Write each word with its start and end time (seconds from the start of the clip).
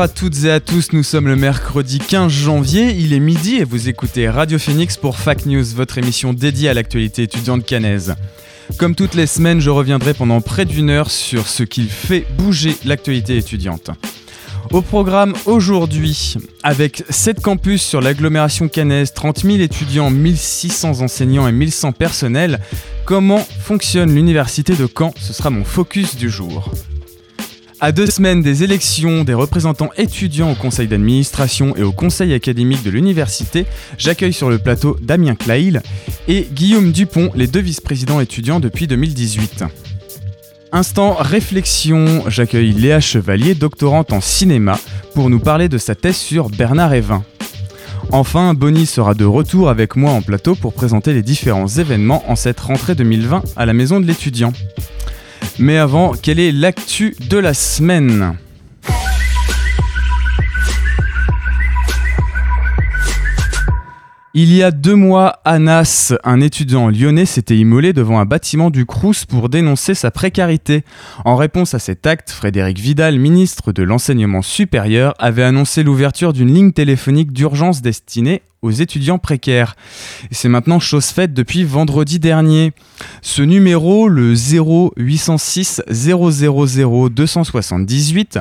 À 0.00 0.08
toutes 0.08 0.44
et 0.44 0.50
à 0.50 0.60
tous, 0.60 0.94
nous 0.94 1.02
sommes 1.02 1.28
le 1.28 1.36
mercredi 1.36 1.98
15 1.98 2.32
janvier, 2.32 2.96
il 2.98 3.12
est 3.12 3.20
midi 3.20 3.56
et 3.56 3.64
vous 3.64 3.90
écoutez 3.90 4.30
Radio 4.30 4.58
Phoenix 4.58 4.96
pour 4.96 5.18
Fac 5.18 5.44
News, 5.44 5.64
votre 5.76 5.98
émission 5.98 6.32
dédiée 6.32 6.70
à 6.70 6.74
l'actualité 6.74 7.24
étudiante 7.24 7.66
canaise. 7.66 8.14
Comme 8.78 8.94
toutes 8.94 9.14
les 9.14 9.26
semaines, 9.26 9.60
je 9.60 9.68
reviendrai 9.68 10.14
pendant 10.14 10.40
près 10.40 10.64
d'une 10.64 10.88
heure 10.88 11.10
sur 11.10 11.46
ce 11.46 11.64
qui 11.64 11.82
fait 11.82 12.24
bouger 12.38 12.78
l'actualité 12.86 13.36
étudiante. 13.36 13.90
Au 14.70 14.80
programme 14.80 15.34
aujourd'hui, 15.44 16.36
avec 16.62 17.04
7 17.10 17.42
campus 17.42 17.82
sur 17.82 18.00
l'agglomération 18.00 18.68
canaise, 18.68 19.12
30 19.12 19.40
000 19.40 19.58
étudiants, 19.58 20.08
1600 20.08 21.02
enseignants 21.02 21.46
et 21.46 21.52
1100 21.52 21.92
personnels, 21.92 22.60
comment 23.04 23.46
fonctionne 23.64 24.14
l'université 24.14 24.74
de 24.74 24.88
Caen? 24.98 25.12
Ce 25.20 25.34
sera 25.34 25.50
mon 25.50 25.64
focus 25.64 26.16
du 26.16 26.30
jour. 26.30 26.72
À 27.82 27.92
deux 27.92 28.06
semaines 28.06 28.42
des 28.42 28.62
élections 28.62 29.24
des 29.24 29.32
représentants 29.32 29.88
étudiants 29.96 30.52
au 30.52 30.54
conseil 30.54 30.86
d'administration 30.86 31.74
et 31.76 31.82
au 31.82 31.92
conseil 31.92 32.34
académique 32.34 32.82
de 32.82 32.90
l'université, 32.90 33.64
j'accueille 33.96 34.34
sur 34.34 34.50
le 34.50 34.58
plateau 34.58 34.98
Damien 35.00 35.34
Clail 35.34 35.80
et 36.28 36.46
Guillaume 36.52 36.92
Dupont, 36.92 37.30
les 37.34 37.46
deux 37.46 37.60
vice-présidents 37.60 38.20
étudiants 38.20 38.60
depuis 38.60 38.86
2018. 38.86 39.64
Instant 40.72 41.16
réflexion, 41.18 42.24
j'accueille 42.28 42.72
Léa 42.72 43.00
Chevalier, 43.00 43.54
doctorante 43.54 44.12
en 44.12 44.20
cinéma, 44.20 44.78
pour 45.14 45.30
nous 45.30 45.40
parler 45.40 45.70
de 45.70 45.78
sa 45.78 45.94
thèse 45.94 46.18
sur 46.18 46.50
Bernard 46.50 46.92
Evin. 46.92 47.24
Enfin, 48.12 48.52
Bonnie 48.52 48.84
sera 48.84 49.14
de 49.14 49.24
retour 49.24 49.70
avec 49.70 49.96
moi 49.96 50.10
en 50.10 50.20
plateau 50.20 50.54
pour 50.54 50.74
présenter 50.74 51.14
les 51.14 51.22
différents 51.22 51.68
événements 51.68 52.30
en 52.30 52.36
cette 52.36 52.60
rentrée 52.60 52.94
2020 52.94 53.42
à 53.56 53.64
la 53.64 53.72
maison 53.72 54.00
de 54.00 54.06
l'étudiant. 54.06 54.52
Mais 55.58 55.78
avant, 55.78 56.12
quelle 56.12 56.40
est 56.40 56.52
l'actu 56.52 57.14
de 57.28 57.38
la 57.38 57.54
semaine 57.54 58.36
Il 64.32 64.54
y 64.54 64.62
a 64.62 64.70
deux 64.70 64.94
mois, 64.94 65.40
Anas, 65.44 66.14
un 66.22 66.40
étudiant 66.40 66.88
lyonnais, 66.88 67.26
s'était 67.26 67.56
immolé 67.56 67.92
devant 67.92 68.20
un 68.20 68.24
bâtiment 68.24 68.70
du 68.70 68.86
Crous 68.86 69.24
pour 69.24 69.48
dénoncer 69.48 69.94
sa 69.94 70.12
précarité. 70.12 70.84
En 71.24 71.34
réponse 71.34 71.74
à 71.74 71.80
cet 71.80 72.06
acte, 72.06 72.30
Frédéric 72.30 72.78
Vidal, 72.78 73.18
ministre 73.18 73.72
de 73.72 73.82
l'Enseignement 73.82 74.42
supérieur, 74.42 75.14
avait 75.18 75.42
annoncé 75.42 75.82
l'ouverture 75.82 76.32
d'une 76.32 76.54
ligne 76.54 76.70
téléphonique 76.70 77.32
d'urgence 77.32 77.82
destinée 77.82 78.42
aux 78.62 78.70
étudiants 78.70 79.18
précaires. 79.18 79.76
C'est 80.30 80.48
maintenant 80.48 80.80
chose 80.80 81.06
faite 81.06 81.32
depuis 81.32 81.64
vendredi 81.64 82.18
dernier. 82.18 82.72
Ce 83.22 83.42
numéro, 83.42 84.08
le 84.08 84.34
0806 84.34 85.82
000 85.88 87.08
278, 87.08 88.38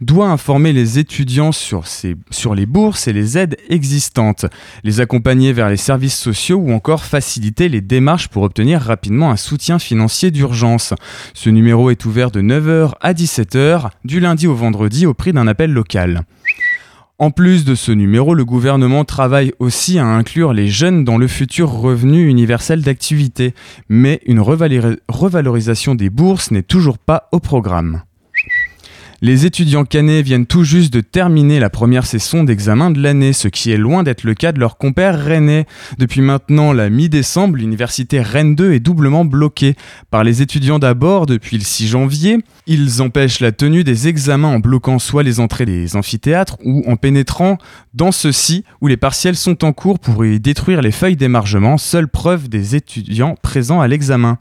doit 0.00 0.28
informer 0.28 0.72
les 0.72 0.98
étudiants 0.98 1.52
sur 1.52 2.54
les 2.54 2.66
bourses 2.66 3.08
et 3.08 3.12
les 3.12 3.38
aides 3.38 3.56
existantes, 3.68 4.46
les 4.82 5.00
accompagner 5.00 5.52
vers 5.52 5.70
les 5.70 5.76
services 5.76 6.18
sociaux 6.18 6.58
ou 6.58 6.72
encore 6.72 7.04
faciliter 7.04 7.68
les 7.68 7.80
démarches 7.80 8.28
pour 8.28 8.42
obtenir 8.42 8.80
rapidement 8.80 9.30
un 9.30 9.36
soutien 9.36 9.78
financier 9.78 10.30
d'urgence. 10.30 10.92
Ce 11.32 11.48
numéro 11.48 11.90
est 11.90 12.04
ouvert 12.04 12.30
de 12.30 12.42
9h 12.42 12.92
à 13.00 13.12
17h, 13.14 13.88
du 14.04 14.20
lundi 14.20 14.46
au 14.46 14.54
vendredi 14.54 15.06
au 15.06 15.14
prix 15.14 15.32
d'un 15.32 15.46
appel 15.46 15.72
local. 15.72 16.24
En 17.18 17.30
plus 17.30 17.64
de 17.64 17.76
ce 17.76 17.92
numéro, 17.92 18.34
le 18.34 18.44
gouvernement 18.44 19.04
travaille 19.04 19.52
aussi 19.60 20.00
à 20.00 20.04
inclure 20.06 20.52
les 20.52 20.66
jeunes 20.66 21.04
dans 21.04 21.16
le 21.16 21.28
futur 21.28 21.70
revenu 21.70 22.28
universel 22.28 22.82
d'activité, 22.82 23.54
mais 23.88 24.20
une 24.26 24.40
revalori- 24.40 24.98
revalorisation 25.08 25.94
des 25.94 26.10
bourses 26.10 26.50
n'est 26.50 26.62
toujours 26.64 26.98
pas 26.98 27.28
au 27.30 27.38
programme. 27.38 28.02
Les 29.24 29.46
étudiants 29.46 29.86
canets 29.86 30.20
viennent 30.20 30.44
tout 30.44 30.64
juste 30.64 30.92
de 30.92 31.00
terminer 31.00 31.58
la 31.58 31.70
première 31.70 32.04
session 32.04 32.44
d'examen 32.44 32.90
de 32.90 33.00
l'année, 33.00 33.32
ce 33.32 33.48
qui 33.48 33.70
est 33.70 33.78
loin 33.78 34.02
d'être 34.02 34.22
le 34.22 34.34
cas 34.34 34.52
de 34.52 34.60
leurs 34.60 34.76
compères 34.76 35.18
rennais. 35.18 35.64
Depuis 35.96 36.20
maintenant 36.20 36.74
la 36.74 36.90
mi-décembre, 36.90 37.56
l'université 37.56 38.20
Rennes 38.20 38.54
2 38.54 38.74
est 38.74 38.80
doublement 38.80 39.24
bloquée 39.24 39.76
par 40.10 40.24
les 40.24 40.42
étudiants 40.42 40.78
d'abord 40.78 41.24
depuis 41.24 41.56
le 41.56 41.64
6 41.64 41.88
janvier. 41.88 42.44
Ils 42.66 43.00
empêchent 43.00 43.40
la 43.40 43.50
tenue 43.50 43.82
des 43.82 44.08
examens 44.08 44.48
en 44.48 44.58
bloquant 44.58 44.98
soit 44.98 45.22
les 45.22 45.40
entrées 45.40 45.64
des 45.64 45.96
amphithéâtres 45.96 46.58
ou 46.62 46.84
en 46.86 46.96
pénétrant 46.96 47.56
dans 47.94 48.12
ceux-ci 48.12 48.64
où 48.82 48.88
les 48.88 48.98
partiels 48.98 49.36
sont 49.36 49.64
en 49.64 49.72
cours 49.72 50.00
pour 50.00 50.26
y 50.26 50.38
détruire 50.38 50.82
les 50.82 50.92
feuilles 50.92 51.16
d'émargement, 51.16 51.78
seule 51.78 52.08
preuve 52.08 52.50
des 52.50 52.76
étudiants 52.76 53.36
présents 53.40 53.80
à 53.80 53.88
l'examen. 53.88 54.36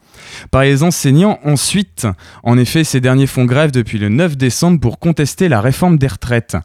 Par 0.52 0.64
les 0.64 0.84
enseignants 0.84 1.40
ensuite, 1.46 2.06
en 2.44 2.58
effet 2.58 2.84
ces 2.84 3.00
derniers 3.00 3.28
font 3.28 3.46
grève 3.46 3.72
depuis 3.72 3.98
le 3.98 4.10
9 4.10 4.36
décembre 4.36 4.73
pour 4.80 5.00
contester 5.00 5.50
la 5.50 5.62
réforme 5.62 5.98
des 5.98 6.08
retraites. 6.08 6.58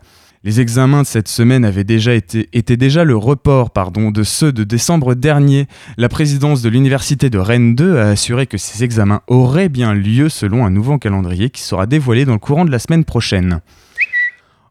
Les 0.44 0.60
examens 0.60 1.02
de 1.02 1.06
cette 1.06 1.26
semaine 1.26 1.64
avaient 1.64 1.82
déjà 1.82 2.14
été, 2.14 2.48
étaient 2.52 2.76
déjà 2.76 3.02
le 3.02 3.16
report 3.16 3.70
pardon, 3.70 4.12
de 4.12 4.22
ceux 4.22 4.52
de 4.52 4.62
décembre 4.62 5.14
dernier. 5.14 5.66
La 5.96 6.08
présidence 6.08 6.62
de 6.62 6.68
l'université 6.68 7.28
de 7.28 7.38
Rennes 7.38 7.74
2 7.74 7.98
a 7.98 8.10
assuré 8.10 8.46
que 8.46 8.56
ces 8.56 8.84
examens 8.84 9.22
auraient 9.26 9.68
bien 9.68 9.94
lieu 9.94 10.28
selon 10.28 10.64
un 10.64 10.70
nouveau 10.70 10.96
calendrier 10.96 11.50
qui 11.50 11.62
sera 11.62 11.86
dévoilé 11.86 12.24
dans 12.24 12.34
le 12.34 12.38
courant 12.38 12.64
de 12.64 12.70
la 12.70 12.78
semaine 12.78 13.04
prochaine. 13.04 13.60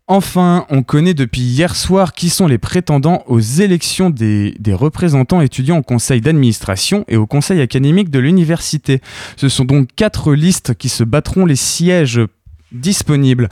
Enfin, 0.09 0.65
on 0.69 0.83
connaît 0.83 1.13
depuis 1.13 1.41
hier 1.41 1.75
soir 1.75 2.13
qui 2.13 2.29
sont 2.29 2.47
les 2.47 2.57
prétendants 2.57 3.23
aux 3.27 3.41
élections 3.41 4.09
des, 4.09 4.55
des 4.57 4.73
représentants 4.73 5.41
étudiants 5.41 5.79
au 5.79 5.83
conseil 5.83 6.21
d'administration 6.21 7.03
et 7.09 7.17
au 7.17 7.27
conseil 7.27 7.59
académique 7.59 8.09
de 8.09 8.19
l'université. 8.19 9.01
Ce 9.35 9.49
sont 9.49 9.65
donc 9.65 9.89
quatre 9.97 10.33
listes 10.33 10.75
qui 10.75 10.87
se 10.87 11.03
battront 11.03 11.45
les 11.45 11.57
sièges 11.57 12.21
disponibles. 12.71 13.49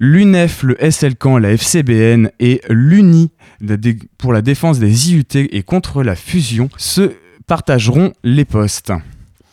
L'UNEF, 0.00 0.62
le 0.62 0.76
SLCAN, 0.90 1.38
la 1.38 1.52
FCBN 1.52 2.30
et 2.40 2.60
l'UNI 2.68 3.30
pour 4.18 4.32
la 4.32 4.42
défense 4.42 4.78
des 4.78 5.12
IUT 5.12 5.24
et 5.34 5.62
contre 5.62 6.02
la 6.02 6.16
fusion 6.16 6.68
se 6.76 7.12
partageront 7.46 8.12
les 8.24 8.44
postes. 8.44 8.92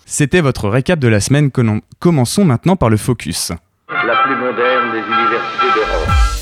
C'était 0.06 0.42
votre 0.42 0.68
récap 0.68 1.00
de 1.00 1.08
la 1.08 1.20
semaine. 1.20 1.52
Commençons 2.00 2.44
maintenant 2.44 2.76
par 2.76 2.90
le 2.90 2.98
focus. 2.98 3.52
la 3.90 4.24
plus 4.26 4.36
moderne 4.36 4.92
des 4.92 5.00
universités 5.00 5.68
d'Europe. 5.76 6.41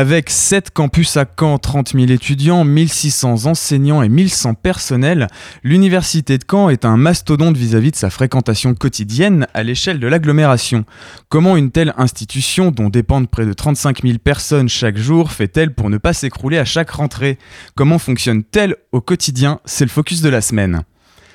Avec 0.00 0.30
7 0.30 0.70
campus 0.70 1.16
à 1.16 1.24
Caen, 1.24 1.58
30 1.58 1.94
000 1.94 2.06
étudiants, 2.12 2.62
1600 2.62 3.46
enseignants 3.46 4.00
et 4.00 4.08
1100 4.08 4.54
personnels, 4.54 5.26
l'université 5.64 6.38
de 6.38 6.44
Caen 6.48 6.68
est 6.68 6.84
un 6.84 6.96
mastodonte 6.96 7.56
vis-à-vis 7.56 7.90
de 7.90 7.96
sa 7.96 8.08
fréquentation 8.08 8.74
quotidienne 8.74 9.48
à 9.54 9.64
l'échelle 9.64 9.98
de 9.98 10.06
l'agglomération. 10.06 10.84
Comment 11.28 11.56
une 11.56 11.72
telle 11.72 11.94
institution, 11.96 12.70
dont 12.70 12.90
dépendent 12.90 13.28
près 13.28 13.44
de 13.44 13.52
35 13.52 14.02
000 14.02 14.18
personnes 14.18 14.68
chaque 14.68 14.98
jour, 14.98 15.32
fait-elle 15.32 15.74
pour 15.74 15.90
ne 15.90 15.98
pas 15.98 16.12
s'écrouler 16.12 16.58
à 16.58 16.64
chaque 16.64 16.90
rentrée? 16.90 17.36
Comment 17.74 17.98
fonctionne-t-elle 17.98 18.76
au 18.92 19.00
quotidien? 19.00 19.58
C'est 19.64 19.84
le 19.84 19.90
focus 19.90 20.22
de 20.22 20.28
la 20.28 20.42
semaine. 20.42 20.84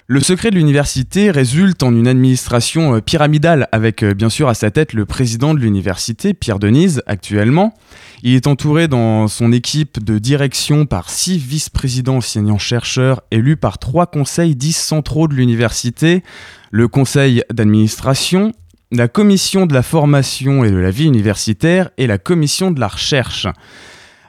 Le 0.08 0.20
secret 0.20 0.52
de 0.52 0.58
l'université 0.58 1.32
résulte 1.32 1.82
en 1.82 1.96
une 1.96 2.10
administration 2.10 2.96
euh, 2.96 3.00
pyramidale 3.00 3.70
avec 3.72 4.04
euh, 4.04 4.14
bien 4.14 4.30
sûr 4.30 4.50
à 4.50 4.54
sa 4.54 4.70
tête 4.70 4.92
le 4.92 5.06
président 5.06 5.54
de 5.54 5.60
l'université, 5.62 6.34
Pierre 6.34 6.60
Denise, 6.60 7.02
actuellement. 7.08 7.74
Il 8.22 8.34
est 8.36 8.48
entouré 8.48 8.90
dans 8.90 9.30
son 9.30 9.54
équipe 9.54 10.04
de 10.04 10.20
direction 10.20 10.86
par 10.86 11.10
six 11.10 11.38
vice-présidents 11.38 12.18
enseignants-chercheurs 12.18 13.22
élus 13.32 13.56
par 13.56 13.78
trois 13.78 14.06
conseils 14.06 14.58
dits 14.58 14.74
centraux 14.74 15.30
de 15.30 15.36
l'université, 15.36 16.22
le 16.70 16.90
conseil 16.90 17.44
d'administration, 17.54 18.52
la 18.92 19.08
commission 19.08 19.66
de 19.66 19.74
la 19.74 19.84
formation 19.84 20.66
et 20.66 20.72
de 20.72 20.78
la 20.78 20.92
vie 20.92 21.06
universitaire 21.06 21.92
et 21.98 22.08
la 22.08 22.18
commission 22.18 22.72
de 22.72 22.80
la 22.82 22.90
recherche. 22.90 23.48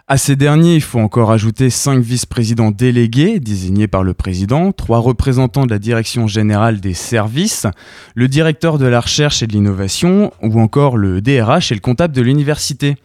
À 0.06 0.18
ces 0.18 0.36
derniers, 0.36 0.74
il 0.74 0.82
faut 0.82 0.98
encore 0.98 1.32
ajouter 1.32 1.70
cinq 1.70 1.98
vice-présidents 1.98 2.70
délégués 2.70 3.40
désignés 3.40 3.88
par 3.88 4.02
le 4.02 4.12
président, 4.12 4.70
trois 4.70 4.98
représentants 4.98 5.64
de 5.64 5.70
la 5.70 5.78
direction 5.78 6.26
générale 6.26 6.78
des 6.78 6.92
services, 6.92 7.66
le 8.14 8.28
directeur 8.28 8.76
de 8.76 8.84
la 8.84 9.00
recherche 9.00 9.42
et 9.42 9.46
de 9.46 9.52
l'innovation, 9.52 10.30
ou 10.42 10.60
encore 10.60 10.98
le 10.98 11.22
DRH 11.22 11.72
et 11.72 11.74
le 11.74 11.80
comptable 11.80 12.14
de 12.14 12.20
l'université. 12.20 12.96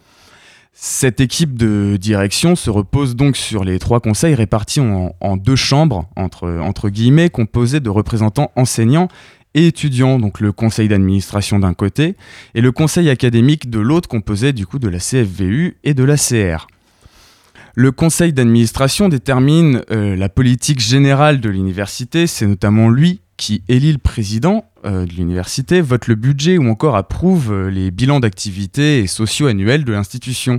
Cette 0.74 1.22
équipe 1.22 1.56
de 1.56 1.96
direction 1.98 2.54
se 2.54 2.68
repose 2.68 3.16
donc 3.16 3.38
sur 3.38 3.64
les 3.64 3.78
trois 3.78 4.00
conseils 4.00 4.34
répartis 4.34 4.80
en, 4.80 5.14
en 5.22 5.38
deux 5.38 5.56
chambres, 5.56 6.06
entre, 6.16 6.50
entre 6.60 6.90
guillemets, 6.90 7.30
composées 7.30 7.80
de 7.80 7.88
représentants 7.88 8.52
enseignants 8.56 9.08
et 9.54 9.68
étudiants, 9.68 10.18
donc 10.18 10.38
le 10.38 10.52
conseil 10.52 10.88
d'administration 10.88 11.60
d'un 11.60 11.72
côté 11.72 12.16
et 12.54 12.60
le 12.60 12.72
conseil 12.72 13.08
académique 13.08 13.70
de 13.70 13.78
l'autre 13.78 14.06
composé 14.06 14.52
du 14.52 14.66
coup 14.66 14.78
de 14.78 14.88
la 14.88 14.98
CFVU 14.98 15.78
et 15.82 15.94
de 15.94 16.04
la 16.04 16.18
CR. 16.18 16.66
Le 17.74 17.92
conseil 17.92 18.32
d'administration 18.32 19.08
détermine 19.08 19.82
euh, 19.90 20.16
la 20.16 20.28
politique 20.28 20.80
générale 20.80 21.40
de 21.40 21.48
l'université, 21.48 22.26
c'est 22.26 22.46
notamment 22.46 22.90
lui 22.90 23.20
qui 23.36 23.62
élit 23.68 23.92
le 23.92 23.98
président 23.98 24.69
de 24.84 25.12
l'université, 25.12 25.80
vote 25.80 26.06
le 26.06 26.14
budget 26.14 26.58
ou 26.58 26.68
encore 26.68 26.96
approuve 26.96 27.52
euh, 27.52 27.70
les 27.70 27.90
bilans 27.90 28.20
d'activité 28.20 29.00
et 29.00 29.06
sociaux 29.06 29.46
annuels 29.46 29.84
de 29.84 29.92
l'institution. 29.92 30.58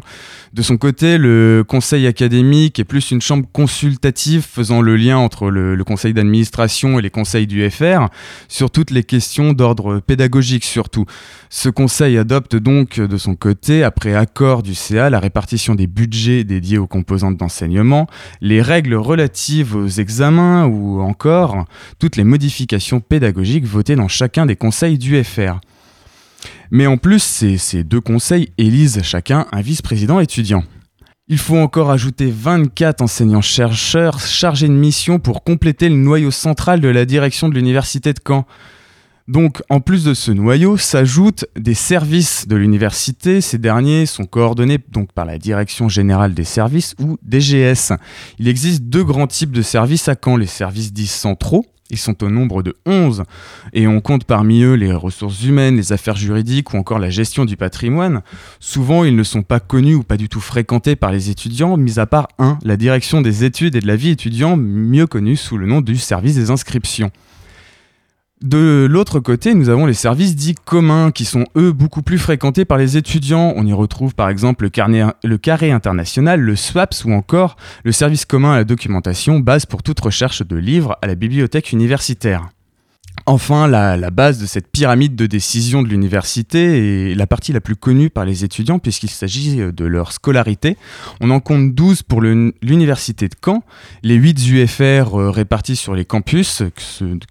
De 0.53 0.61
son 0.61 0.77
côté, 0.77 1.17
le 1.17 1.63
conseil 1.67 2.05
académique 2.07 2.79
est 2.79 2.83
plus 2.83 3.11
une 3.11 3.21
chambre 3.21 3.47
consultative 3.51 4.43
faisant 4.43 4.81
le 4.81 4.95
lien 4.95 5.17
entre 5.17 5.49
le, 5.49 5.75
le 5.75 5.83
conseil 5.83 6.13
d'administration 6.13 6.99
et 6.99 7.01
les 7.01 7.09
conseils 7.09 7.47
du 7.47 7.67
FR 7.69 8.07
sur 8.47 8.69
toutes 8.69 8.91
les 8.91 9.03
questions 9.03 9.53
d'ordre 9.53 9.99
pédagogique 9.99 10.65
surtout. 10.65 11.05
Ce 11.49 11.69
conseil 11.69 12.17
adopte 12.17 12.55
donc 12.55 12.99
de 12.99 13.17
son 13.17 13.35
côté, 13.35 13.83
après 13.83 14.13
accord 14.13 14.63
du 14.63 14.75
CA, 14.75 15.09
la 15.09 15.19
répartition 15.19 15.75
des 15.75 15.87
budgets 15.87 16.43
dédiés 16.43 16.77
aux 16.77 16.87
composantes 16.87 17.37
d'enseignement, 17.37 18.07
les 18.41 18.61
règles 18.61 18.95
relatives 18.95 19.75
aux 19.75 19.87
examens 19.87 20.65
ou 20.65 21.01
encore 21.01 21.65
toutes 21.99 22.15
les 22.15 22.23
modifications 22.23 22.99
pédagogiques 22.99 23.65
votées 23.65 23.95
dans 23.95 24.07
chacun 24.11 24.45
des 24.45 24.55
conseils 24.55 24.97
du 24.97 25.21
FR. 25.23 25.59
Mais 26.69 26.87
en 26.87 26.97
plus, 26.97 27.21
ces, 27.21 27.83
deux 27.83 28.01
conseils 28.01 28.51
élisent 28.57 29.01
chacun 29.03 29.47
un 29.51 29.61
vice-président 29.61 30.19
étudiant. 30.19 30.63
Il 31.27 31.37
faut 31.37 31.57
encore 31.57 31.91
ajouter 31.91 32.31
24 32.31 33.01
enseignants-chercheurs 33.01 34.19
chargés 34.19 34.67
de 34.67 34.73
mission 34.73 35.19
pour 35.19 35.43
compléter 35.43 35.89
le 35.89 35.95
noyau 35.95 36.31
central 36.31 36.81
de 36.81 36.89
la 36.89 37.05
direction 37.05 37.49
de 37.49 37.55
l'université 37.55 38.13
de 38.13 38.19
Caen. 38.25 38.45
Donc, 39.27 39.61
en 39.69 39.79
plus 39.79 40.03
de 40.03 40.13
ce 40.13 40.31
noyau, 40.31 40.77
s'ajoutent 40.77 41.45
des 41.57 41.73
services 41.73 42.47
de 42.47 42.55
l'université. 42.55 43.39
Ces 43.39 43.59
derniers 43.59 44.05
sont 44.05 44.25
coordonnés 44.25 44.79
donc 44.89 45.13
par 45.13 45.25
la 45.25 45.37
Direction 45.37 45.87
générale 45.87 46.33
des 46.33 46.43
services 46.43 46.95
ou 46.99 47.17
DGS. 47.23 47.93
Il 48.39 48.47
existe 48.47 48.83
deux 48.83 49.03
grands 49.03 49.27
types 49.27 49.51
de 49.51 49.61
services 49.61 50.09
à 50.09 50.15
Caen 50.21 50.35
les 50.35 50.47
services 50.47 50.91
dits 50.91 51.07
centraux, 51.07 51.65
ils 51.91 51.97
sont 51.97 52.23
au 52.23 52.29
nombre 52.29 52.63
de 52.63 52.75
11 52.85 53.23
et 53.73 53.87
on 53.87 54.01
compte 54.01 54.23
parmi 54.23 54.63
eux 54.63 54.73
les 54.73 54.91
ressources 54.91 55.43
humaines, 55.43 55.75
les 55.75 55.91
affaires 55.91 56.15
juridiques 56.15 56.73
ou 56.73 56.77
encore 56.77 56.97
la 56.97 57.09
gestion 57.09 57.45
du 57.45 57.57
patrimoine. 57.57 58.21
Souvent, 58.59 59.03
ils 59.03 59.15
ne 59.15 59.23
sont 59.23 59.43
pas 59.43 59.59
connus 59.59 59.95
ou 59.95 60.03
pas 60.03 60.17
du 60.17 60.29
tout 60.29 60.39
fréquentés 60.39 60.95
par 60.95 61.11
les 61.11 61.29
étudiants, 61.29 61.77
mis 61.77 61.99
à 61.99 62.05
part 62.05 62.29
un, 62.39 62.57
la 62.63 62.77
direction 62.77 63.21
des 63.21 63.43
études 63.43 63.75
et 63.75 63.81
de 63.81 63.87
la 63.87 63.95
vie 63.95 64.09
étudiante, 64.09 64.59
mieux 64.61 65.05
connue 65.05 65.35
sous 65.35 65.57
le 65.57 65.67
nom 65.67 65.81
du 65.81 65.97
service 65.97 66.35
des 66.35 66.49
inscriptions. 66.49 67.11
De 68.41 68.87
l'autre 68.89 69.19
côté, 69.19 69.53
nous 69.53 69.69
avons 69.69 69.85
les 69.85 69.93
services 69.93 70.35
dits 70.35 70.55
communs 70.55 71.11
qui 71.11 71.25
sont 71.25 71.45
eux 71.55 71.71
beaucoup 71.71 72.01
plus 72.01 72.17
fréquentés 72.17 72.65
par 72.65 72.79
les 72.79 72.97
étudiants. 72.97 73.53
On 73.55 73.67
y 73.67 73.73
retrouve 73.73 74.15
par 74.15 74.29
exemple 74.29 74.63
le, 74.63 75.37
carré 75.37 75.71
international, 75.71 76.41
le 76.41 76.55
SWAPS 76.55 77.05
ou 77.05 77.11
encore 77.11 77.55
le 77.83 77.91
service 77.91 78.25
commun 78.25 78.53
à 78.53 78.57
la 78.57 78.63
documentation, 78.63 79.39
base 79.39 79.67
pour 79.67 79.83
toute 79.83 79.99
recherche 79.99 80.41
de 80.41 80.55
livres 80.55 80.97
à 81.03 81.07
la 81.07 81.13
bibliothèque 81.13 81.71
universitaire. 81.71 82.49
Enfin, 83.27 83.67
la, 83.67 84.09
base 84.09 84.39
de 84.39 84.45
cette 84.45 84.67
pyramide 84.67 85.15
de 85.15 85.27
décision 85.27 85.83
de 85.83 85.87
l'université 85.87 87.11
est 87.11 87.15
la 87.15 87.27
partie 87.27 87.53
la 87.53 87.61
plus 87.61 87.75
connue 87.75 88.09
par 88.09 88.25
les 88.25 88.43
étudiants 88.43 88.79
puisqu'il 88.79 89.09
s'agit 89.09 89.57
de 89.57 89.85
leur 89.85 90.11
scolarité. 90.11 90.75
On 91.19 91.29
en 91.29 91.39
compte 91.39 91.75
12 91.75 92.01
pour 92.01 92.21
l'université 92.21 93.27
de 93.27 93.35
Caen, 93.43 93.63
les 94.01 94.15
8 94.15 94.47
UFR 94.49 94.81
euh, 94.81 95.29
répartis 95.29 95.75
sur 95.75 95.93
les 95.93 96.03
campus, 96.03 96.63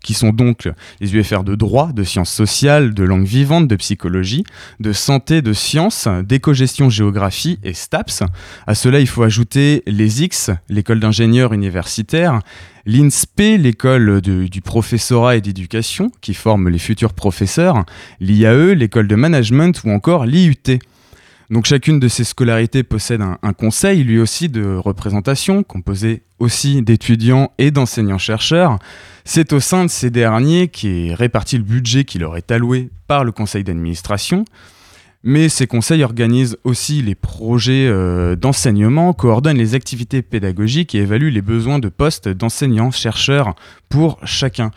qui 0.03 0.15
sont 0.15 0.31
donc 0.31 0.69
les 1.01 1.15
UFR 1.15 1.43
de 1.43 1.57
droit, 1.57 1.93
de 1.93 2.05
sciences 2.05 2.33
sociales, 2.33 2.95
de 2.95 3.03
langue 3.03 3.27
vivante, 3.27 3.67
de 3.67 3.77
psychologie, 3.77 4.45
de 4.79 4.93
santé, 4.93 5.43
de 5.43 5.53
sciences, 5.53 6.09
d'éco-gestion 6.25 6.89
géographie 6.89 7.59
et 7.65 7.75
STAPS. 7.75 8.23
À 8.67 8.75
cela, 8.75 9.01
il 9.01 9.09
faut 9.09 9.23
ajouter 9.23 9.83
les 9.87 10.23
X, 10.23 10.51
l'école 10.69 11.01
d'ingénieurs 11.01 11.53
universitaires, 11.53 12.41
l'INSPE, 12.87 13.59
l'école 13.59 14.21
du 14.21 14.61
professorat 14.61 15.37
et 15.37 15.41
d'éducation, 15.41 16.11
qui 16.21 16.35
forme 16.35 16.69
les 16.69 16.79
futurs 16.79 17.13
professeurs, 17.13 17.85
l'IAE, 18.21 18.75
l'école 18.75 19.09
de 19.09 19.17
management 19.17 19.83
ou 19.85 19.91
encore 19.91 20.27
l'IUT. 20.27 20.79
Donc 21.51 21.67
chacune 21.67 21.99
de 21.99 22.07
ces 22.07 22.23
scolarités 22.23 22.85
possède 22.85 23.23
un, 23.23 23.53
conseil, 23.53 24.05
lui 24.05 24.21
aussi, 24.21 24.49
de 24.49 24.77
représentation, 24.77 25.65
composé 25.65 26.23
aussi 26.39 26.81
d'étudiants 26.81 27.51
et 27.59 27.73
d'enseignants-chercheurs. 27.73 28.79
C'est 29.25 29.53
au 29.53 29.59
sein 29.59 29.85
de 29.85 29.91
ces 29.91 30.11
derniers 30.11 30.69
qui 30.69 31.09
est 31.09 31.15
réparti 31.15 31.59
le 31.59 31.65
budget 31.65 32.05
qui 32.05 32.21
leur 32.21 32.37
est 32.37 32.53
alloué 32.53 32.91
par 33.09 33.25
le 33.25 33.33
conseil 33.33 33.65
d'administration. 33.65 34.45
Mais 35.23 35.51
ces 35.51 35.67
conseils 35.67 36.03
organisent 36.03 36.57
aussi 36.65 37.03
les 37.03 37.15
projets 37.15 37.87
euh, 37.87 38.37
d'enseignement, 38.37 39.13
coordonnent 39.13 39.59
les 39.59 39.75
activités 39.75 40.23
pédagogiques 40.23 40.95
et 40.95 40.99
évaluent 40.99 41.31
les 41.31 41.43
besoins 41.43 41.79
de 41.79 41.91
postes 41.91 42.29
d'enseignants-chercheurs 42.29 43.55
pour 43.91 44.19
chacun. 44.25 44.71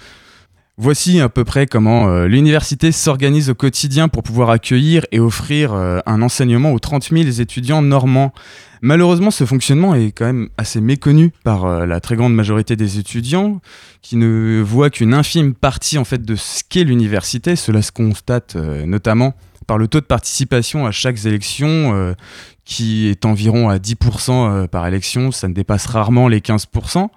Voici 0.77 1.21
à 1.21 1.29
peu 1.29 1.45
près 1.45 1.65
comment 1.65 2.09
euh, 2.09 2.27
l'université 2.27 2.91
s'organise 2.91 3.51
au 3.51 3.55
quotidien 3.55 4.09
pour 4.09 4.23
pouvoir 4.23 4.49
accueillir 4.49 5.05
et 5.13 5.19
offrir 5.21 5.71
euh, 5.73 5.99
un 6.05 6.21
enseignement 6.21 6.73
aux 6.73 6.79
30 6.79 7.09
000 7.09 7.23
étudiants 7.39 7.81
normands. 7.81 8.33
Malheureusement, 8.81 9.31
ce 9.31 9.45
fonctionnement 9.45 9.95
est 9.95 10.11
quand 10.11 10.25
même 10.25 10.49
assez 10.57 10.81
méconnu 10.81 11.31
par 11.45 11.85
la 11.85 12.01
très 12.01 12.17
grande 12.17 12.33
majorité 12.35 12.75
des 12.75 12.99
étudiants 12.99 13.61
qui 14.01 14.17
ne 14.17 14.61
voient 14.61 14.89
qu'une 14.89 15.13
infime 15.13 15.53
partie 15.53 15.97
en 15.97 16.03
fait 16.03 16.21
de 16.25 16.35
ce 16.35 16.63
qu'est 16.67 16.83
l'université. 16.83 17.55
Cela 17.55 17.81
se 17.81 17.93
constate 17.93 18.57
notamment 18.57 19.35
par 19.63 19.77
le 19.77 19.87
taux 19.87 19.99
de 19.99 20.05
participation 20.05 20.85
à 20.85 20.91
chaque 20.91 21.23
élection 21.25 21.67
euh, 21.67 22.13
qui 22.65 23.07
est 23.07 23.25
environ 23.25 23.69
à 23.69 23.77
10% 23.77 24.31
euh, 24.31 24.67
par 24.67 24.87
élection, 24.87 25.31
ça 25.31 25.47
ne 25.47 25.53
dépasse 25.53 25.85
rarement 25.85 26.27
les 26.27 26.39
15%. 26.39 27.07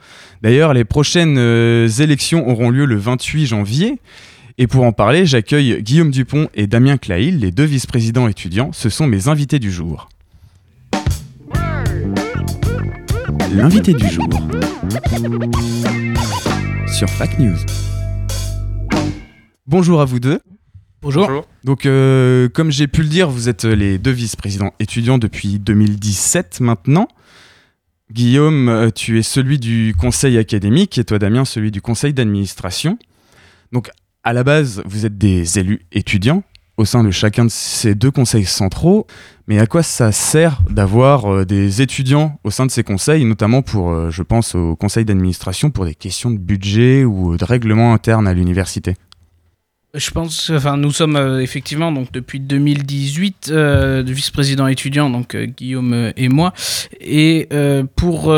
D'ailleurs, 0.43 0.75
les 0.75 0.85
prochaines 0.85 1.37
euh, 1.39 1.89
élections 1.89 2.49
auront 2.49 2.71
lieu 2.71 2.85
le 2.85 2.97
28 2.97 3.47
janvier. 3.47 4.01
Et 4.59 4.67
pour 4.67 4.85
en 4.85 4.93
parler, 4.93 5.27
j'accueille 5.27 5.83
Guillaume 5.83 6.11
Dupont 6.11 6.49
et 6.55 6.67
Damien 6.67 6.97
Clail, 6.97 7.33
les 7.33 7.51
deux 7.51 7.65
vice-présidents 7.65 8.27
étudiants. 8.27 8.71
Ce 8.73 8.89
sont 8.89 9.07
mes 9.07 9.29
invités 9.29 9.59
du 9.59 9.71
jour. 9.71 10.09
L'invité 13.53 13.93
du 13.93 14.09
jour 14.09 14.29
sur 16.89 17.09
Fact 17.11 17.39
News. 17.39 17.57
Bonjour 19.67 20.01
à 20.01 20.05
vous 20.05 20.21
deux. 20.21 20.41
Bonjour. 21.03 21.27
Bonjour. 21.27 21.47
Donc, 21.67 21.85
euh, 21.85 22.49
comme 22.49 22.71
j'ai 22.71 22.87
pu 22.87 23.03
le 23.03 23.09
dire, 23.09 23.29
vous 23.29 23.49
êtes 23.49 23.65
les 23.65 23.99
deux 23.99 24.13
vice-présidents 24.13 24.73
étudiants 24.79 25.19
depuis 25.19 25.59
2017 25.59 26.61
maintenant. 26.61 27.09
Guillaume, 28.13 28.69
euh, 28.69 28.91
tu 28.91 29.19
es 29.19 29.25
celui 29.25 29.59
du 29.59 29.93
conseil 29.99 30.39
académique 30.39 30.97
et 30.97 31.03
toi, 31.03 31.19
Damien, 31.19 31.45
celui 31.45 31.73
du 31.73 31.83
conseil 31.83 32.15
d'administration. 32.15 33.01
Donc, 33.73 33.91
à 34.23 34.33
la 34.33 34.45
base, 34.45 34.81
vous 34.87 35.07
êtes 35.07 35.19
des 35.19 35.59
élus 35.59 35.81
étudiants 35.91 36.45
au 36.77 36.85
sein 36.85 37.03
de 37.03 37.11
chacun 37.11 37.45
de 37.45 37.51
ces 37.51 37.97
deux 37.97 38.13
conseils 38.13 38.45
centraux. 38.45 39.09
Mais 39.49 39.59
à 39.59 39.67
quoi 39.67 39.83
ça 39.83 40.13
sert 40.13 40.63
d'avoir 40.71 41.27
euh, 41.27 41.45
des 41.45 41.83
étudiants 41.83 42.39
au 42.45 42.53
sein 42.53 42.67
de 42.67 42.71
ces 42.71 42.85
conseils, 42.85 43.25
notamment 43.25 43.63
pour, 43.63 43.91
euh, 43.91 44.11
je 44.11 44.23
pense, 44.23 44.55
au 44.55 44.77
conseil 44.77 45.05
d'administration, 45.05 45.73
pour 45.73 45.85
des 45.85 45.97
questions 45.97 46.31
de 46.31 46.39
budget 46.39 47.05
ou 47.05 47.37
de 47.37 47.45
règlement 47.45 47.93
interne 47.93 48.29
à 48.29 48.35
l'université? 48.35 48.95
Je 49.97 50.11
pense, 50.11 50.51
enfin, 50.51 50.77
nous 50.77 50.93
sommes 50.93 51.17
euh, 51.17 51.41
effectivement 51.41 51.91
donc 51.91 52.13
depuis 52.13 52.41
2018 52.41 53.51
euh, 53.51 54.03
vice-président 54.07 54.67
étudiant, 54.67 55.11
donc 55.11 55.35
euh, 55.35 55.47
Guillaume 55.47 56.13
et 56.17 56.29
moi. 56.29 56.53
Et 57.01 57.49
euh, 57.53 57.85
pour 57.97 58.35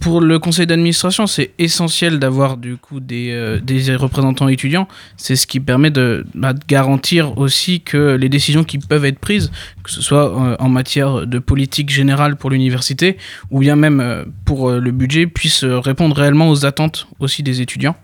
pour 0.00 0.20
le 0.20 0.38
conseil 0.38 0.66
d'administration, 0.66 1.26
c'est 1.26 1.52
essentiel 1.58 2.18
d'avoir 2.18 2.56
du 2.56 2.76
coup 2.76 3.00
des 3.00 3.58
des 3.62 3.96
représentants 3.96 4.48
étudiants. 4.48 4.88
C'est 5.16 5.36
ce 5.36 5.46
qui 5.46 5.60
permet 5.60 5.90
de, 5.90 6.26
bah, 6.34 6.52
de, 6.52 6.60
garantir 6.66 7.38
aussi 7.38 7.80
que 7.80 8.16
les 8.16 8.28
décisions 8.28 8.64
qui 8.64 8.78
peuvent 8.78 9.04
être 9.04 9.18
prises, 9.18 9.50
que 9.82 9.90
ce 9.90 10.02
soit 10.02 10.60
en 10.60 10.68
matière 10.68 11.26
de 11.26 11.38
politique 11.38 11.90
générale 11.90 12.36
pour 12.36 12.50
l'université 12.50 13.16
ou 13.50 13.60
bien 13.60 13.76
même 13.76 14.26
pour 14.44 14.70
le 14.70 14.90
budget, 14.90 15.26
puissent 15.26 15.64
répondre 15.64 16.16
réellement 16.16 16.50
aux 16.50 16.66
attentes 16.66 17.08
aussi 17.18 17.42
des 17.42 17.60
étudiants. 17.60 17.96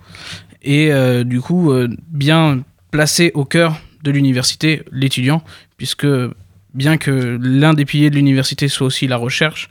Et 0.62 0.90
du 1.25 1.40
coup, 1.40 1.73
bien 2.11 2.62
placé 2.94 3.32
au 3.34 3.44
cœur 3.44 3.80
de 4.04 4.12
l'université 4.12 4.84
l'étudiant, 4.92 5.42
puisque 5.76 6.06
bien 6.74 6.96
que 6.96 7.40
l'un 7.42 7.74
des 7.74 7.84
piliers 7.84 8.08
de 8.08 8.14
l'université 8.14 8.68
soit 8.68 8.86
aussi 8.86 9.08
la 9.08 9.16
recherche 9.16 9.68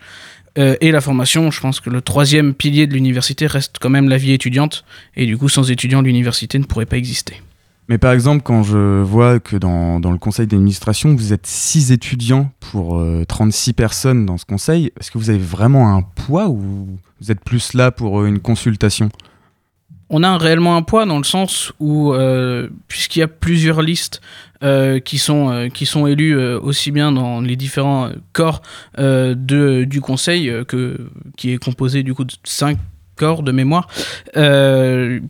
euh, 0.57 0.75
et 0.81 0.91
la 0.91 0.99
formation, 0.99 1.49
je 1.49 1.61
pense 1.61 1.79
que 1.79 1.89
le 1.89 2.01
troisième 2.01 2.53
pilier 2.53 2.85
de 2.85 2.93
l'université 2.93 3.47
reste 3.47 3.77
quand 3.79 3.89
même 3.89 4.09
la 4.09 4.17
vie 4.17 4.33
étudiante, 4.33 4.83
et 5.15 5.25
du 5.25 5.37
coup 5.37 5.47
sans 5.47 5.71
étudiants 5.71 6.01
l'université 6.01 6.59
ne 6.59 6.65
pourrait 6.65 6.85
pas 6.85 6.97
exister. 6.97 7.41
Mais 7.87 7.97
par 7.97 8.11
exemple, 8.11 8.43
quand 8.43 8.61
je 8.61 9.01
vois 9.01 9.39
que 9.39 9.55
dans, 9.55 10.01
dans 10.01 10.11
le 10.11 10.17
conseil 10.17 10.45
d'administration, 10.45 11.15
vous 11.15 11.31
êtes 11.31 11.47
6 11.47 11.93
étudiants 11.93 12.51
pour 12.59 12.99
euh, 12.99 13.23
36 13.25 13.71
personnes 13.71 14.25
dans 14.25 14.37
ce 14.37 14.43
conseil, 14.43 14.91
est-ce 14.99 15.11
que 15.11 15.17
vous 15.17 15.29
avez 15.29 15.39
vraiment 15.39 15.95
un 15.95 16.01
poids 16.01 16.49
ou 16.49 16.59
vous 17.21 17.31
êtes 17.31 17.41
plus 17.41 17.73
là 17.73 17.89
pour 17.91 18.19
euh, 18.19 18.27
une 18.27 18.41
consultation? 18.41 19.09
On 20.15 20.22
a 20.22 20.38
réellement 20.38 20.75
un 20.75 20.84
poids 20.84 21.08
dans 21.08 21.17
le 21.17 21.24
sens 21.24 21.74
où, 21.79 22.13
euh, 22.13 22.70
puisqu'il 22.88 23.20
y 23.20 23.24
a 23.24 23.27
plusieurs 23.27 23.82
listes 23.82 24.22
euh, 24.63 25.00
qui, 25.00 25.17
sont, 25.17 25.50
euh, 25.50 25.70
qui 25.70 25.88
sont 25.88 26.05
élues 26.05 26.39
aussi 26.58 26.91
bien 26.91 27.12
dans 27.12 27.41
les 27.41 27.55
différents 27.55 28.10
corps 28.32 28.62
du 28.96 30.01
conseil, 30.03 30.53
que, 30.67 31.10
qui 31.36 31.51
est 31.51 31.58
composé 31.58 32.03
du 32.03 32.13
coup 32.13 32.25
de 32.25 32.34
5 32.43 32.77
corps 33.15 33.41
de 33.41 33.51
mémoire, 33.51 33.88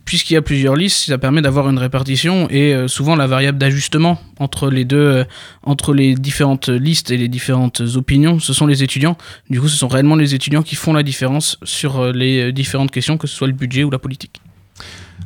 puisqu'il 0.04 0.34
y 0.34 0.36
a 0.36 0.42
plusieurs 0.42 0.76
listes, 0.76 1.06
ça 1.06 1.16
permet 1.16 1.40
d'avoir 1.40 1.70
une 1.70 1.78
répartition 1.78 2.46
et 2.50 2.86
souvent 2.86 3.16
la 3.16 3.26
variable 3.26 3.56
d'ajustement 3.56 4.20
entre 4.38 4.68
les 4.68 4.84
deux, 4.84 5.24
entre 5.62 5.94
les 5.94 6.14
différentes 6.14 6.68
listes 6.68 7.10
et 7.10 7.16
les 7.16 7.28
différentes 7.28 7.80
opinions, 7.94 8.38
ce 8.38 8.52
sont 8.52 8.66
les 8.66 8.82
étudiants. 8.82 9.16
Du 9.48 9.62
coup, 9.62 9.68
ce 9.68 9.78
sont 9.78 9.88
réellement 9.88 10.16
les 10.16 10.34
étudiants 10.34 10.62
qui 10.62 10.76
font 10.76 10.92
la 10.92 11.02
différence 11.02 11.58
sur 11.62 12.12
les 12.12 12.52
différentes 12.52 12.90
questions, 12.90 13.16
que 13.16 13.26
ce 13.26 13.34
soit 13.34 13.46
le 13.46 13.54
budget 13.54 13.82
ou 13.82 13.90
la 13.90 13.98
politique. 13.98 14.42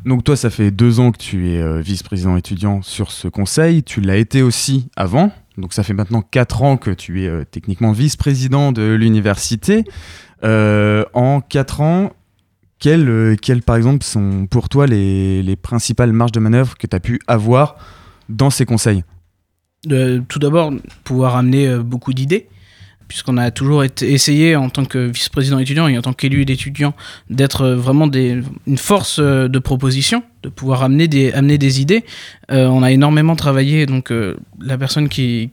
Donc 0.05 0.25
toi, 0.25 0.37
ça 0.37 0.51
fait 0.51 0.71
deux 0.71 1.01
ans 1.01 1.13
que 1.13 1.19
tu 1.19 1.51
es 1.51 1.61
euh, 1.61 1.81
vice-président 1.81 2.37
étudiant 2.37 2.83
sur 2.83 3.11
ce 3.11 3.29
conseil. 3.29 3.83
Tu 3.83 4.01
l'as 4.01 4.17
été 4.17 4.43
aussi 4.43 4.89
avant. 4.97 5.33
Donc 5.57 5.73
ça 5.73 5.83
fait 5.83 5.95
maintenant 5.95 6.23
quatre 6.23 6.63
ans 6.63 6.77
que 6.77 6.91
tu 6.91 7.25
es 7.25 7.29
euh, 7.29 7.45
techniquement 7.45 7.93
vice-président 7.93 8.73
de 8.73 8.95
l'université. 8.95 9.85
Euh, 10.45 11.05
en 11.15 11.41
quatre 11.41 11.81
ans, 11.81 12.13
quelles, 12.79 13.37
quelles, 13.43 13.63
par 13.63 13.77
exemple 13.77 14.05
sont 14.05 14.47
pour 14.49 14.69
toi 14.69 14.87
les, 14.87 15.43
les 15.43 15.57
principales 15.57 16.13
marges 16.13 16.33
de 16.33 16.41
manœuvre 16.41 16.79
que 16.79 16.87
tu 16.87 16.95
as 16.95 17.01
pu 17.01 17.21
avoir 17.27 17.77
dans 18.29 18.51
ces 18.51 18.65
conseils? 18.65 19.03
Tout 19.83 20.39
d'abord, 20.39 20.73
pouvoir 21.03 21.37
amener 21.37 21.79
beaucoup 21.79 22.13
d'idées, 22.13 22.49
puisqu'on 23.09 23.39
a 23.39 23.51
toujours 23.51 23.83
été, 23.83 24.13
essayé 24.13 24.55
en 24.55 24.69
tant 24.69 24.85
que 24.85 24.99
vice-président 24.99 25.59
étudiant 25.59 25.89
et 25.89 25.99
en 25.99 26.03
tant 26.03 26.13
qu'élu 26.13 26.45
d'étudiant 26.45 26.95
d'être 27.31 27.63
euh, 27.63 27.75
vraiment 27.75 28.09
une 28.13 28.79
force 28.79 29.19
euh, 29.19 29.49
de 29.49 29.59
proposition, 29.59 30.23
de 30.43 30.51
pouvoir 30.51 30.83
amener 30.83 31.09
des, 31.09 31.81
idées. 31.81 32.05
Euh, 32.53 32.67
on 32.67 32.83
a 32.83 32.93
énormément 32.93 33.35
travaillé, 33.35 33.87
donc 33.87 34.13
la 34.61 34.79
personne 34.79 35.09
qui, 35.09 35.51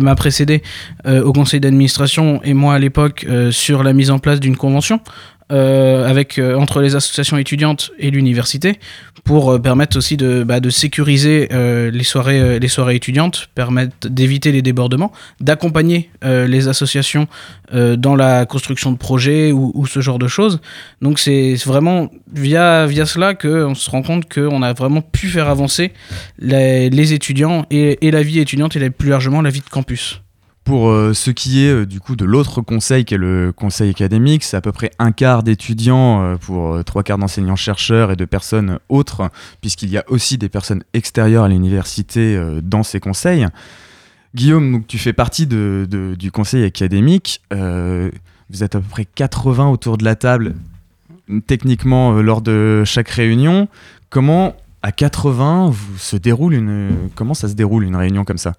m'a 0.00 0.14
précédé 0.16 0.62
au 1.06 1.32
conseil 1.32 1.60
d'administration 1.60 2.42
et 2.42 2.52
moi 2.52 2.74
à 2.74 2.78
l'époque 2.78 3.26
sur 3.50 3.82
la 3.82 3.92
mise 3.92 4.10
en 4.10 4.18
place 4.18 4.40
d'une 4.40 4.56
convention. 4.56 5.00
entre 5.50 6.80
les 6.80 6.94
associations 6.94 7.38
étudiantes 7.38 7.90
et 7.98 8.10
l'université 8.10 8.78
pour 9.28 9.52
euh, 9.52 9.58
permettre 9.58 9.98
aussi 9.98 10.16
de, 10.16 10.42
bah, 10.42 10.58
sécuriser 10.70 11.50
euh, 11.52 11.90
les, 11.90 12.02
soirées, 12.02 12.40
euh, 12.40 12.58
les 12.58 12.68
soirées 12.68 12.94
étudiantes, 12.94 13.50
permettre 13.54 14.08
d'éviter 14.08 14.52
les 14.52 14.62
débordements, 14.62 15.12
d'accompagner 15.40 16.10
les 16.22 16.68
associations 16.68 17.28
dans 17.72 18.16
la 18.16 18.46
construction 18.46 18.90
de 18.92 18.96
projets 18.96 19.52
ou, 19.52 19.86
ce 19.86 20.00
genre 20.00 20.18
de 20.18 20.28
choses. 20.28 20.60
Donc 21.02 21.18
c'est 21.18 21.54
vraiment 21.66 22.10
via, 22.32 22.86
cela 23.04 23.34
qu'on 23.34 23.74
se 23.74 23.90
rend 23.90 24.02
compte 24.02 24.32
qu'on 24.32 24.62
a 24.62 24.72
vraiment 24.72 25.02
pu 25.02 25.28
faire 25.28 25.48
avancer 25.48 25.92
les, 26.38 27.12
étudiants 27.12 27.66
et, 27.70 28.06
et 28.06 28.10
la 28.10 28.22
vie 28.22 28.38
étudiante 28.38 28.76
et 28.76 28.90
plus 28.90 29.10
largement 29.10 29.42
la 29.42 29.50
vie 29.50 29.60
de 29.60 29.68
campus. 29.68 30.22
Pour 30.68 30.90
euh, 30.90 31.14
ce 31.14 31.30
qui 31.30 31.64
est 31.64 31.72
euh, 31.72 31.86
du 31.86 31.98
coup 31.98 32.14
de 32.14 32.26
l'autre 32.26 32.60
conseil 32.60 33.06
qui 33.06 33.14
est 33.14 33.18
le 33.18 33.52
conseil 33.56 33.88
académique, 33.88 34.44
c'est 34.44 34.54
à 34.54 34.60
peu 34.60 34.70
près 34.70 34.90
un 34.98 35.12
quart 35.12 35.42
d'étudiants 35.42 36.22
euh, 36.22 36.36
pour 36.36 36.84
trois 36.84 37.02
quarts 37.02 37.16
d'enseignants-chercheurs 37.16 38.12
et 38.12 38.16
de 38.16 38.26
personnes 38.26 38.78
autres, 38.90 39.30
puisqu'il 39.62 39.88
y 39.88 39.96
a 39.96 40.04
aussi 40.08 40.36
des 40.36 40.50
personnes 40.50 40.84
extérieures 40.92 41.44
à 41.44 41.48
l'université 41.48 42.38
dans 42.62 42.82
ces 42.82 43.00
conseils. 43.00 43.46
Guillaume, 44.34 44.84
tu 44.86 44.98
fais 44.98 45.14
partie 45.14 45.46
du 45.46 46.30
conseil 46.34 46.64
académique. 46.64 47.40
vous 47.50 48.62
êtes 48.62 48.74
à 48.74 48.80
peu 48.80 48.88
près 48.90 49.06
80 49.06 49.70
autour 49.70 49.96
de 49.96 50.04
la 50.04 50.16
table, 50.16 50.54
techniquement 51.46 52.12
lors 52.20 52.42
de 52.42 52.82
chaque 52.84 53.08
réunion. 53.08 53.68
Comment 54.10 54.54
à 54.82 54.92
80 54.92 55.70
vous, 55.70 55.96
se 55.96 56.16
déroule 56.16 56.52
une 56.52 56.90
comment 57.14 57.32
ça 57.32 57.48
se 57.48 57.54
déroule 57.54 57.84
une 57.84 57.96
réunion 57.96 58.26
comme 58.26 58.36
ça? 58.36 58.52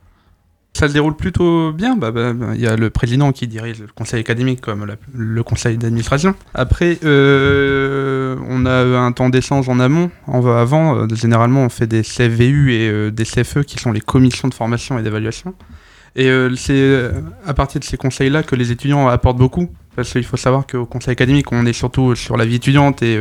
Ça 0.80 0.88
se 0.88 0.94
déroule 0.94 1.18
plutôt 1.18 1.74
bien. 1.74 1.98
Bah, 1.98 2.12
bah, 2.12 2.32
bah, 2.32 2.52
Il 2.56 2.62
y 2.62 2.68
a 2.68 2.78
le 2.78 2.90
président 2.90 3.34
qui 3.34 3.48
dirige 3.48 3.82
le 3.82 3.88
conseil 3.94 4.22
académique 4.22 4.62
comme 4.62 4.88
le 5.14 5.44
conseil 5.44 5.78
d'administration. 5.78 6.36
Après, 6.54 7.00
euh, 7.04 8.38
on 8.48 8.66
a 8.66 8.86
un 8.98 9.12
temps 9.12 9.28
d'échange 9.28 9.68
en 9.68 9.82
amont. 9.82 10.10
En, 10.26 10.48
avant, 10.48 10.96
euh, 10.96 11.08
généralement, 11.14 11.66
on 11.66 11.70
fait 11.70 11.86
des 11.86 12.02
CVU 12.02 12.72
et 12.72 12.88
euh, 12.88 13.12
des 13.12 13.26
CFE 13.26 13.64
qui 13.64 13.78
sont 13.78 13.92
les 13.92 14.00
commissions 14.00 14.48
de 14.48 14.54
formation 14.54 14.98
et 14.98 15.04
d'évaluation. 15.04 15.54
Et 16.16 16.32
c'est 16.56 17.12
à 17.46 17.54
partir 17.54 17.80
de 17.80 17.86
ces 17.86 17.98
conseils-là 17.98 18.44
que 18.44 18.56
les 18.56 18.72
étudiants 18.72 19.10
apportent 19.10 19.38
beaucoup. 19.38 19.70
Parce 19.98 20.14
qu'il 20.14 20.24
faut 20.24 20.38
savoir 20.38 20.66
qu'au 20.66 20.86
conseil 20.86 21.12
académique, 21.12 21.52
on 21.52 21.66
est 21.66 21.74
surtout 21.74 22.16
sur 22.16 22.38
la 22.38 22.46
vie 22.46 22.56
étudiante 22.56 23.04
et 23.04 23.20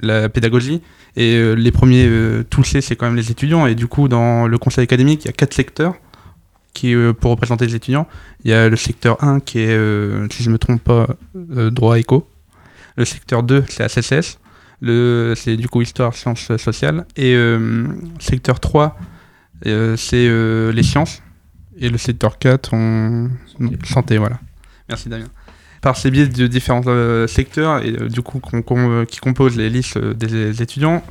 la 0.00 0.28
pédagogie. 0.28 0.82
Et 1.16 1.54
les 1.56 1.72
premiers 1.72 2.08
touchés, 2.50 2.80
c'est 2.80 2.96
quand 2.96 3.06
même 3.06 3.16
les 3.16 3.30
étudiants. 3.30 3.66
Et 3.66 3.74
du 3.74 3.86
coup, 3.86 4.08
dans 4.08 4.46
le 4.46 4.58
conseil 4.58 4.84
académique, 4.84 5.24
il 5.24 5.28
y 5.28 5.30
a 5.30 5.32
quatre 5.32 5.54
secteurs 5.54 5.94
qui, 6.74 6.94
euh, 6.94 7.12
pour 7.12 7.30
représenter 7.32 7.66
les 7.66 7.74
étudiants. 7.74 8.06
Il 8.44 8.50
y 8.50 8.54
a 8.54 8.68
le 8.68 8.76
secteur 8.76 9.22
1 9.24 9.40
qui 9.40 9.58
est, 9.60 9.68
euh, 9.76 10.26
si 10.30 10.42
je 10.42 10.48
ne 10.48 10.54
me 10.54 10.58
trompe 10.58 10.82
pas, 10.82 11.06
euh, 11.56 11.70
droit 11.70 11.98
éco. 11.98 12.28
Le 12.96 13.04
secteur 13.04 13.42
2, 13.42 13.64
c'est 13.68 13.82
ACCS. 13.84 14.38
Le, 14.80 15.34
c'est 15.36 15.56
du 15.56 15.68
coup 15.68 15.82
histoire, 15.82 16.14
sciences 16.14 16.56
sociales. 16.56 17.04
Et 17.16 17.34
euh, 17.34 17.86
secteur 18.20 18.60
3, 18.60 18.96
euh, 19.66 19.96
c'est 19.96 20.28
les 20.72 20.82
sciences. 20.82 21.22
Et 21.80 21.88
le 21.88 21.98
secteur 21.98 22.38
4, 22.38 22.74
on... 22.74 23.30
santé. 23.84 24.18
voilà. 24.18 24.38
Merci 24.88 25.08
Damien. 25.08 25.26
Par 25.80 25.96
ces 25.96 26.10
biais 26.10 26.26
de 26.26 26.46
différents 26.48 26.82
secteurs 27.28 27.84
et 27.84 27.92
du 27.92 28.20
coup 28.20 28.40
qu'on- 28.40 28.62
qu'on- 28.62 29.04
qui 29.04 29.20
composent 29.20 29.56
les 29.56 29.70
listes 29.70 29.96
des 29.96 30.60
étudiants, 30.60 31.04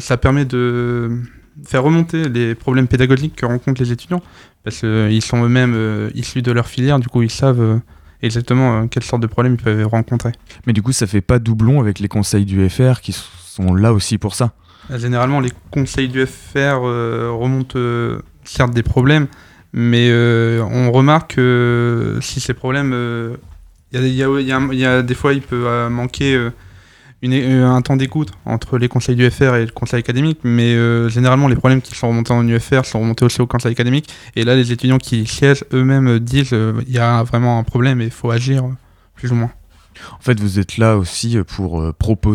ça 0.00 0.16
permet 0.16 0.44
de 0.44 1.20
faire 1.64 1.82
remonter 1.82 2.28
les 2.28 2.54
problèmes 2.54 2.88
pédagogiques 2.88 3.36
que 3.36 3.46
rencontrent 3.46 3.82
les 3.82 3.92
étudiants 3.92 4.22
parce 4.64 4.80
qu'ils 4.80 5.22
sont 5.22 5.44
eux-mêmes 5.44 5.74
euh, 5.74 6.10
issus 6.14 6.42
de 6.42 6.52
leur 6.52 6.66
filière, 6.66 6.98
du 6.98 7.08
coup 7.08 7.22
ils 7.22 7.30
savent 7.30 7.60
euh, 7.60 7.78
exactement 8.22 8.82
euh, 8.82 8.86
quelle 8.86 9.02
sorte 9.02 9.22
de 9.22 9.26
problèmes 9.26 9.54
ils 9.54 9.62
peuvent 9.62 9.86
rencontrer. 9.86 10.32
Mais 10.66 10.72
du 10.72 10.82
coup, 10.82 10.92
ça 10.92 11.06
fait 11.06 11.20
pas 11.20 11.38
doublon 11.38 11.80
avec 11.80 12.00
les 12.00 12.08
conseils 12.08 12.44
du 12.44 12.68
FR 12.68 13.00
qui 13.00 13.12
sont 13.12 13.74
là 13.74 13.92
aussi 13.92 14.18
pour 14.18 14.34
ça. 14.34 14.52
Généralement, 14.96 15.40
les 15.40 15.52
conseils 15.70 16.08
du 16.08 16.24
FR 16.26 16.80
remontent 16.80 17.78
certes 18.44 18.72
des 18.72 18.82
problèmes, 18.82 19.26
mais 19.72 20.08
euh, 20.10 20.62
on 20.62 20.90
remarque 20.90 21.36
que 21.36 22.18
si 22.22 22.40
ces 22.40 22.54
problèmes, 22.54 22.92
euh, 22.94 23.36
il 23.92 24.06
y, 24.08 24.22
a, 24.22 24.28
y 24.28 24.44
y 24.44 24.82
y 24.82 25.02
des 25.04 25.14
fois, 25.14 25.34
il 25.34 25.42
peut 25.42 25.64
euh, 25.66 25.90
manquer 25.90 26.48
une, 27.22 27.32
euh, 27.32 27.68
un 27.68 27.82
temps 27.82 27.96
d'écoute 27.96 28.30
entre 28.44 28.78
les 28.78 28.88
conseils 28.88 29.16
du 29.16 29.28
FR 29.30 29.56
et 29.56 29.66
le 29.66 29.72
conseil 29.72 30.00
académique, 30.00 30.40
mais 30.44 30.74
euh, 30.74 31.08
généralement, 31.08 31.48
les 31.48 31.56
problèmes 31.56 31.82
qui 31.82 31.94
sont 31.94 32.08
remontés 32.08 32.32
en 32.32 32.46
UFR 32.46 32.84
sont 32.84 33.00
remontés 33.00 33.24
aussi 33.24 33.40
au 33.40 33.46
conseil 33.46 33.72
académique, 33.72 34.08
et 34.36 34.44
là, 34.44 34.54
les 34.54 34.72
étudiants 34.72 34.98
qui 34.98 35.26
siègent 35.26 35.64
eux-mêmes 35.72 36.18
disent 36.18 36.52
euh, 36.52 36.80
il 36.86 36.92
y 36.92 36.98
a 36.98 37.22
vraiment 37.22 37.58
un 37.58 37.64
problème 37.64 38.00
et 38.00 38.06
il 38.06 38.10
faut 38.10 38.30
agir, 38.30 38.64
plus 39.14 39.32
ou 39.32 39.34
moins. 39.34 39.50
En 40.12 40.20
fait, 40.20 40.38
vous 40.38 40.60
êtes 40.60 40.78
là 40.78 40.96
aussi 40.96 41.38
pour 41.46 41.80
euh, 41.80 41.92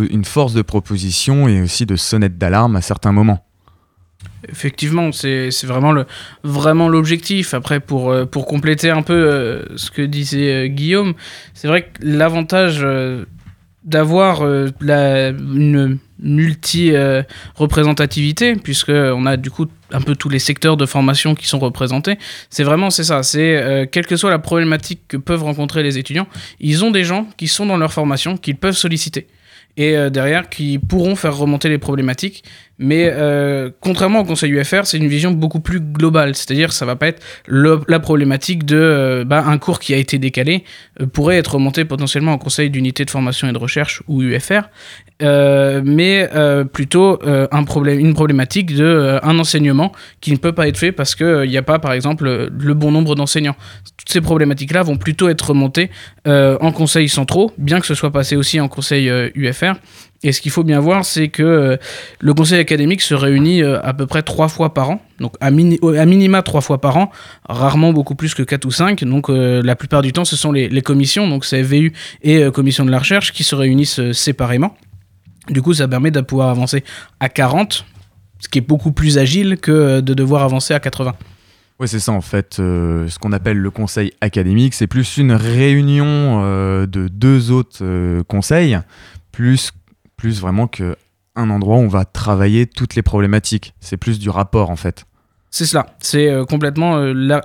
une 0.09 0.25
force 0.25 0.53
de 0.53 0.61
proposition 0.61 1.47
et 1.47 1.61
aussi 1.61 1.85
de 1.85 1.95
sonnette 1.95 2.37
d'alarme 2.37 2.75
à 2.75 2.81
certains 2.81 3.13
moments. 3.13 3.45
Effectivement, 4.49 5.11
c'est 5.13 5.51
c'est 5.51 5.67
vraiment 5.67 5.93
le 5.93 6.05
vraiment 6.43 6.89
l'objectif. 6.89 7.53
Après, 7.53 7.79
pour, 7.79 8.13
pour 8.29 8.45
compléter 8.45 8.89
un 8.89 9.01
peu 9.01 9.13
euh, 9.13 9.77
ce 9.77 9.89
que 9.89 10.01
disait 10.01 10.65
euh, 10.65 10.67
Guillaume, 10.67 11.13
c'est 11.53 11.67
vrai 11.67 11.83
que 11.83 11.99
l'avantage 12.01 12.81
euh, 12.83 13.25
d'avoir 13.83 14.43
euh, 14.43 14.69
une 14.81 15.97
multi-représentativité, 16.19 18.55
puisque 18.55 18.89
on 18.89 19.25
a 19.25 19.35
du 19.35 19.51
coup 19.51 19.65
un 19.91 19.99
peu 20.01 20.15
tous 20.15 20.29
les 20.29 20.39
secteurs 20.39 20.77
de 20.77 20.85
formation 20.85 21.35
qui 21.35 21.47
sont 21.47 21.59
représentés, 21.59 22.17
c'est 22.49 22.63
vraiment 22.63 22.89
c'est 22.89 23.03
ça. 23.03 23.21
C'est 23.23 23.57
euh, 23.57 23.85
quelle 23.89 24.07
que 24.07 24.15
soit 24.15 24.29
la 24.29 24.39
problématique 24.39 25.01
que 25.07 25.17
peuvent 25.17 25.43
rencontrer 25.43 25.83
les 25.83 25.97
étudiants, 25.97 26.27
ils 26.59 26.85
ont 26.85 26.91
des 26.91 27.03
gens 27.03 27.27
qui 27.37 27.47
sont 27.47 27.65
dans 27.65 27.77
leur 27.77 27.91
formation 27.91 28.37
qu'ils 28.37 28.55
peuvent 28.55 28.77
solliciter 28.77 29.27
et 29.77 29.97
euh, 29.97 30.09
derrière 30.09 30.49
qui 30.49 30.77
pourront 30.77 31.15
faire 31.15 31.35
remonter 31.35 31.69
les 31.69 31.77
problématiques. 31.77 32.43
Mais 32.79 33.09
euh, 33.11 33.69
contrairement 33.81 34.21
au 34.21 34.23
Conseil 34.25 34.51
UFR, 34.51 34.85
c'est 34.85 34.97
une 34.97 35.07
vision 35.07 35.31
beaucoup 35.31 35.59
plus 35.59 35.79
globale. 35.79 36.35
C'est-à-dire, 36.35 36.73
ça 36.73 36.85
va 36.85 36.95
pas 36.95 37.07
être 37.07 37.21
la 37.47 37.99
problématique 37.99 38.65
de 38.65 38.77
euh, 38.77 39.23
bah, 39.25 39.43
un 39.45 39.57
cours 39.59 39.79
qui 39.79 39.93
a 39.93 39.97
été 39.97 40.17
décalé 40.17 40.63
euh, 40.99 41.05
pourrait 41.05 41.37
être 41.37 41.55
remonté 41.55 41.85
potentiellement 41.85 42.33
au 42.33 42.37
Conseil 42.39 42.71
d'unité 42.71 43.05
de 43.05 43.11
formation 43.11 43.47
et 43.47 43.53
de 43.53 43.57
recherche 43.57 44.01
ou 44.07 44.23
UFR, 44.23 44.63
mais 45.21 46.29
plutôt 46.73 47.19
une 47.23 48.13
problématique 48.13 48.75
de 48.75 49.19
un 49.23 49.39
enseignement 49.39 49.91
qui 50.19 50.31
ne 50.31 50.37
peut 50.37 50.51
pas 50.51 50.67
être 50.67 50.77
fait 50.77 50.91
parce 50.91 51.15
qu'il 51.15 51.49
n'y 51.49 51.57
a 51.57 51.61
pas, 51.61 51.79
par 51.79 51.93
exemple, 51.93 52.49
le 52.51 52.73
bon 52.73 52.91
nombre 52.91 53.15
d'enseignants. 53.15 53.55
Toutes 53.97 54.09
ces 54.09 54.21
problématiques-là 54.21 54.83
vont 54.83 54.97
plutôt 54.97 55.29
être 55.29 55.49
remontées 55.49 55.91
en 56.25 56.71
conseils 56.71 57.09
centraux, 57.09 57.51
bien 57.57 57.79
que 57.79 57.85
ce 57.85 57.95
soit 57.95 58.11
passé 58.11 58.35
aussi 58.35 58.59
en 58.59 58.67
conseil 58.67 59.09
UFR. 59.35 59.75
Et 60.23 60.31
ce 60.31 60.41
qu'il 60.41 60.51
faut 60.51 60.63
bien 60.63 60.79
voir, 60.79 61.03
c'est 61.03 61.27
que 61.27 61.43
euh, 61.43 61.77
le 62.21 62.33
conseil 62.33 62.59
académique 62.59 63.01
se 63.01 63.13
réunit 63.13 63.61
euh, 63.61 63.81
à 63.83 63.93
peu 63.93 64.07
près 64.07 64.23
trois 64.23 64.47
fois 64.47 64.73
par 64.73 64.89
an, 64.89 65.01
donc 65.19 65.35
à, 65.41 65.51
minima 65.51 66.41
trois 66.41 66.61
fois 66.61 66.79
par 66.79 66.95
an, 66.95 67.11
rarement 67.47 67.91
beaucoup 67.91 68.15
plus 68.15 68.33
que 68.33 68.41
quatre 68.41 68.63
ou 68.63 68.71
cinq. 68.71 69.03
Donc 69.03 69.29
euh, 69.29 69.61
la 69.61 69.75
plupart 69.75 70.01
du 70.01 70.13
temps, 70.13 70.23
ce 70.23 70.37
sont 70.37 70.53
les, 70.53 70.81
commissions, 70.81 71.27
donc 71.27 71.43
c'est 71.43 71.61
VU 71.61 71.91
et 72.21 72.49
commission 72.51 72.85
de 72.85 72.91
la 72.91 72.99
recherche, 72.99 73.33
qui 73.33 73.43
se 73.43 73.53
réunissent 73.53 74.11
séparément. 74.13 74.77
Du 75.49 75.61
coup, 75.61 75.73
ça 75.73 75.89
permet 75.89 76.09
de 76.09 76.21
pouvoir 76.21 76.49
avancer 76.49 76.85
à 77.19 77.27
40, 77.27 77.85
ce 78.39 78.47
qui 78.47 78.59
est 78.59 78.67
beaucoup 78.67 78.93
plus 78.93 79.17
agile 79.17 79.57
que 79.57 79.99
de 79.99 80.13
devoir 80.13 80.43
avancer 80.43 80.73
à 80.73 80.79
80. 80.79 81.15
Ouais, 81.79 81.87
c'est 81.87 81.99
ça 81.99 82.13
en 82.13 82.21
fait. 82.21 82.55
ce 82.55 83.19
qu'on 83.19 83.33
appelle 83.33 83.57
le 83.57 83.71
conseil 83.71 84.13
académique, 84.21 84.73
c'est 84.73 84.87
plus 84.87 85.17
une 85.17 85.33
réunion 85.33 86.41
de 86.85 87.07
deux 87.09 87.51
autres 87.51 88.21
conseils, 88.23 88.79
plus, 89.31 89.71
plus 90.23 90.39
vraiment 90.39 90.67
que 90.67 90.95
un 91.35 91.49
endroit 91.49 91.75
où 91.75 91.81
on 91.81 91.89
va 91.89 92.05
travailler 92.05 92.65
toutes 92.65 92.95
les 92.95 93.01
problématiques. 93.01 93.73
C'est 93.81 93.97
plus 93.97 94.19
du 94.19 94.29
rapport 94.29 94.69
en 94.69 94.77
fait. 94.77 95.03
C'est 95.51 95.65
cela. 95.65 95.87
C'est 95.99 96.29
euh, 96.29 96.45
complètement 96.45 96.95
euh, 96.95 97.41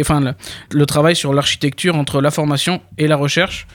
enfin, 0.00 0.34
le, 0.70 0.86
travail 0.86 1.14
sur 1.14 1.34
l'architecture 1.34 1.94
entre 1.94 2.22
la 2.22 2.30
formation 2.30 2.80
et 2.96 3.06
la 3.06 3.16
recherche. 3.16 3.66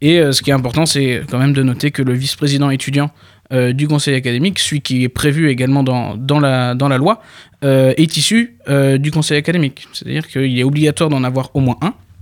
Et 0.00 0.18
euh, 0.18 0.32
ce 0.32 0.40
qui 0.40 0.48
est 0.48 0.54
important, 0.54 0.86
c'est 0.86 1.24
quand 1.30 1.38
même 1.38 1.52
de 1.52 1.62
noter 1.62 1.90
que 1.90 2.00
le 2.00 2.14
vice-président 2.14 2.70
étudiant 2.70 3.10
euh, 3.52 3.74
du 3.74 3.86
conseil 3.86 4.14
académique, 4.14 4.60
celui 4.60 4.80
qui 4.80 5.04
est 5.04 5.10
prévu 5.10 5.50
également 5.50 5.82
dans, 5.82 6.16
dans, 6.16 6.40
la, 6.40 6.74
dans 6.74 6.88
la 6.88 6.96
loi, 6.96 7.20
est 7.62 8.16
issu 8.16 8.56
du 8.98 9.10
conseil 9.10 9.36
académique. 9.36 9.88
C'est-à-dire 9.92 10.26
qu'il 10.28 10.58
est 10.58 10.64
obligatoire 10.64 11.10
d'en 11.10 11.22
avoir 11.22 11.50
au 11.54 11.60
moins 11.60 11.78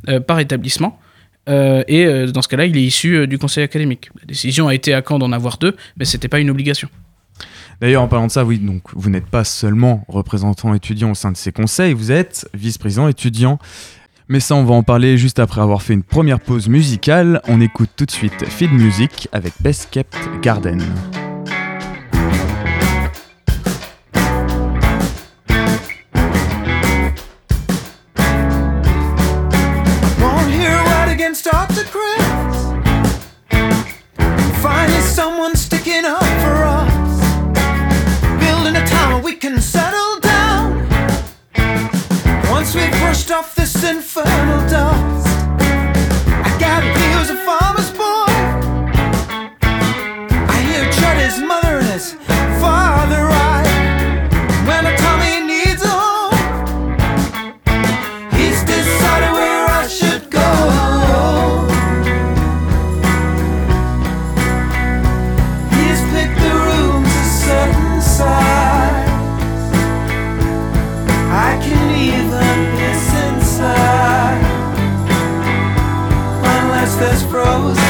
un 0.09 0.21
par 0.21 0.41
établissement. 0.41 0.99
Euh, 1.49 1.83
et 1.89 2.07
euh, 2.07 2.27
dans 2.31 2.43
ce 2.43 2.49
cas-là, 2.49 2.67
il 2.67 2.77
est 2.77 2.83
issu 2.83 3.17
euh, 3.17 3.27
du 3.27 3.39
conseil 3.39 3.65
académique. 3.65 4.11
La 4.19 4.27
décision 4.27 4.69
a 4.69 4.75
été 4.75 4.95
à 4.95 5.03
quand 5.03 5.19
d'en 5.19 5.33
avoir 5.33 5.59
deux, 5.59 5.77
mais 5.97 6.05
c'était 6.05 6.29
pas 6.29 6.41
une 6.41 6.51
obligation. 6.51 6.89
D'ailleurs, 7.81 8.03
en 8.03 8.09
parlant 8.09 8.27
de 8.27 8.33
ça, 8.33 8.45
oui, 8.45 8.59
donc 8.59 8.83
vous 8.95 9.11
n'êtes 9.11 9.27
pas 9.27 9.45
seulement 9.45 10.05
représentant 10.09 10.75
étudiant 10.75 11.11
au 11.11 11.15
sein 11.15 11.33
de 11.33 11.37
ces 11.37 11.53
conseils, 11.53 11.93
vous 11.93 12.13
êtes 12.13 12.49
vice-président 12.55 13.09
étudiant. 13.09 13.59
Mais 14.29 14.41
ça, 14.41 14.55
on 14.55 14.65
va 14.65 14.75
en 14.75 14.83
parler 14.83 15.19
juste 15.19 15.39
après 15.39 15.61
avoir 15.61 15.83
fait 15.83 15.93
une 15.93 16.03
première 16.03 16.41
pause 16.41 16.69
musicale. 16.69 17.43
On 17.47 17.61
écoute 17.61 17.91
tout 17.95 18.07
de 18.07 18.11
suite 18.11 18.47
Feed 18.47 18.73
Music 18.73 19.29
avec 19.33 19.53
Best 19.61 19.89
Kept 19.91 20.17
Garden. 20.41 20.81
Once 43.27 43.33
off 43.33 43.55
this 43.55 43.83
infernal 43.83 44.69
dust. 44.69 45.27
I 45.59 46.57
got 46.61 46.83
views 46.83 47.31
of 47.31 47.39
farmer's 47.43 47.91
boy. 47.93 48.29
I 50.53 50.59
hear 50.69 50.85
Charlie's 50.93 51.41
mother 51.41 51.79
and 51.79 51.87
his 51.87 52.13
father 52.61 53.25
ride. 53.25 53.65
When 54.69 54.85
a 54.85 54.95
Tommy 54.99 55.41
needs 55.41 55.83
a 55.83 55.89
home. 55.89 56.37
He's 58.33 58.63
decided 58.65 59.33
where 59.33 59.69
I 59.71 59.87
should 59.89 60.31
go. 60.31 60.45
He's 65.73 66.01
picked 66.13 66.39
the 66.45 66.53
rooms 66.67 67.09
to 67.09 67.25
set 67.41 67.69
inside. 67.87 69.09
I 71.31 71.59
can 71.63 71.91
even 71.99 72.24
house 77.55 77.84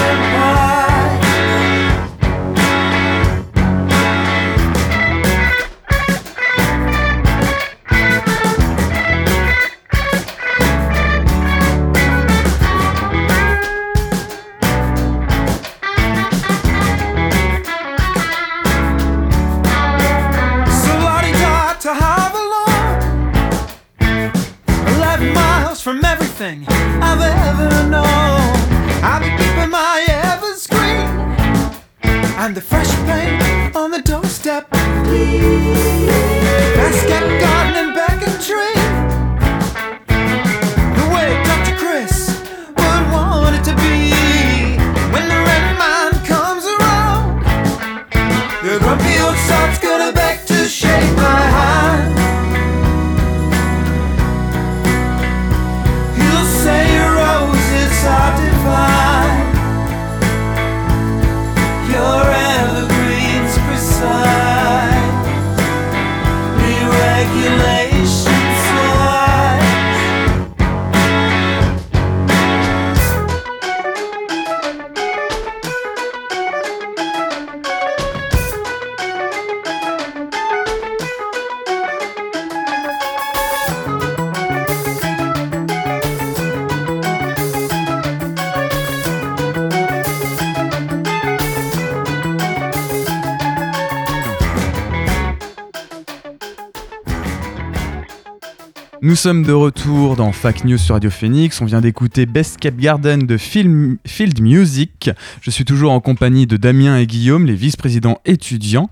Nous 99.04 99.16
sommes 99.16 99.42
de 99.42 99.52
retour 99.52 100.16
dans 100.16 100.32
Fac 100.32 100.64
News 100.64 100.78
sur 100.78 100.94
Radio 100.94 101.10
Phoenix. 101.10 101.60
On 101.60 101.66
vient 101.66 101.82
d'écouter 101.82 102.24
Best 102.24 102.56
Kept 102.56 102.78
Garden 102.78 103.26
de 103.26 103.36
Field 103.36 104.40
Music. 104.40 105.10
Je 105.42 105.50
suis 105.50 105.66
toujours 105.66 105.92
en 105.92 106.00
compagnie 106.00 106.46
de 106.46 106.56
Damien 106.56 106.96
et 106.96 107.06
Guillaume, 107.06 107.44
les 107.44 107.54
vice-présidents 107.54 108.18
étudiants. 108.24 108.88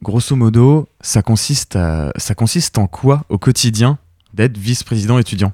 Grosso 0.00 0.36
modo, 0.36 0.88
ça 1.00 1.22
consiste, 1.22 1.76
en 1.76 2.86
quoi 2.86 3.24
au 3.30 3.38
quotidien 3.38 3.98
d'être 4.32 4.56
vice-président 4.56 5.18
étudiant? 5.18 5.52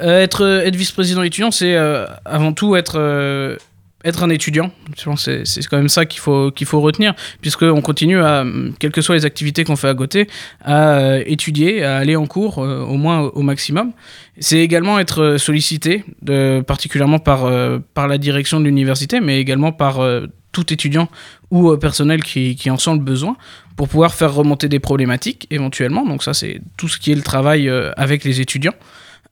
Euh, 0.00 0.22
être, 0.22 0.62
être 0.64 0.76
vice-président 0.76 1.22
étudiant, 1.22 1.50
c'est 1.50 1.76
euh, 1.76 2.06
avant 2.24 2.54
tout 2.54 2.74
être, 2.74 2.98
euh, 2.98 3.58
être 4.04 4.22
un 4.22 4.30
étudiant. 4.30 4.70
C'est 5.16 5.66
quand 5.68 5.76
même 5.76 5.88
ça 5.88 6.06
qu'il 6.06 6.20
faut, 6.20 6.50
qu'il 6.50 6.66
faut 6.66 6.80
retenir, 6.80 7.14
puisqu'on 7.40 7.80
continue 7.80 8.20
à, 8.20 8.44
quelles 8.78 8.92
que 8.92 9.00
soient 9.00 9.16
les 9.16 9.24
activités 9.24 9.64
qu'on 9.64 9.76
fait 9.76 9.88
à 9.88 9.94
côté, 9.94 10.28
à 10.64 10.98
euh, 10.98 11.22
étudier, 11.26 11.82
à 11.82 11.96
aller 11.96 12.16
en 12.16 12.26
cours 12.26 12.58
euh, 12.58 12.80
au 12.80 12.96
moins 12.96 13.20
au, 13.20 13.42
maximum. 13.42 13.92
C'est 14.38 14.58
également 14.58 14.98
être 14.98 15.36
sollicité, 15.38 16.04
de, 16.22 16.62
particulièrement 16.66 17.18
par, 17.18 17.46
euh, 17.46 17.78
par 17.94 18.06
la 18.06 18.18
direction 18.18 18.60
de 18.60 18.64
l'université, 18.66 19.20
mais 19.20 19.40
également 19.40 19.72
par 19.72 20.00
euh, 20.00 20.26
tout 20.56 20.72
étudiant 20.72 21.08
ou 21.50 21.70
euh, 21.70 21.76
personnel 21.76 22.22
qui, 22.22 22.56
qui 22.56 22.70
en 22.70 22.78
sent 22.78 22.94
le 22.94 23.00
besoin 23.00 23.36
pour 23.76 23.88
pouvoir 23.88 24.14
faire 24.14 24.32
remonter 24.32 24.68
des 24.70 24.80
problématiques 24.80 25.46
éventuellement. 25.50 26.06
Donc 26.06 26.22
ça, 26.22 26.32
c'est 26.32 26.62
tout 26.78 26.88
ce 26.88 26.98
qui 26.98 27.12
est 27.12 27.14
le 27.14 27.22
travail 27.22 27.68
euh, 27.68 27.92
avec 27.98 28.24
les 28.24 28.40
étudiants 28.40 28.72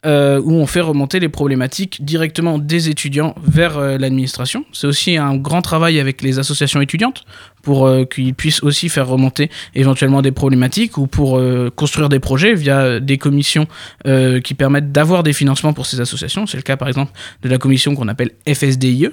euh, 0.06 0.38
où 0.42 0.52
on 0.52 0.66
fait 0.66 0.82
remonter 0.82 1.18
les 1.18 1.30
problématiques 1.30 2.04
directement 2.04 2.58
des 2.58 2.90
étudiants 2.90 3.34
vers 3.42 3.78
euh, 3.78 3.96
l'administration. 3.96 4.66
C'est 4.72 4.86
aussi 4.86 5.16
un 5.16 5.34
grand 5.36 5.62
travail 5.62 5.98
avec 5.98 6.20
les 6.20 6.38
associations 6.38 6.82
étudiantes 6.82 7.24
pour 7.62 7.86
euh, 7.86 8.04
qu'ils 8.04 8.34
puissent 8.34 8.62
aussi 8.62 8.90
faire 8.90 9.08
remonter 9.08 9.50
éventuellement 9.74 10.20
des 10.20 10.32
problématiques 10.32 10.98
ou 10.98 11.06
pour 11.06 11.40
construire 11.74 12.10
des 12.10 12.20
projets 12.20 12.54
via 12.54 13.00
des 13.00 13.18
commissions 13.18 13.66
qui 14.04 14.54
permettent 14.54 14.92
d'avoir 14.92 15.22
des 15.22 15.32
financements 15.32 15.72
pour 15.72 15.86
ces 15.86 16.00
associations. 16.00 16.46
C'est 16.46 16.56
le 16.56 16.62
cas 16.62 16.76
par 16.76 16.88
exemple 16.88 17.12
de 17.42 17.48
la 17.48 17.58
commission 17.58 17.94
qu'on 17.94 18.08
appelle 18.08 18.32
FSDIE. 18.46 19.08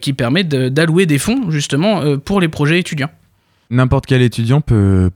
qui 0.00 0.12
permet 0.12 0.44
d'allouer 0.44 1.06
des 1.06 1.18
fonds 1.18 1.50
justement 1.50 2.18
pour 2.18 2.40
les 2.40 2.48
projets 2.48 2.78
étudiants. 2.78 3.10
N'importe 3.70 4.04
quel 4.06 4.20
étudiant 4.20 4.60
peut, 4.60 5.10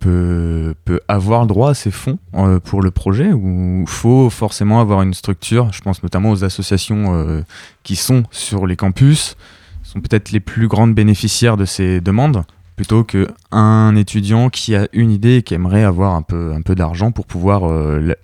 avoir 1.09 1.47
droit 1.47 1.71
à 1.71 1.75
ces 1.75 1.91
fonds 1.91 2.19
euh, 2.35 2.59
pour 2.59 2.81
le 2.81 2.91
projet 2.91 3.33
ou 3.33 3.85
faut 3.87 4.31
forcément 4.31 4.81
avoir 4.81 5.03
une 5.03 5.13
structure 5.13 5.73
Je 5.73 5.83
pense 5.83 6.03
notamment 6.03 6.31
aux 6.31 6.43
associations 6.43 7.15
euh, 7.15 7.43
qui 7.83 7.97
sont 7.97 8.23
sur 8.31 8.67
les 8.67 8.77
campus, 8.77 9.37
sont 9.83 10.01
peut-être 10.01 10.33
les 10.33 10.41
plus 10.41 10.69
grandes 10.69 10.95
bénéficiaires 10.95 11.57
de 11.57 11.65
ces 11.65 12.01
demandes, 12.01 12.45
plutôt 12.77 13.05
qu'un 13.05 13.97
étudiant 13.97 14.49
qui 14.49 14.75
a 14.75 14.89
une 14.93 15.11
idée 15.11 15.37
et 15.37 15.43
qui 15.43 15.55
aimerait 15.55 15.85
avoir 15.85 16.15
un 16.15 16.23
peu, 16.23 16.75
d'argent 16.75 17.13
pour 17.13 17.27
pouvoir 17.27 17.71
euh, 17.71 18.15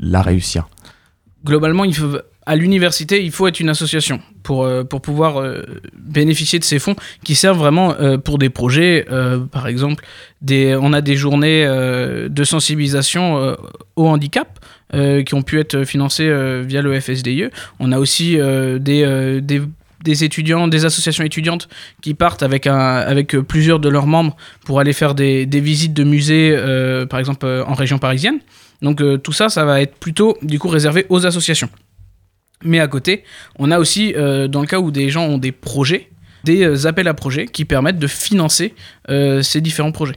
la, 0.00 0.22
réussir. 0.22 0.68
Globalement, 1.44 1.84
à 2.46 2.56
l'université, 2.56 3.24
il 3.24 3.30
faut 3.30 3.46
être 3.46 3.60
une 3.60 3.68
association 3.68 4.20
pour, 4.48 4.64
euh, 4.64 4.82
pour 4.82 5.02
pouvoir 5.02 5.42
euh, 5.42 5.62
bénéficier 5.92 6.58
de 6.58 6.64
ces 6.64 6.78
fonds 6.78 6.96
qui 7.22 7.34
servent 7.34 7.58
vraiment 7.58 7.94
euh, 8.00 8.16
pour 8.16 8.38
des 8.38 8.48
projets. 8.48 9.04
par 9.52 9.68
exemple, 9.68 10.02
on 10.42 10.92
a 10.94 11.00
des 11.02 11.16
journées 11.16 11.66
de 11.66 12.44
sensibilisation 12.44 13.56
au 13.96 14.06
handicap 14.06 14.48
qui 15.26 15.34
ont 15.34 15.42
pu 15.42 15.60
être 15.60 15.84
financées 15.84 16.30
via 16.64 16.80
le 16.80 16.98
FSDIE. 16.98 17.48
On 17.78 17.92
a 17.92 17.98
aussi 17.98 18.38
des, 18.80 19.40
des, 20.04 20.24
étudiants, 20.24 20.68
des 20.68 20.84
associations 20.84 21.24
étudiantes 21.24 21.68
qui 22.00 22.14
partent 22.14 22.42
avec, 22.42 22.66
avec 22.66 23.36
plusieurs 23.38 23.80
de 23.80 23.88
leurs 23.88 24.06
membres 24.06 24.36
pour 24.64 24.80
aller 24.80 24.92
faire 24.92 25.14
des, 25.14 25.46
des 25.46 25.60
visites 25.60 25.94
de 25.94 26.04
musées, 26.04 26.56
par 27.10 27.18
exemple 27.18 27.46
en 27.66 27.74
région 27.74 27.98
parisienne. 27.98 28.38
Donc 28.80 29.02
tout 29.22 29.32
ça, 29.32 29.48
ça 29.48 29.64
va 29.64 29.82
être 29.82 29.96
plutôt 29.96 30.38
du 30.42 30.58
coup 30.58 30.68
réservé 30.68 31.06
aux 31.08 31.26
associations. 31.26 31.68
Mais 32.64 32.80
à 32.80 32.88
côté, 32.88 33.24
on 33.58 33.70
a 33.70 33.78
aussi, 33.78 34.14
euh, 34.16 34.48
dans 34.48 34.60
le 34.60 34.66
cas 34.66 34.80
où 34.80 34.90
des 34.90 35.10
gens 35.10 35.24
ont 35.24 35.38
des 35.38 35.52
projets, 35.52 36.10
des 36.44 36.62
euh, 36.62 36.86
appels 36.86 37.08
à 37.08 37.14
projets 37.14 37.46
qui 37.46 37.64
permettent 37.64 37.98
de 37.98 38.06
financer 38.06 38.74
euh, 39.08 39.42
ces 39.42 39.60
différents 39.60 39.92
projets. 39.92 40.16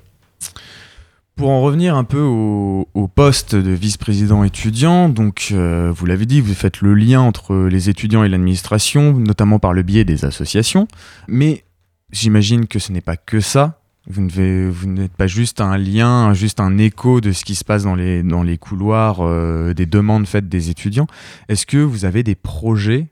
Pour 1.36 1.49
en 1.49 1.62
revenir 1.62 1.95
un 1.95 2.04
peu 2.04 2.19
au, 2.19 2.86
poste 3.15 3.56
de 3.56 3.71
vice-président 3.71 4.43
étudiant, 4.43 5.10
donc 5.10 5.51
vous 5.51 6.06
l'avez 6.06 6.25
dit, 6.25 6.39
vous 6.39 6.54
faites 6.54 6.82
le 6.82 6.93
lien 6.93 7.19
entre 7.21 7.67
les 7.67 7.89
étudiants 7.89 8.23
et 8.23 8.30
l'administration, 8.30 9.13
notamment 9.13 9.58
par 9.58 9.73
le 9.73 9.82
biais 9.82 10.04
des 10.04 10.23
associations. 10.23 10.88
Mais 11.27 11.63
j'imagine 12.12 12.67
que 12.67 12.80
ce 12.80 12.91
n'est 12.91 13.01
pas 13.01 13.17
que 13.17 13.39
ça. 13.39 13.81
Vous 14.12 14.88
n'êtes 14.88 15.13
pas 15.13 15.28
juste 15.28 15.62
un 15.62 15.78
lien, 15.78 16.34
juste 16.34 16.60
un 16.60 16.78
écho 16.78 17.21
de 17.21 17.32
ce 17.32 17.45
qui 17.45 17.56
se 17.56 17.63
passe 17.63 17.84
dans 17.84 17.95
les, 17.95 18.58
couloirs 18.60 19.19
euh, 19.21 19.74
des 19.74 19.86
demandes 19.86 20.28
faites 20.28 20.50
des 20.50 20.69
étudiants. 20.69 21.08
Est-ce 21.47 21.65
que 21.65 21.78
vous 21.78 22.06
avez 22.06 22.24
des 22.24 22.36
projets 22.36 23.08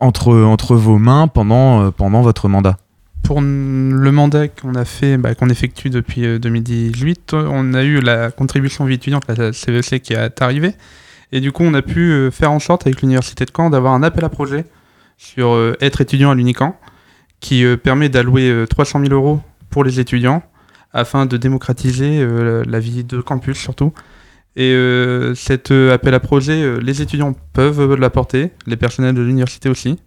entre, 0.00 0.74
vos 0.74 0.98
mains 0.98 1.28
pendant, 1.28 1.82
euh, 1.86 2.20
votre 2.22 2.48
mandat? 2.48 2.76
Pour 3.22 3.40
le 3.40 4.10
mandat 4.10 4.48
qu'on 4.48 4.74
a 4.74 4.84
fait, 4.84 5.16
bah, 5.16 5.34
qu'on 5.34 5.48
effectue 5.48 5.90
depuis 5.90 6.24
euh, 6.24 6.38
2018, 6.38 7.34
euh, 7.34 7.48
on 7.50 7.74
a 7.74 7.82
eu 7.82 8.00
la 8.00 8.30
contribution 8.30 8.84
vie 8.84 8.94
étudiante, 8.94 9.24
la 9.28 9.52
CVC 9.52 10.00
qui 10.00 10.12
est 10.12 10.40
arrivée. 10.40 10.74
Et 11.32 11.40
du 11.40 11.52
coup, 11.52 11.62
on 11.62 11.74
a 11.74 11.82
pu 11.82 12.30
faire 12.30 12.52
en 12.52 12.58
sorte 12.58 12.86
avec 12.86 13.02
l'Université 13.02 13.44
de 13.44 13.50
Caen 13.54 13.68
d'avoir 13.68 13.92
un 13.92 14.02
appel 14.02 14.24
à 14.24 14.30
projet 14.30 14.64
sur 15.18 15.58
être 15.82 16.00
étudiant 16.00 16.30
à 16.30 16.34
l'Unican 16.34 16.74
qui 17.40 17.64
permet 17.82 18.08
d'allouer 18.08 18.50
euh, 18.50 18.66
300 18.66 19.00
000 19.00 19.12
euros 19.12 19.40
pour 19.70 19.84
les 19.84 20.00
étudiants 20.00 20.42
afin 20.92 21.26
de 21.26 21.36
démocratiser 21.36 22.18
euh, 22.20 22.64
la 22.66 22.80
vie 22.80 23.04
de 23.04 23.20
campus 23.20 23.58
surtout. 23.58 23.92
Et 24.56 24.72
euh, 24.72 25.34
cet 25.34 25.70
euh, 25.70 25.92
appel 25.92 26.14
à 26.14 26.20
projet, 26.20 26.80
les 26.80 27.02
étudiants 27.02 27.34
peuvent 27.52 27.94
l'apporter, 27.94 28.50
les 28.66 28.76
personnels 28.76 29.14
de 29.14 29.22
l'université 29.22 29.68
aussi. 29.68 29.98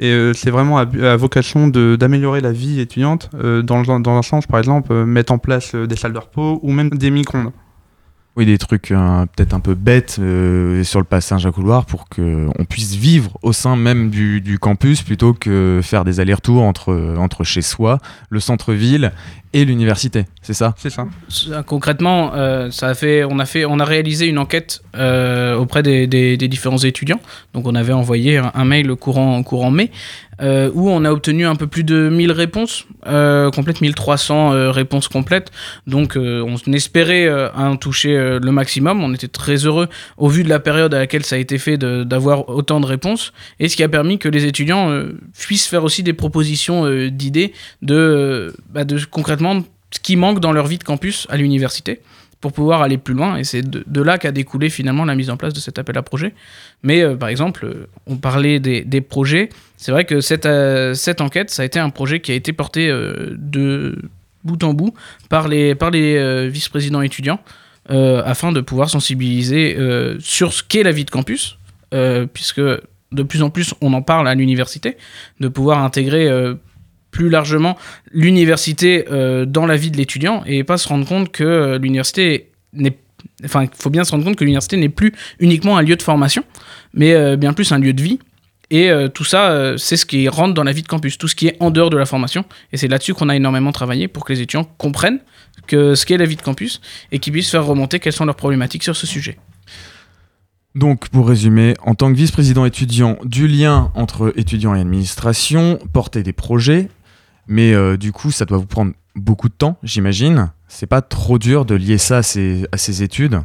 Et 0.00 0.12
c'est 0.34 0.50
vraiment 0.50 0.78
à, 0.78 1.16
vocation 1.16 1.68
d'améliorer 1.68 2.40
la 2.40 2.50
vie 2.50 2.80
étudiante 2.80 3.30
dans, 3.32 3.82
dans 3.82 4.10
un 4.10 4.22
sens, 4.22 4.44
par 4.44 4.58
exemple, 4.58 4.92
mettre 5.04 5.32
en 5.32 5.38
place 5.38 5.76
des 5.76 5.94
salles 5.94 6.12
de 6.12 6.18
repos 6.18 6.58
ou 6.64 6.72
même 6.72 6.90
des 6.90 7.12
micro-ondes. 7.12 7.52
Oui, 8.36 8.46
des 8.46 8.58
trucs 8.58 8.90
euh, 8.90 9.26
peut-être 9.36 9.54
un 9.54 9.60
peu 9.60 9.74
bêtes 9.74 10.16
euh, 10.18 10.82
sur 10.82 10.98
le 10.98 11.04
passage 11.04 11.46
à 11.46 11.52
couloir 11.52 11.86
pour 11.86 12.08
qu'on 12.08 12.64
puisse 12.68 12.94
vivre 12.96 13.38
au 13.42 13.52
sein 13.52 13.76
même 13.76 14.10
du, 14.10 14.40
du 14.40 14.58
campus 14.58 15.02
plutôt 15.02 15.34
que 15.34 15.78
faire 15.84 16.04
des 16.04 16.18
allers-retours 16.18 16.62
entre, 16.64 17.14
entre 17.16 17.44
chez 17.44 17.62
soi, 17.62 18.00
le 18.30 18.40
centre-ville 18.40 19.12
et 19.52 19.64
l'université. 19.64 20.24
C'est 20.42 20.52
ça? 20.52 20.74
C'est 20.76 20.90
ça. 20.90 21.06
Ça, 21.28 21.62
Concrètement, 21.62 22.32
euh, 22.34 22.72
ça 22.72 22.88
a 22.88 22.94
fait, 22.94 23.22
on, 23.22 23.38
a 23.38 23.46
fait, 23.46 23.64
on 23.64 23.78
a 23.78 23.84
réalisé 23.84 24.26
une 24.26 24.38
enquête 24.38 24.82
euh, 24.96 25.54
auprès 25.54 25.84
des, 25.84 26.08
des- 26.08 26.36
des 26.36 26.48
différents 26.48 26.78
étudiants. 26.78 27.20
Donc 27.52 27.68
on 27.68 27.76
avait 27.76 27.92
envoyé 27.92 28.38
un, 28.38 28.50
un 28.52 28.64
mail 28.64 28.92
courant, 28.96 29.40
courant 29.44 29.70
mai 29.70 29.92
euh, 30.40 30.70
où 30.74 30.90
on 30.90 31.04
a 31.04 31.10
obtenu 31.10 31.46
un 31.46 31.54
peu 31.54 31.66
plus 31.66 31.84
de 31.84 32.08
1000 32.08 32.32
réponses, 32.32 32.86
euh, 33.06 33.50
complètes 33.50 33.80
1300 33.80 34.52
euh, 34.52 34.70
réponses 34.70 35.08
complètes. 35.08 35.50
Donc 35.86 36.16
euh, 36.16 36.42
on 36.42 36.72
espérait 36.72 37.28
en 37.54 37.76
toucher 37.76 38.38
le 38.40 38.52
maximum. 38.52 39.02
On 39.02 39.12
était 39.12 39.28
très 39.28 39.56
heureux 39.56 39.88
au 40.16 40.28
vu 40.28 40.44
de 40.44 40.48
la 40.48 40.60
période 40.60 40.94
à 40.94 40.98
laquelle 40.98 41.24
ça 41.24 41.36
a 41.36 41.38
été 41.38 41.58
fait 41.58 41.76
d'avoir 41.78 42.48
autant 42.48 42.80
de 42.80 42.86
réponses. 42.86 43.32
Et 43.60 43.68
ce 43.68 43.76
qui 43.76 43.82
a 43.82 43.88
permis 43.88 44.18
que 44.18 44.28
les 44.28 44.44
étudiants 44.46 44.92
puissent 45.38 45.66
faire 45.66 45.84
aussi 45.84 46.02
des 46.02 46.12
propositions 46.12 46.88
d'idées 47.08 47.52
de, 47.82 48.54
bah, 48.70 48.84
de 48.84 48.98
concrètement 49.04 49.62
ce 49.90 50.00
qui 50.00 50.16
manque 50.16 50.40
dans 50.40 50.52
leur 50.52 50.66
vie 50.66 50.78
de 50.78 50.84
campus 50.84 51.26
à 51.30 51.36
l'université 51.36 52.00
pour 52.44 52.52
pouvoir 52.52 52.82
aller 52.82 52.98
plus 52.98 53.14
loin. 53.14 53.38
Et 53.38 53.44
c'est 53.44 53.62
de, 53.62 54.02
là 54.02 54.18
qu'a 54.18 54.30
découlé 54.30 54.68
finalement 54.68 55.06
la 55.06 55.14
mise 55.14 55.30
en 55.30 55.38
place 55.38 55.54
de 55.54 55.60
cet 55.60 55.78
appel 55.78 55.96
à 55.96 56.02
projet. 56.02 56.34
Mais 56.82 57.00
euh, 57.00 57.16
par 57.16 57.30
exemple, 57.30 57.64
euh, 57.64 57.86
on 58.06 58.18
parlait 58.18 58.60
des, 58.60 59.00
projets. 59.00 59.48
C'est 59.78 59.92
vrai 59.92 60.04
que 60.04 60.20
cette, 60.20 60.44
euh, 60.44 60.92
cette 60.92 61.22
enquête, 61.22 61.48
ça 61.48 61.62
a 61.62 61.64
été 61.64 61.78
un 61.78 61.88
projet 61.88 62.20
qui 62.20 62.32
a 62.32 62.34
été 62.34 62.52
porté 62.52 62.88
de 62.88 63.96
bout 64.44 64.62
en 64.62 64.74
bout 64.74 64.92
par 65.30 65.48
les, 65.48 65.74
par 65.74 65.90
les 65.90 66.50
vice-présidents 66.50 67.00
étudiants 67.00 67.40
afin 67.88 68.52
de 68.52 68.60
pouvoir 68.60 68.90
sensibiliser 68.90 69.78
sur 70.18 70.52
ce 70.52 70.62
qu'est 70.62 70.82
la 70.82 70.92
vie 70.92 71.06
de 71.06 71.10
campus, 71.10 71.56
puisque 72.34 72.60
de 72.60 73.22
plus 73.22 73.42
en 73.42 73.48
plus 73.48 73.72
on 73.80 73.94
en 73.94 74.02
parle 74.02 74.28
à 74.28 74.34
l'université, 74.34 74.98
de 75.40 75.48
pouvoir 75.48 75.78
intégrer 75.82 76.28
plus 77.14 77.30
largement 77.30 77.78
l'université 78.10 79.06
euh, 79.10 79.46
dans 79.46 79.66
la 79.66 79.76
vie 79.76 79.92
de 79.92 79.96
l'étudiant 79.96 80.42
et 80.46 80.64
pas 80.64 80.76
se 80.76 80.88
rendre 80.88 81.06
compte 81.06 81.30
que 81.30 81.44
euh, 81.44 81.78
l'université 81.78 82.50
n'est 82.72 82.98
enfin 83.44 83.66
faut 83.72 83.88
bien 83.88 84.02
se 84.02 84.10
rendre 84.10 84.24
compte 84.24 84.34
que 84.34 84.42
l'université 84.42 84.76
n'est 84.76 84.88
plus 84.88 85.14
uniquement 85.38 85.78
un 85.78 85.82
lieu 85.82 85.94
de 85.94 86.02
formation 86.02 86.42
mais 86.92 87.14
euh, 87.14 87.36
bien 87.36 87.52
plus 87.52 87.70
un 87.72 87.78
lieu 87.78 87.94
de 87.94 88.02
vie. 88.02 88.18
Et 88.70 88.90
tout 89.12 89.24
ça 89.24 89.74
c'est 89.76 89.96
ce 89.96 90.04
qui 90.04 90.26
rentre 90.26 90.54
dans 90.54 90.64
la 90.64 90.72
vie 90.72 90.82
de 90.82 90.88
campus 90.88 91.16
tout 91.16 91.28
ce 91.28 91.36
qui 91.36 91.46
est 91.46 91.56
en 91.60 91.70
dehors 91.70 91.90
de 91.90 91.98
la 91.98 92.06
formation. 92.06 92.44
Et 92.72 92.76
c'est 92.76 92.88
là-dessus 92.88 93.14
qu'on 93.14 93.28
a 93.28 93.36
énormément 93.36 93.70
travaillé 93.70 94.08
pour 94.08 94.24
que 94.24 94.32
les 94.32 94.40
étudiants 94.40 94.64
comprennent 94.64 95.20
que 95.68 95.94
ce 95.94 96.04
qu'est 96.06 96.16
la 96.16 96.24
vie 96.24 96.34
de 96.34 96.42
campus 96.42 96.80
et 97.12 97.20
qu'ils 97.20 97.32
puissent 97.32 97.50
faire 97.50 97.64
remonter 97.64 98.00
quelles 98.00 98.14
sont 98.14 98.24
leurs 98.24 98.34
problématiques 98.34 98.82
sur 98.82 98.96
ce 98.96 99.06
sujet. 99.06 99.36
Donc, 100.74 101.08
pour 101.10 101.28
résumer, 101.28 101.74
en 101.84 101.94
tant 101.94 102.10
que 102.10 102.16
vice-président 102.16 102.64
étudiant, 102.64 103.16
du 103.24 103.46
lien 103.46 103.92
entre 103.94 104.32
étudiants 104.36 104.74
et 104.74 104.80
administration, 104.80 105.78
porter 105.92 106.24
des 106.24 106.32
projets, 106.32 106.88
mais 107.46 107.72
euh, 107.72 107.96
du 107.96 108.12
coup, 108.12 108.30
ça 108.30 108.44
doit 108.44 108.58
vous 108.58 108.66
prendre 108.66 108.92
beaucoup 109.14 109.48
de 109.48 109.54
temps, 109.54 109.78
j'imagine. 109.82 110.50
C'est 110.68 110.86
pas 110.86 111.02
trop 111.02 111.38
dur 111.38 111.64
de 111.64 111.74
lier 111.74 111.98
ça 111.98 112.18
à 112.18 112.22
ses, 112.22 112.66
à 112.72 112.76
ses 112.76 113.02
études. 113.02 113.40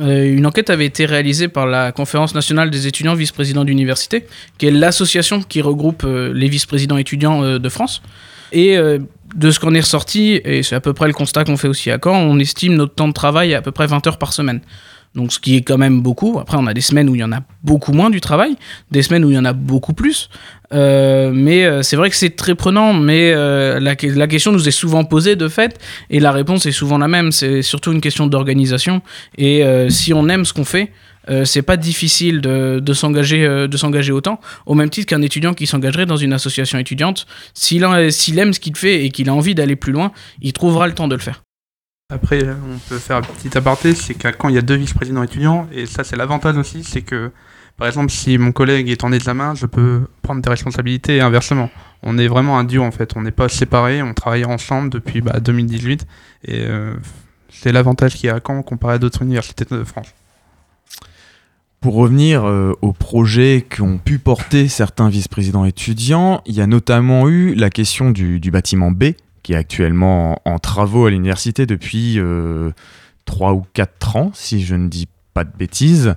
Euh, 0.00 0.34
une 0.34 0.46
enquête 0.46 0.70
avait 0.70 0.86
été 0.86 1.04
réalisée 1.04 1.48
par 1.48 1.66
la 1.66 1.92
Conférence 1.92 2.34
nationale 2.34 2.70
des 2.70 2.86
étudiants 2.86 3.14
vice-présidents 3.14 3.64
d'université, 3.64 4.26
qui 4.58 4.66
est 4.66 4.70
l'association 4.70 5.42
qui 5.42 5.60
regroupe 5.60 6.04
euh, 6.04 6.32
les 6.32 6.48
vice-présidents 6.48 6.96
étudiants 6.96 7.58
de 7.58 7.68
France. 7.68 8.02
Et 8.54 8.76
de 8.76 9.50
ce 9.50 9.58
qu'on 9.58 9.74
est 9.74 9.80
ressorti, 9.80 10.38
et 10.44 10.62
c'est 10.62 10.74
à 10.74 10.80
peu 10.80 10.92
près 10.92 11.06
le 11.06 11.14
constat 11.14 11.44
qu'on 11.44 11.56
fait 11.56 11.68
aussi 11.68 11.90
à 11.90 11.98
Caen, 12.02 12.18
on 12.18 12.38
estime 12.38 12.74
notre 12.74 12.94
temps 12.94 13.08
de 13.08 13.14
travail 13.14 13.54
à 13.54 13.58
à 13.58 13.62
peu 13.62 13.70
près 13.70 13.86
20 13.86 14.06
heures 14.06 14.18
par 14.18 14.34
semaine. 14.34 14.60
Donc 15.14 15.32
ce 15.32 15.38
qui 15.38 15.56
est 15.56 15.62
quand 15.62 15.76
même 15.78 16.00
beaucoup. 16.00 16.38
Après, 16.40 16.56
on 16.58 16.66
a 16.66 16.72
des 16.74 16.80
semaines 16.80 17.08
où 17.10 17.14
il 17.14 17.20
y 17.20 17.24
en 17.24 17.32
a 17.32 17.40
beaucoup 17.62 17.92
moins 17.92 18.08
du 18.08 18.20
travail, 18.20 18.56
des 18.90 19.02
semaines 19.02 19.24
où 19.24 19.30
il 19.30 19.34
y 19.34 19.38
en 19.38 19.44
a 19.44 19.52
beaucoup 19.52 19.92
plus. 19.92 20.30
Euh, 20.72 21.32
mais 21.34 21.64
euh, 21.66 21.82
c'est 21.82 21.96
vrai 21.96 22.08
que 22.08 22.16
c'est 22.16 22.34
très 22.34 22.54
prenant, 22.54 22.94
mais 22.94 23.32
euh, 23.34 23.78
la, 23.78 23.94
que- 23.94 24.06
la 24.06 24.26
question 24.26 24.52
nous 24.52 24.66
est 24.68 24.70
souvent 24.72 25.04
posée 25.04 25.36
de 25.36 25.48
fait, 25.48 25.78
et 26.08 26.18
la 26.18 26.32
réponse 26.32 26.64
est 26.64 26.72
souvent 26.72 26.96
la 26.96 27.08
même. 27.08 27.30
C'est 27.30 27.60
surtout 27.60 27.92
une 27.92 28.00
question 28.00 28.26
d'organisation. 28.26 29.02
Et 29.36 29.62
si 29.90 30.14
on 30.14 30.28
aime 30.30 30.44
ce 30.46 30.52
qu'on 30.54 30.64
fait, 30.64 30.92
c'est 31.44 31.62
pas 31.62 31.76
difficile 31.76 32.40
de, 32.40 32.80
de 32.80 32.92
s'engager 32.94 34.12
autant. 34.12 34.40
Au 34.66 34.74
même 34.74 34.88
titre 34.88 35.08
qu'un 35.08 35.22
étudiant 35.22 35.52
qui 35.52 35.66
s'engagerait 35.66 36.06
dans 36.06 36.16
une 36.16 36.32
association 36.32 36.78
étudiante, 36.78 37.26
s'il 37.54 37.82
aime 37.84 38.52
ce 38.54 38.60
qu'il 38.60 38.76
fait 38.76 39.04
et 39.04 39.10
qu'il 39.10 39.28
a 39.28 39.34
envie 39.34 39.54
d'aller 39.54 39.76
plus 39.76 39.92
loin, 39.92 40.10
il 40.40 40.52
trouvera 40.54 40.86
le 40.86 40.94
temps 40.94 41.06
de 41.08 41.14
le 41.14 41.20
faire. 41.20 41.42
Après, 42.12 42.42
on 42.46 42.78
peut 42.90 42.98
faire 42.98 43.16
un 43.16 43.22
petit 43.22 43.56
aparté, 43.56 43.94
c'est 43.94 44.12
qu'à 44.12 44.32
quand 44.32 44.50
il 44.50 44.54
y 44.54 44.58
a 44.58 44.62
deux 44.62 44.74
vice-présidents 44.74 45.22
étudiants, 45.22 45.66
et 45.72 45.86
ça 45.86 46.04
c'est 46.04 46.14
l'avantage 46.14 46.58
aussi, 46.58 46.84
c'est 46.84 47.00
que 47.00 47.30
par 47.78 47.88
exemple 47.88 48.10
si 48.10 48.36
mon 48.36 48.52
collègue 48.52 48.90
est 48.90 49.02
en 49.02 49.12
examen, 49.12 49.54
je 49.54 49.64
peux 49.64 50.02
prendre 50.20 50.42
des 50.42 50.50
responsabilités 50.50 51.16
et 51.16 51.20
inversement. 51.22 51.70
On 52.02 52.18
est 52.18 52.28
vraiment 52.28 52.58
un 52.58 52.64
duo 52.64 52.82
en 52.82 52.90
fait, 52.90 53.16
on 53.16 53.22
n'est 53.22 53.30
pas 53.30 53.48
séparés, 53.48 54.02
on 54.02 54.12
travaille 54.12 54.44
ensemble 54.44 54.90
depuis 54.90 55.22
bah, 55.22 55.40
2018, 55.40 56.06
et 56.44 56.66
euh, 56.66 56.92
c'est 57.48 57.72
l'avantage 57.72 58.16
qu'il 58.16 58.26
y 58.26 58.30
a 58.30 58.34
à 58.34 58.40
Caen 58.46 58.62
comparé 58.62 58.94
à 58.94 58.98
d'autres 58.98 59.22
universités 59.22 59.64
de 59.64 59.82
France. 59.82 60.08
Pour 61.80 61.94
revenir 61.94 62.44
euh, 62.44 62.74
aux 62.82 62.92
projets 62.92 63.64
qu'ont 63.74 63.96
pu 63.96 64.18
porter 64.18 64.68
certains 64.68 65.08
vice-présidents 65.08 65.64
étudiants, 65.64 66.42
il 66.44 66.54
y 66.54 66.60
a 66.60 66.66
notamment 66.66 67.26
eu 67.30 67.54
la 67.54 67.70
question 67.70 68.10
du 68.10 68.50
bâtiment 68.50 68.90
B 68.90 69.14
qui 69.42 69.52
est 69.52 69.56
actuellement 69.56 70.40
en, 70.44 70.58
travaux 70.58 71.06
à 71.06 71.10
l'université 71.10 71.66
depuis 71.66 72.18
3 73.24 73.52
ou 73.52 73.64
4 73.74 74.16
ans, 74.16 74.30
si 74.34 74.62
je 74.62 74.74
ne 74.74 74.88
dis 74.88 75.08
pas 75.34 75.44
de 75.44 75.56
bêtises. 75.56 76.14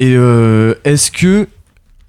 Et 0.00 0.14
euh, 0.16 0.74
est-ce 0.84 1.10
que, 1.10 1.48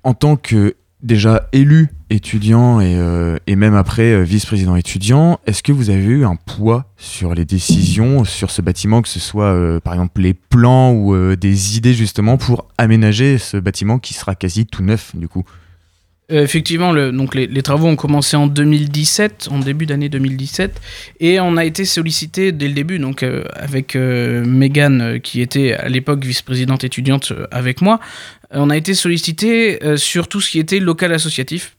en 0.04 0.14
tant 0.14 0.36
que 0.36 0.76
déjà 1.02 1.48
élu 1.54 1.90
étudiant 2.10 2.82
et, 2.82 2.96
euh, 2.96 3.38
et 3.48 3.56
même 3.56 3.76
après 3.76 4.12
euh, 4.12 4.22
vice-président 4.22 4.76
étudiant, 4.76 5.40
est-ce 5.46 5.64
que 5.64 5.72
vous 5.72 5.90
avez 5.90 6.04
eu 6.04 6.26
un 6.26 6.36
poids 6.36 6.86
sur 6.98 7.34
les 7.34 7.46
décisions 7.46 8.26
sur 8.26 8.52
ce 8.52 8.62
bâtiment, 8.62 9.02
que 9.02 9.08
ce 9.08 9.20
soit 9.20 9.54
euh, 9.54 9.80
par 9.80 9.94
exemple 9.94 10.22
les 10.22 10.34
plans 10.34 10.92
ou 10.92 11.16
euh, 11.16 11.36
des 11.36 11.78
idées 11.78 11.94
justement 11.94 12.38
pour 12.38 12.68
aménager 12.78 13.38
ce 13.38 13.58
bâtiment 13.58 13.98
qui 13.98 14.14
sera 14.14 14.36
quasi 14.36 14.66
tout 14.66 14.84
neuf 14.84 15.16
du 15.16 15.28
coup? 15.28 15.44
Euh, 16.32 16.44
effectivement, 16.44 16.94
donc 17.12 17.34
les, 17.34 17.62
travaux 17.64 17.88
ont 17.88 17.96
commencé 17.96 18.38
en 18.38 18.46
2017, 18.48 19.50
en 19.52 19.60
début 19.60 19.86
d'année 19.86 20.10
2017, 20.10 20.80
et 21.20 21.40
on 21.40 21.58
a 21.58 21.66
été 21.66 21.86
sollicité 21.86 22.52
dès 22.52 22.68
le 22.68 22.74
début, 22.74 23.00
donc 23.00 23.24
euh, 23.24 23.44
avec 23.54 23.96
euh, 23.96 24.46
Megan, 24.46 25.20
qui 25.22 25.42
était 25.42 25.74
à 25.74 25.90
l'époque 25.90 26.24
vice-présidente 26.24 26.84
étudiante 26.84 27.34
avec 27.52 27.82
moi, 27.82 28.00
on 28.52 28.70
a 28.70 28.78
été 28.78 28.94
sollicité 28.94 29.80
sur 29.96 30.28
tout 30.28 30.42
ce 30.42 30.50
qui 30.50 30.58
était 30.58 30.80
local 30.80 31.14
associatif. 31.14 31.76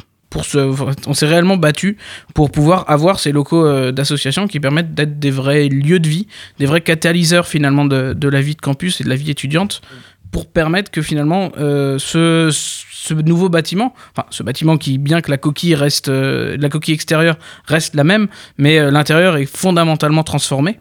On 1.07 1.15
s'est 1.15 1.27
réellement 1.27 1.57
battu 1.57 1.97
pour 2.33 2.53
pouvoir 2.53 2.89
avoir 2.89 3.19
ces 3.19 3.33
locaux 3.33 3.91
d'association 3.91 4.47
qui 4.47 4.61
permettent 4.61 4.95
d'être 4.95 5.19
des 5.19 5.33
vrais 5.33 5.67
lieux 5.67 5.99
de 5.99 6.09
vie, 6.09 6.29
des 6.61 6.67
vrais 6.67 6.81
catalyseurs 6.81 7.49
finalement 7.49 7.85
de 7.85 8.29
la 8.29 8.41
vie 8.41 8.55
de 8.55 8.61
campus 8.61 9.01
et 9.01 9.05
de 9.05 9.09
la 9.09 9.17
vie 9.17 9.33
étudiante, 9.33 9.83
pour 10.31 10.47
permettre 10.47 10.91
que 10.91 11.03
finalement 11.03 11.51
euh, 11.59 11.99
ce, 11.99 12.51
ce 12.53 13.15
nouveau 13.15 13.49
bâtiment, 13.49 13.95
enfin 14.15 14.27
ce 14.31 14.43
bâtiment 14.43 14.77
qui, 14.77 14.99
bien 14.99 15.21
que 15.21 15.31
la 15.31 15.39
coquille 15.39 15.75
reste, 15.75 16.09
euh, 16.09 16.57
la 16.59 16.69
coquille 16.69 16.95
extérieure 16.95 17.39
reste 17.65 17.95
la 17.95 18.05
même, 18.05 18.29
mais 18.59 18.79
euh, 18.79 18.91
l'intérieur 18.91 19.37
est 19.37 19.47
fondamentalement 19.47 20.23
transformé, 20.23 20.79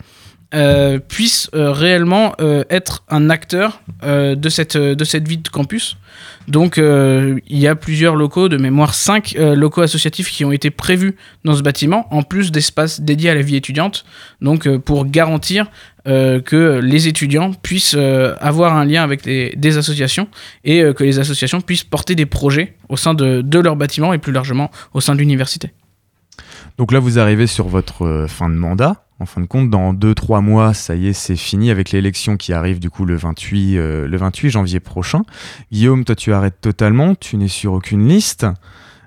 euh, 0.53 0.97
puisse 0.97 1.49
euh, 1.53 1.71
réellement 1.71 2.33
euh, 2.41 2.63
être 2.71 3.03
un 3.07 3.29
acteur 3.29 3.81
euh, 4.03 4.33
de, 4.33 4.49
cette, 4.49 4.77
de 4.77 5.03
cette 5.03 5.27
vie 5.27 5.37
de 5.37 5.47
campus. 5.47 5.97
Donc 6.47 6.77
il 6.77 7.39
y 7.59 7.67
a 7.67 7.75
plusieurs 7.75 8.15
locaux, 8.15 8.49
de 8.49 8.57
mémoire 8.57 8.95
5 8.95 9.35
locaux 9.37 9.83
associatifs 9.83 10.31
qui 10.31 10.43
ont 10.45 10.51
été 10.51 10.71
prévus 10.71 11.15
dans 11.45 11.53
ce 11.53 11.61
bâtiment, 11.61 12.07
en 12.11 12.23
plus 12.23 12.51
d'espaces 12.51 13.01
dédiés 13.01 13.29
à 13.29 13.35
la 13.35 13.43
vie 13.43 13.55
étudiante, 13.55 14.03
donc 14.41 14.67
pour 14.79 15.05
garantir 15.05 15.67
que 16.05 16.79
les 16.81 17.07
étudiants 17.07 17.53
puissent 17.53 17.95
avoir 18.41 18.75
un 18.75 18.83
lien 18.83 19.03
avec 19.03 19.21
des, 19.21 19.53
des 19.57 19.77
associations 19.77 20.27
et 20.63 20.81
que 20.95 21.03
les 21.03 21.19
associations 21.19 21.61
puissent 21.61 21.83
porter 21.83 22.15
des 22.15 22.25
projets 22.25 22.75
au 22.89 22.97
sein 22.97 23.13
de, 23.13 23.41
de 23.41 23.59
leur 23.59 23.75
bâtiment 23.75 24.11
et 24.13 24.17
plus 24.17 24.33
largement 24.33 24.71
au 24.95 25.01
sein 25.01 25.13
de 25.13 25.19
l'université. 25.19 25.71
Donc 26.79 26.91
là, 26.91 26.97
vous 26.97 27.19
arrivez 27.19 27.45
sur 27.45 27.67
votre 27.67 28.25
fin 28.27 28.49
de 28.49 28.55
mandat. 28.55 29.05
En 29.19 29.25
fin 29.25 29.41
de 29.41 29.47
compte, 29.47 29.69
dans 29.69 29.93
2-3 29.93 30.41
mois, 30.41 30.73
ça 30.73 30.95
y 30.95 31.07
est, 31.07 31.13
c'est 31.13 31.35
fini 31.35 31.71
avec 31.71 31.91
l'élection 31.91 32.37
qui 32.37 32.53
arrive 32.53 32.79
du 32.79 32.89
coup 32.89 33.03
le 33.03 33.17
28, 33.17 33.77
euh, 33.77 34.07
le 34.07 34.17
28 34.17 34.49
janvier 34.49 34.79
prochain. 34.79 35.23
Guillaume, 35.73 36.05
toi, 36.05 36.15
tu 36.15 36.31
arrêtes 36.31 36.61
totalement, 36.61 37.15
tu 37.15 37.35
n'es 37.35 37.49
sur 37.49 37.73
aucune 37.73 38.07
liste. 38.07 38.45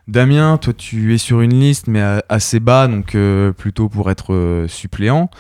Damien, 0.08 0.58
toi, 0.58 0.74
tu 0.74 1.14
es 1.14 1.18
sur 1.18 1.40
une 1.40 1.58
liste, 1.58 1.86
mais 1.86 2.02
assez 2.28 2.60
bas, 2.60 2.88
donc 2.88 3.14
euh, 3.14 3.52
plutôt 3.52 3.88
pour 3.88 4.10
être 4.10 4.34
euh, 4.34 4.68
suppléant. 4.68 5.30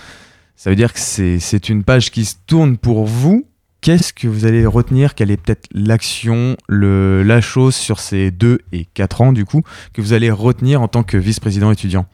Ça 0.56 0.70
veut 0.70 0.76
dire 0.76 0.94
que 0.94 1.00
c'est 1.00 1.68
une 1.68 1.84
page 1.84 2.10
qui 2.10 2.24
se 2.24 2.36
tourne 2.46 2.78
pour 2.78 3.04
vous. 3.04 3.44
Qu'est-ce 3.82 4.14
que 4.14 4.28
vous 4.28 4.46
allez 4.46 4.64
retenir? 4.64 5.14
Quelle 5.14 5.32
est 5.32 5.36
peut-être 5.36 5.68
l'action, 5.74 6.56
la 6.68 7.40
chose 7.40 7.74
sur 7.74 7.98
ces 7.98 8.30
2 8.30 8.60
et 8.70 8.86
4 8.94 9.20
ans, 9.20 9.32
du 9.32 9.44
coup, 9.44 9.62
que 9.92 10.00
vous 10.00 10.12
allez 10.12 10.30
retenir 10.30 10.80
en 10.80 10.86
tant 10.88 11.02
que 11.02 11.16
vice-président 11.16 11.72
étudiant? 11.72 12.06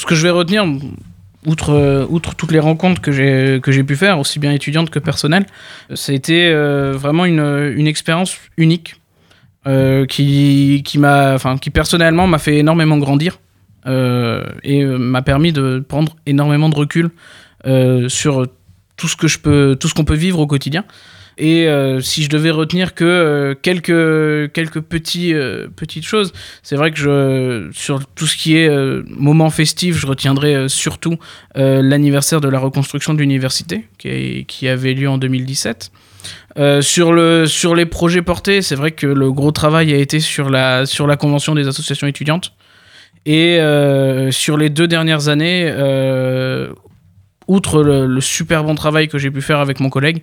Ce 0.00 0.04
que 0.06 0.14
je 0.14 0.22
vais 0.22 0.30
retenir, 0.30 0.66
outre, 1.46 1.70
euh, 1.70 2.06
outre 2.08 2.34
toutes 2.34 2.52
les 2.52 2.58
rencontres 2.58 3.00
que 3.00 3.12
j'ai 3.12 3.84
pu 3.84 3.96
faire, 3.96 4.18
aussi 4.18 4.38
bien 4.38 4.52
étudiantes 4.52 4.90
que 4.90 4.98
personnelles, 4.98 5.46
ça 5.94 6.12
a 6.12 6.14
été 6.14 6.52
vraiment 6.92 7.24
une, 7.24 7.86
expérience 7.86 8.36
unique 8.56 9.00
euh, 9.66 10.06
qui, 10.06 10.82
m'a, 10.96 11.34
enfin, 11.34 11.58
qui 11.58 11.70
personnellement 11.70 12.26
m'a 12.26 12.38
fait 12.38 12.58
énormément 12.58 12.98
grandir 12.98 13.40
euh, 13.86 14.44
et 14.62 14.84
m'a 14.84 15.22
permis 15.22 15.52
de 15.52 15.84
prendre 15.86 16.16
énormément 16.26 16.68
de 16.68 16.76
recul 16.76 17.10
sur 18.08 18.46
tout 18.96 19.08
ce 19.08 19.16
que 19.16 19.28
je 19.28 19.38
peux, 19.38 19.76
tout 19.78 19.88
ce 19.88 19.94
qu'on 19.94 20.04
peut 20.04 20.14
vivre 20.14 20.38
au 20.38 20.46
quotidien. 20.46 20.84
Et 21.40 21.66
euh, 21.66 22.00
si 22.00 22.22
je 22.22 22.28
devais 22.28 22.50
retenir 22.50 22.94
que 22.94 23.02
euh, 23.02 23.54
quelques, 23.54 24.52
quelques 24.52 24.80
petits, 24.82 25.32
euh, 25.32 25.68
petites 25.74 26.04
choses, 26.04 26.34
c'est 26.62 26.76
vrai 26.76 26.92
que 26.92 27.70
sur 27.72 28.04
tout 28.06 28.26
ce 28.26 28.36
qui 28.36 28.58
est 28.58 28.70
moment 29.08 29.48
festif, 29.48 29.96
je 29.96 30.06
retiendrai 30.06 30.68
surtout 30.68 31.16
l'anniversaire 31.54 32.42
de 32.42 32.48
la 32.48 32.58
reconstruction 32.58 33.14
de 33.14 33.18
l'université 33.18 33.88
qui, 33.98 34.44
qui 34.46 34.68
avait 34.68 34.92
lieu 34.92 35.08
en 35.08 35.16
2017. 35.16 35.90
Euh, 36.58 36.82
sur, 36.82 37.12
le, 37.12 37.46
sur 37.46 37.74
les 37.74 37.86
projets 37.86 38.22
portés, 38.22 38.60
c'est 38.60 38.74
vrai 38.74 38.90
que 38.90 39.06
le 39.06 39.32
gros 39.32 39.52
travail 39.52 39.94
a 39.94 39.96
été 39.96 40.20
sur 40.20 40.50
la, 40.50 40.84
sur 40.84 41.06
la 41.06 41.16
convention 41.16 41.54
des 41.54 41.66
associations 41.68 42.06
étudiantes. 42.06 42.52
Et 43.24 43.58
sur 44.30 44.56
les 44.56 44.70
deux 44.70 44.88
dernières 44.88 45.28
années, 45.28 45.70
outre 47.50 47.82
le, 47.82 48.06
le 48.06 48.20
super 48.20 48.64
bon 48.64 48.74
travail 48.74 49.08
que 49.08 49.18
j'ai 49.18 49.30
pu 49.30 49.42
faire 49.42 49.58
avec 49.60 49.80
mon 49.80 49.90
collègue, 49.90 50.22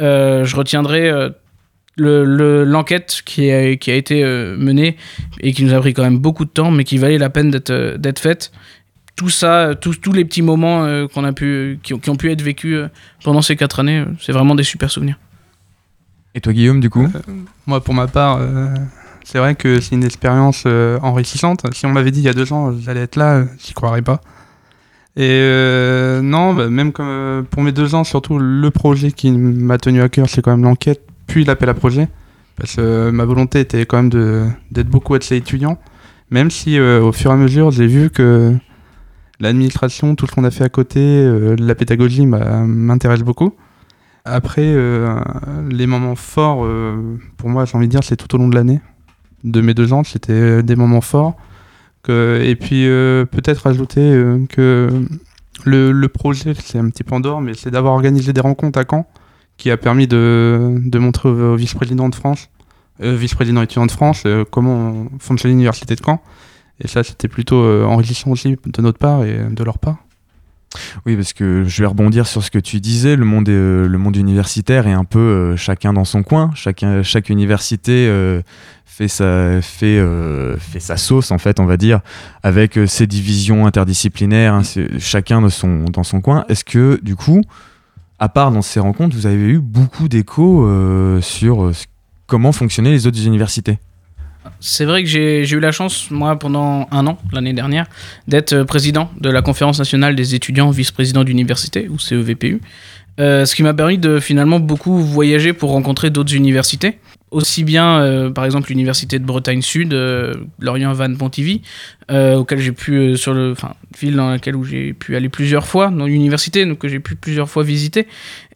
euh, 0.00 0.44
je 0.44 0.56
retiendrai 0.56 1.08
euh, 1.08 1.30
le- 1.96 2.24
le- 2.24 2.64
l'enquête 2.64 3.22
qui, 3.24 3.50
a, 3.50 3.76
qui 3.76 3.90
a 3.90 3.94
été 3.94 4.24
euh, 4.24 4.56
menée 4.58 4.96
et 5.40 5.52
qui 5.52 5.64
nous 5.64 5.72
a 5.74 5.80
pris 5.80 5.94
quand 5.94 6.02
même 6.02 6.18
beaucoup 6.18 6.44
de 6.44 6.50
temps, 6.50 6.70
mais 6.70 6.84
qui 6.84 6.98
valait 6.98 7.18
la 7.18 7.30
peine 7.30 7.50
d'être 7.50 8.18
faite. 8.18 8.50
Tout 9.16 9.30
ça, 9.30 9.74
tous 9.80 10.12
les 10.12 10.24
petits 10.24 10.42
moments 10.42 10.84
euh, 10.84 11.06
qu'on 11.06 11.22
a 11.24 11.32
pu, 11.32 11.78
qui, 11.84 11.94
ont- 11.94 11.98
qui 12.00 12.10
ont 12.10 12.16
pu 12.16 12.32
être 12.32 12.42
vécus 12.42 12.74
euh, 12.76 12.88
pendant 13.22 13.42
ces 13.42 13.54
quatre 13.54 13.78
années, 13.78 14.04
c'est 14.20 14.32
vraiment 14.32 14.56
des 14.56 14.64
super 14.64 14.90
souvenirs. 14.90 15.18
Et 16.34 16.40
toi, 16.40 16.52
Guillaume, 16.52 16.80
du 16.80 16.90
coup? 16.90 17.06
Moi, 17.68 17.80
pour 17.84 17.94
ma 17.94 18.08
part, 18.08 18.38
euh, 18.40 18.66
c'est 19.22 19.38
vrai 19.38 19.54
que 19.54 19.80
c'est 19.80 19.94
une 19.94 20.02
expérience 20.02 20.64
euh, 20.66 20.98
enrichissante. 21.00 21.62
Si 21.72 21.86
on 21.86 21.90
m'avait 21.92 22.10
dit 22.10 22.18
il 22.20 22.24
y 22.24 22.28
a 22.28 22.32
deux 22.32 22.52
ans, 22.52 22.74
j'allais 22.80 23.02
être 23.02 23.14
là, 23.14 23.44
j'y 23.64 23.72
croirais 23.72 24.02
pas. 24.02 24.20
Et 25.16 25.28
euh, 25.30 26.22
non, 26.22 26.54
bah, 26.54 26.68
même 26.68 26.90
comme, 26.92 27.06
euh, 27.08 27.42
pour 27.42 27.62
mes 27.62 27.70
deux 27.72 27.94
ans, 27.94 28.02
surtout 28.04 28.38
le 28.38 28.70
projet 28.70 29.12
qui 29.12 29.30
m'a 29.30 29.78
tenu 29.78 30.02
à 30.02 30.08
cœur, 30.08 30.28
c'est 30.28 30.42
quand 30.42 30.50
même 30.50 30.64
l'enquête, 30.64 31.02
puis 31.26 31.44
l'appel 31.44 31.68
à 31.68 31.74
projet. 31.74 32.08
Parce 32.56 32.76
que 32.76 32.80
euh, 32.80 33.12
ma 33.12 33.24
volonté 33.24 33.60
était 33.60 33.86
quand 33.86 34.02
même 34.02 34.54
d'être 34.70 34.88
beaucoup 34.88 35.14
avec 35.14 35.28
les 35.30 35.36
étudiants. 35.36 35.78
Même 36.30 36.50
si 36.50 36.80
au 36.80 37.12
fur 37.12 37.30
et 37.30 37.34
à 37.34 37.36
mesure, 37.36 37.70
j'ai 37.70 37.86
vu 37.86 38.10
que 38.10 38.54
l'administration, 39.38 40.16
tout 40.16 40.26
ce 40.26 40.32
qu'on 40.32 40.42
a 40.44 40.50
fait 40.50 40.64
à 40.64 40.68
côté, 40.68 41.30
la 41.58 41.74
pédagogie 41.76 42.26
m'a- 42.26 42.64
m'intéresse 42.66 43.20
beaucoup. 43.20 43.54
Après, 44.24 44.74
les 45.70 45.86
moments 45.86 46.16
forts, 46.16 46.66
pour 47.36 47.50
moi, 47.50 47.66
j'ai 47.66 47.76
envie 47.76 47.86
de 47.86 47.90
dire, 47.90 48.02
c'est 48.02 48.16
tout 48.16 48.34
au 48.34 48.38
long 48.38 48.48
de 48.48 48.54
l'année. 48.56 48.80
De 49.44 49.60
mes 49.60 49.74
deux 49.74 49.92
ans, 49.92 50.02
c'était 50.02 50.62
des 50.62 50.74
moments 50.76 51.02
forts. 51.02 51.36
Que, 52.04 52.40
et 52.44 52.54
puis, 52.54 52.86
euh, 52.86 53.24
peut-être 53.24 53.66
ajouter 53.66 54.00
euh, 54.00 54.44
que 54.48 54.90
le, 55.64 56.06
projet, 56.08 56.54
c'est 56.54 56.78
un 56.78 56.88
petit 56.90 57.04
peu 57.04 57.14
en 57.14 57.20
dehors, 57.20 57.40
mais 57.40 57.54
c'est 57.54 57.70
d'avoir 57.70 57.94
organisé 57.94 58.32
des 58.32 58.40
rencontres 58.40 58.78
à 58.78 58.84
Caen, 58.88 59.06
qui 59.56 59.70
a 59.70 59.76
permis 59.76 60.06
de, 60.06 60.80
montrer 60.94 61.28
au, 61.28 61.56
vice-président 61.56 62.08
de 62.08 62.14
France, 62.14 62.50
euh, 63.02 63.16
vice-président 63.16 63.62
étudiant 63.62 63.86
de 63.86 63.90
France, 63.90 64.22
euh, 64.26 64.44
comment 64.48 65.06
fonctionne 65.18 65.52
l'université 65.52 65.94
de 65.94 66.00
Caen. 66.04 66.20
Et 66.80 66.88
ça, 66.88 67.04
c'était 67.04 67.28
plutôt 67.28 67.62
euh, 67.62 67.84
enrichissant 67.84 68.30
aussi 68.30 68.56
de 68.64 68.82
notre 68.82 68.98
part 68.98 69.24
et 69.24 69.38
de 69.50 69.64
leur 69.64 69.78
part. 69.78 69.98
Oui, 71.06 71.16
parce 71.16 71.32
que 71.32 71.64
je 71.66 71.82
vais 71.82 71.86
rebondir 71.86 72.26
sur 72.26 72.42
ce 72.42 72.50
que 72.50 72.58
tu 72.58 72.80
disais. 72.80 73.16
Le 73.16 73.24
monde, 73.24 73.48
euh, 73.48 73.88
universitaire 74.14 74.86
est 74.86 74.92
un 74.92 75.04
peu 75.04 75.18
euh, 75.18 75.56
chacun 75.56 75.92
dans 75.92 76.04
son 76.04 76.22
coin. 76.22 76.50
Chacun, 76.54 77.02
chaque 77.02 77.28
université 77.28 78.06
euh, 78.08 78.42
fait, 78.86 79.08
sa, 79.08 79.60
sauce, 80.96 81.30
en 81.30 81.38
fait, 81.38 81.60
on 81.60 81.66
va 81.66 81.76
dire, 81.76 82.00
avec 82.42 82.78
ses 82.86 83.06
divisions 83.06 83.66
interdisciplinaires, 83.66 84.54
hein, 84.54 84.62
chacun 84.98 85.42
dans 85.42 86.04
son 86.04 86.20
coin. 86.20 86.44
Est-ce 86.48 86.64
que, 86.64 87.00
du 87.02 87.16
coup, 87.16 87.40
à 88.18 88.28
part 88.28 88.52
dans 88.52 88.62
ces 88.62 88.80
rencontres, 88.80 89.16
vous 89.16 89.26
avez 89.26 89.48
eu 89.48 89.58
beaucoup 89.58 90.08
d'échos 90.08 90.68
sur 91.20 91.72
comment 92.26 92.52
fonctionnaient 92.52 92.92
les 92.92 93.06
autres 93.06 93.26
universités? 93.26 93.78
C'est 94.60 94.84
vrai 94.84 95.02
que 95.02 95.08
j'ai 95.08 95.48
eu 95.48 95.60
la 95.60 95.72
chance, 95.72 96.10
moi, 96.10 96.38
pendant 96.38 96.88
un 96.90 97.06
an, 97.06 97.18
l'année 97.32 97.52
dernière, 97.52 97.86
d'être 98.28 98.52
euh, 98.52 98.64
président 98.64 99.10
de 99.20 99.30
la 99.30 99.42
Conférence 99.42 99.78
nationale 99.78 100.14
des 100.14 100.34
étudiants 100.34 100.70
vice-président 100.70 101.24
d'université, 101.24 101.88
ou 101.88 101.98
CEVPU. 101.98 102.60
Euh, 103.20 103.44
ce 103.44 103.54
qui 103.54 103.62
m'a 103.62 103.74
permis 103.74 103.98
de 103.98 104.18
finalement 104.18 104.58
beaucoup 104.58 104.98
voyager 104.98 105.52
pour 105.52 105.70
rencontrer 105.70 106.10
d'autres 106.10 106.34
universités. 106.34 106.98
Aussi 107.30 107.64
bien, 107.64 108.00
euh, 108.00 108.30
par 108.30 108.44
exemple, 108.44 108.68
l'université 108.68 109.18
de 109.18 109.24
Bretagne 109.24 109.60
Sud, 109.60 109.92
euh, 109.92 110.34
Lorient-Vannes-Pontivy, 110.60 111.62
euh, 112.10 112.36
auquel 112.36 112.60
j'ai 112.60 112.72
pu, 112.72 113.16
sur 113.16 113.34
le, 113.34 113.54
ville 113.98 114.16
dans 114.16 114.30
laquelle 114.30 114.54
j'ai 114.62 114.92
pu 114.92 115.16
aller 115.16 115.28
plusieurs 115.28 115.66
fois, 115.66 115.90
dans 115.90 116.06
l'université, 116.06 116.64
donc 116.64 116.78
que 116.78 116.88
j'ai 116.88 117.00
pu 117.00 117.16
plusieurs 117.16 117.48
fois 117.48 117.64
visiter. 117.64 118.06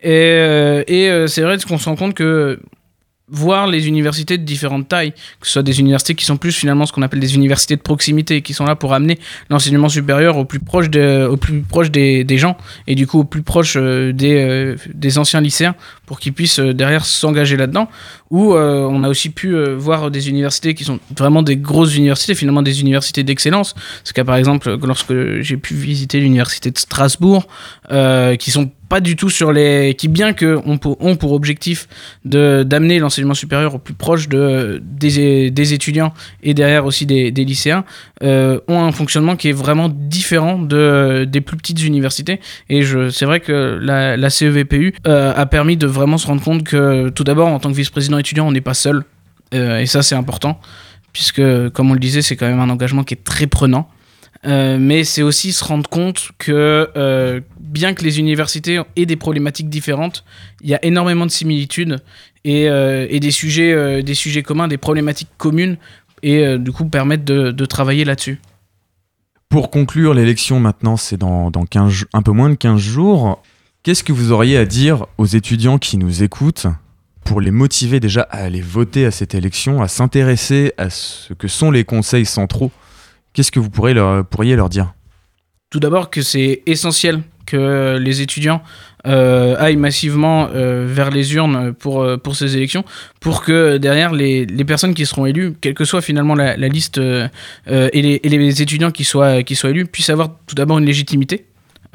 Et, 0.03 0.85
et 0.87 1.27
c'est 1.27 1.43
vrai 1.43 1.59
qu'on 1.59 1.79
se 1.79 1.89
rend 1.89 1.97
compte 1.97 2.15
que 2.15 2.61
voir 3.31 3.67
les 3.67 3.89
universités 3.89 4.39
de 4.39 4.45
différentes 4.45 4.89
tailles, 4.89 5.13
que 5.41 5.47
ce 5.47 5.53
soit 5.53 5.63
des 5.63 5.81
universités 5.81 6.15
qui 6.15 6.25
sont 6.25 6.37
plus 6.37 6.53
finalement 6.53 6.87
ce 6.87 6.93
qu'on 6.93 7.03
appelle 7.03 7.21
des 7.21 7.35
universités 7.35 7.77
de 7.77 7.81
proximité, 7.81 8.43
qui 8.43 8.55
sont 8.55 8.65
là 8.65 8.77
pour 8.77 8.95
amener 8.95 9.19
l'enseignement 9.51 9.89
supérieur 9.89 10.37
au 10.37 10.45
plus 10.45 10.61
proche, 10.61 10.89
de, 10.91 11.27
au 11.31 11.37
plus 11.37 11.61
proche 11.61 11.91
des, 11.91 12.39
gens 12.39 12.57
et 12.87 12.95
du 12.95 13.07
coup 13.07 13.21
au 13.21 13.25
plus 13.25 13.43
proche 13.43 13.77
euh, 13.77 14.13
euh, 14.23 14.77
des 14.95 15.19
anciens 15.19 15.41
lycéens 15.41 15.75
pour 16.09 16.19
qu'ils 16.19 16.33
puissent 16.33 16.59
euh, 16.59 16.73
derrière 16.73 17.05
s'engager 17.05 17.57
là-dedans. 17.59 17.87
Ou 18.31 18.55
euh, 18.55 18.89
on 18.91 19.05
a 19.05 19.09
aussi 19.09 19.29
pu 19.29 19.55
euh, 19.55 19.77
voir 19.77 20.11
des 20.11 20.31
universités 20.31 20.75
qui 20.75 20.85
sont 20.85 20.99
vraiment 21.17 21.43
des 21.43 21.57
grosses 21.57 21.97
universités, 21.97 22.35
finalement 22.35 22.63
des 22.63 22.81
universités 22.81 23.23
d'excellence. 23.23 23.75
C'est 24.05 24.17
cas 24.17 24.25
par 24.25 24.37
exemple 24.37 24.75
lorsque 24.85 25.15
j'ai 25.41 25.59
pu 25.59 25.75
visiter 25.75 26.19
l'université 26.19 26.71
de 26.71 26.79
Strasbourg, 26.79 27.47
qui 28.39 28.51
sont 28.51 28.71
pas 28.89 29.01
du 29.01 29.17
tout 29.17 29.29
sur 29.29 29.53
les 29.53 29.95
qui 29.99 30.09
bien 30.09 30.33
que 30.33 30.59
ont 30.65 30.79
pour, 30.79 30.97
ont 31.05 31.17
pour 31.17 31.33
objectif 31.33 31.89
de 32.25 32.63
d'amener 32.63 32.99
l'enseignement 32.99 33.35
supérieur 33.35 33.75
au 33.75 33.79
plus 33.79 33.93
proche 33.93 34.29
de 34.29 34.81
des, 34.83 35.51
des 35.51 35.75
étudiants 35.75 36.15
et 36.43 36.55
derrière 36.55 36.87
aussi 36.87 37.05
des, 37.05 37.31
des 37.31 37.45
lycéens 37.45 37.85
ont 38.23 38.81
un 38.83 38.93
fonctionnement 38.93 39.37
qui 39.37 39.51
est 39.51 39.53
vraiment 39.53 39.91
différent 39.91 40.59
de 40.59 41.27
des 41.29 41.43
plus 41.43 41.59
petites 41.59 41.85
universités 41.85 42.41
et 42.71 42.81
je 42.83 43.11
c'est 43.11 43.27
vrai 43.27 43.41
que 43.41 43.79
la, 43.81 44.31
CEVPU 44.31 44.95
a 45.05 45.47
permis 45.47 45.77
de 45.77 45.87
vraiment 45.99 46.19
se 46.19 46.27
rendre 46.27 46.43
compte 46.43 46.63
que 46.65 47.09
tout 47.11 47.25
d'abord 47.25 47.49
en 47.49 47.59
tant 47.61 47.71
que 47.71 47.77
vice-président 47.77 48.19
étudiant 48.19 48.47
on 48.47 48.53
n'est 48.53 48.61
pas 48.73 48.75
seul 48.75 49.05
Euh, 49.55 49.79
et 49.83 49.87
ça 49.87 50.03
c'est 50.03 50.15
important 50.15 50.61
puisque 51.15 51.43
comme 51.75 51.91
on 51.91 51.95
le 51.95 52.01
disait 52.09 52.23
c'est 52.23 52.37
quand 52.37 52.47
même 52.53 52.61
un 52.61 52.71
engagement 52.71 53.03
qui 53.05 53.15
est 53.15 53.25
très 53.25 53.47
prenant 53.47 53.89
euh, 54.47 54.77
mais 54.79 55.05
c'est 55.05 55.23
aussi 55.23 55.53
se 55.53 55.65
rendre 55.65 55.89
compte 55.89 56.31
que 56.39 56.89
euh, 56.97 57.41
bien 57.59 57.95
que 57.95 58.05
les 58.05 58.19
universités 58.19 58.81
aient 58.97 59.07
des 59.07 59.17
problématiques 59.17 59.69
différentes, 59.69 60.23
il 60.63 60.69
y 60.71 60.75
a 60.75 60.85
énormément 60.85 61.27
de 61.27 61.31
similitudes 61.31 61.97
et, 62.45 62.69
des, 63.21 63.31
sujets, 63.33 64.03
des 64.03 64.15
sujets 64.15 64.43
communs, 64.43 64.69
des 64.69 64.79
problématiques 64.79 65.35
communes, 65.39 65.77
et 66.23 66.57
du 66.59 66.71
coup 66.73 66.85
permettre 66.89 67.25
de, 67.25 67.51
de 67.51 67.65
travailler 67.67 68.05
là-dessus. 68.05 68.39
Pour 69.49 69.71
conclure, 69.71 70.15
l'élection 70.15 70.61
maintenant, 70.61 70.97
c'est 70.97 71.17
dans, 71.17 71.51
dans 71.51 71.65
15 71.65 71.91
jou- 71.91 72.07
un 72.13 72.23
peu 72.23 72.33
moins 72.33 72.51
de 72.51 72.55
15 72.55 72.81
jours. 72.81 73.43
Qu'est-ce 73.89 74.05
que 74.05 74.13
vous 74.13 74.33
auriez 74.33 74.59
à 74.59 74.67
dire 74.67 75.07
aux 75.17 75.25
étudiants 75.25 75.79
qui 75.79 75.97
nous 75.97 76.23
écoutent 76.23 76.67
pour 77.25 77.41
les 77.41 77.51
motiver 77.51 78.01
déjà 78.01 78.21
à 78.21 78.43
aller 78.43 78.61
voter 78.61 79.07
à 79.07 79.11
cette 79.11 79.35
élection, 79.35 79.81
à 79.81 79.89
s'intéresser 79.89 80.75
à 80.77 80.91
ce 80.91 81.33
que 81.33 81.49
sont 81.49 81.71
les 81.71 81.85
conseils 81.85 82.27
centraux? 82.27 82.71
Qu'est-ce 83.33 83.51
que 83.51 83.59
vous 83.59 83.71
pourriez 83.71 83.95
leur, 83.95 84.69
dire? 84.69 84.93
Tout 85.71 85.81
d'abord 85.81 86.11
que 86.11 86.21
c'est 86.21 86.61
essentiel 86.67 87.23
que 87.47 87.97
les 87.97 88.21
étudiants 88.21 88.63
euh, 89.07 89.57
aillent 89.59 89.77
massivement 89.77 90.51
euh, 90.53 90.85
vers 90.87 91.11
les 91.11 91.33
urnes 91.33 91.73
pour, 91.73 92.03
euh, 92.03 92.19
pour 92.19 92.37
ces 92.37 92.59
élections, 92.59 92.85
pour 93.21 93.43
que 93.43 93.79
derrière 93.79 94.13
les, 94.13 94.47
personnes 94.67 94.93
qui 94.93 95.07
seront 95.07 95.25
élues, 95.25 95.55
quelle 95.63 95.73
que 95.73 95.87
soit 95.87 96.03
finalement 96.03 96.35
la, 96.35 96.57
liste 96.57 96.99
et, 96.99 98.03
les, 98.03 98.21
et 98.23 98.29
les 98.29 98.61
étudiants 98.61 98.91
qui 98.91 99.05
soient, 99.05 99.43
qui 99.43 99.57
soient 99.57 99.71
élus, 99.71 99.87
puissent 99.87 100.11
avoir 100.11 100.37
tout 100.47 100.55
d'abord 100.55 100.77
une 100.77 100.85
légitimité, 100.85 101.47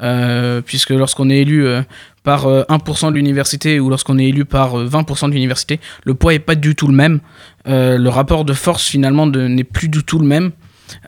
euh, 0.02 0.60
puisque 0.60 0.90
lorsqu'on 0.90 1.30
est 1.30 1.38
élu 1.38 1.66
euh, 1.66 1.82
par 2.22 2.46
euh, 2.46 2.64
1% 2.68 3.10
de 3.10 3.14
l'université 3.16 3.80
ou 3.80 3.88
lorsqu'on 3.90 4.18
est 4.18 4.26
élu 4.26 4.44
par 4.44 4.78
euh, 4.78 4.86
20% 4.86 5.28
de 5.28 5.34
l'université, 5.34 5.80
le 6.04 6.14
poids 6.14 6.34
est 6.34 6.38
pas 6.38 6.54
du 6.54 6.74
tout 6.74 6.88
le 6.88 6.94
même, 6.94 7.20
Euh, 7.66 7.96
le 7.96 8.10
rapport 8.10 8.44
de 8.44 8.52
force 8.52 8.86
finalement 8.86 9.26
n'est 9.26 9.64
plus 9.64 9.88
du 9.88 10.04
tout 10.04 10.18
le 10.18 10.26
même. 10.26 10.50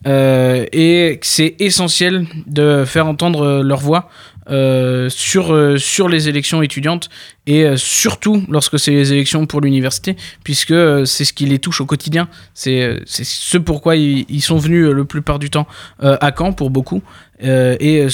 Euh, 0.06 0.64
et 0.72 1.18
c'est 1.22 1.54
essentiel 1.58 2.26
de 2.46 2.84
faire 2.86 3.06
entendre 3.06 3.42
euh, 3.42 3.62
leur 3.62 3.80
voix 3.80 4.08
euh, 4.48 5.08
sur, 5.08 5.52
euh, 5.52 5.76
sur 5.76 6.08
les 6.08 6.28
élections 6.28 6.62
étudiantes 6.62 7.08
et 7.48 7.64
euh, 7.64 7.76
surtout 7.76 8.44
lorsque 8.48 8.78
c'est 8.78 8.92
les 8.92 9.12
élections 9.12 9.44
pour 9.44 9.60
l'université, 9.60 10.14
puisque 10.44 10.74
c'est 11.04 11.24
ce 11.24 11.32
qui 11.32 11.46
les 11.46 11.58
touche 11.58 11.80
au 11.80 11.86
quotidien. 11.86 12.28
C'est 12.54 13.00
ce 13.06 13.58
pourquoi 13.58 13.96
ils, 13.96 14.40
sont 14.42 14.58
venus 14.58 14.86
le 14.86 15.04
plupart 15.04 15.40
du 15.40 15.50
temps 15.50 15.66
à 16.00 16.32
Caen 16.36 16.52
pour 16.52 16.70
beaucoup, 16.70 17.02
et, 17.40 18.06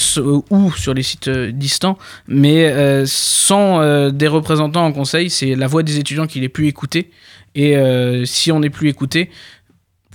ou 0.49 0.71
sur 0.71 0.93
les 0.93 1.03
sites 1.03 1.29
distants. 1.29 1.97
Mais 2.27 3.03
sans 3.05 4.09
des 4.09 4.27
représentants 4.27 4.85
en 4.85 4.91
conseil, 4.91 5.29
c'est 5.29 5.55
la 5.55 5.67
voix 5.67 5.83
des 5.83 5.99
étudiants 5.99 6.27
qui 6.27 6.41
n'est 6.41 6.49
plus 6.49 6.67
écoutée. 6.67 7.11
Et 7.55 7.75
si 8.25 8.51
on 8.51 8.59
n'est 8.59 8.69
plus 8.69 8.89
écouté, 8.89 9.29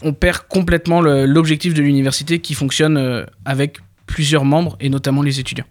on 0.03 0.13
perd 0.13 0.43
complètement 0.49 1.01
l'objectif 1.01 1.75
de 1.75 1.83
l'université 1.83 2.41
qui 2.41 2.55
fonctionne 2.55 3.27
avec 3.45 3.79
plusieurs 4.07 4.45
membres 4.45 4.77
et 4.81 4.89
notamment 4.89 5.23
les 5.23 5.41
étudiants. 5.41 5.67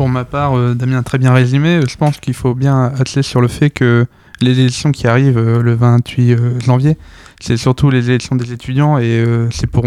Pour 0.00 0.08
ma 0.08 0.24
part, 0.24 0.56
euh, 0.56 0.74
Damien 0.74 1.00
a 1.00 1.02
très 1.02 1.18
bien 1.18 1.34
résumé. 1.34 1.82
Je 1.86 1.94
pense 1.98 2.20
qu'il 2.20 2.32
faut 2.32 2.54
bien 2.54 2.84
atteler 2.84 3.20
sur 3.20 3.42
le 3.42 3.48
fait 3.48 3.68
que 3.68 4.06
les 4.40 4.58
élections 4.58 4.92
qui 4.92 5.06
arrivent 5.06 5.36
euh, 5.36 5.60
le 5.60 5.74
28 5.74 6.32
euh, 6.32 6.58
janvier, 6.60 6.96
c'est 7.38 7.58
surtout 7.58 7.90
les 7.90 8.08
élections 8.08 8.34
des 8.34 8.50
étudiants 8.50 8.96
et 8.96 9.22
c'est 9.50 9.66
pour 9.66 9.84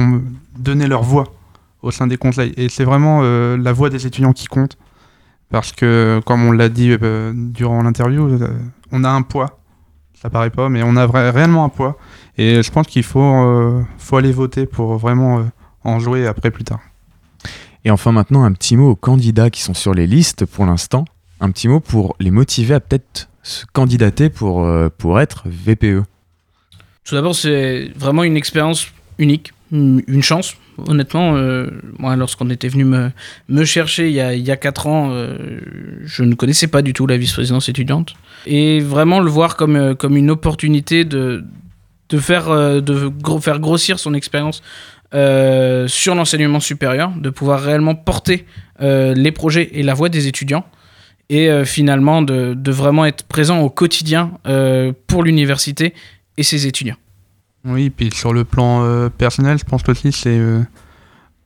donner 0.56 0.86
leur 0.86 1.02
voix 1.02 1.34
au 1.82 1.90
sein 1.90 2.06
des 2.06 2.18
conseils. 2.18 2.54
Et 2.58 2.70
c'est 2.70 2.84
vraiment 2.84 3.24
la 3.24 3.74
voix 3.74 3.90
des 3.90 4.06
étudiants 4.06 4.34
qui 4.34 4.46
compte. 4.46 4.78
Parce 5.50 5.72
que, 5.72 6.22
comme 6.28 6.46
on 6.46 6.52
l'a 6.52 6.70
dit 6.70 6.96
durant 7.34 7.82
l'interview, 7.82 8.38
on 8.92 9.04
a 9.04 9.10
un 9.10 9.24
poids. 9.24 9.62
Ça 10.22 10.30
paraît 10.30 10.52
pas, 10.52 10.70
mais 10.70 10.84
on 10.84 10.96
a 10.96 11.08
réellement 11.08 11.66
un 11.66 11.70
poids. 11.70 11.98
Et 12.38 12.62
je 12.62 12.72
pense 12.72 12.86
qu'il 12.86 13.04
faut, 13.04 13.84
faut 13.98 14.18
aller 14.18 14.32
voter 14.32 14.68
pour 14.68 14.96
vraiment 14.98 15.44
en 15.84 15.98
jouer 15.98 16.28
après 16.28 16.52
plus 16.52 16.66
tard. 16.66 16.82
Et 17.86 17.92
enfin 17.92 18.12
maintenant, 18.12 18.44
un 18.44 18.54
petit 18.54 18.78
mot 18.78 18.92
aux 18.92 18.96
candidats 18.96 19.50
qui 19.50 19.62
sont 19.62 19.74
sur 19.74 19.94
les 19.94 20.08
listes 20.08 20.46
pour 20.46 20.66
l'instant. 20.66 21.06
Un 21.40 21.52
petit 21.52 21.68
mot 21.68 21.80
pour 21.80 22.16
les 22.20 22.32
motiver 22.32 22.76
à 22.76 22.80
peut-être 22.80 23.30
se 23.44 23.66
candidater 23.72 24.30
pour, 24.30 24.64
euh, 24.64 24.90
pour 24.98 25.20
être 25.20 25.44
VPE. 25.46 26.04
Tout 27.04 27.16
d'abord, 27.16 27.36
c'est 27.36 27.92
vraiment 27.96 28.24
une 28.24 28.38
expérience 28.38 28.88
unique, 29.20 29.52
une 29.72 30.24
chance. 30.24 30.56
Honnêtement, 30.88 31.36
euh, 31.36 31.68
lorsqu'on 32.00 32.50
était 32.50 32.70
venu 32.70 32.86
me, 32.86 33.66
chercher 33.66 34.08
il 34.08 34.14
y 34.14 34.22
a, 34.22 34.34
il 34.34 34.58
4 34.58 34.88
ans, 34.88 35.10
euh, 35.12 35.60
je 36.06 36.24
ne 36.24 36.34
connaissais 36.34 36.68
pas 36.68 36.82
du 36.82 36.94
tout 36.94 37.06
la 37.06 37.18
vice-présidence 37.18 37.68
étudiante. 37.68 38.14
Et 38.46 38.80
vraiment 38.80 39.20
le 39.20 39.30
voir 39.30 39.58
comme, 39.58 39.96
comme 39.96 40.16
une 40.16 40.32
opportunité 40.32 41.04
de, 41.04 41.44
de, 42.10 42.18
faire, 42.18 42.82
de 42.82 43.12
faire 43.42 43.60
grossir 43.60 44.00
son 44.00 44.14
expérience 44.14 44.64
euh, 45.14 45.88
sur 45.88 46.16
l'enseignement 46.16 46.60
supérieur, 46.60 47.12
de 47.16 47.30
pouvoir 47.30 47.62
réellement 47.62 47.94
porter 47.94 48.48
euh, 48.82 49.14
les 49.14 49.32
projets 49.32 49.70
et 49.74 49.84
la 49.84 49.94
voix 49.94 50.10
des 50.10 50.28
étudiants 50.28 50.66
et 51.30 51.50
euh, 51.50 51.66
finalement 51.66 52.24
de, 52.24 52.72
vraiment 52.72 53.06
être 53.06 53.24
présent 53.24 53.60
au 53.60 53.70
quotidien 53.70 54.32
pour 55.08 55.24
l'université 55.24 55.94
et 56.38 56.44
ses 56.44 56.66
étudiants. 56.66 56.96
Oui, 57.64 57.92
puis 57.92 58.10
sur 58.12 58.34
le 58.34 58.44
plan 58.44 59.10
personnel, 59.18 59.58
je 59.60 59.64
pense 59.64 59.88
aussi 59.88 60.12
c'est 60.12 60.40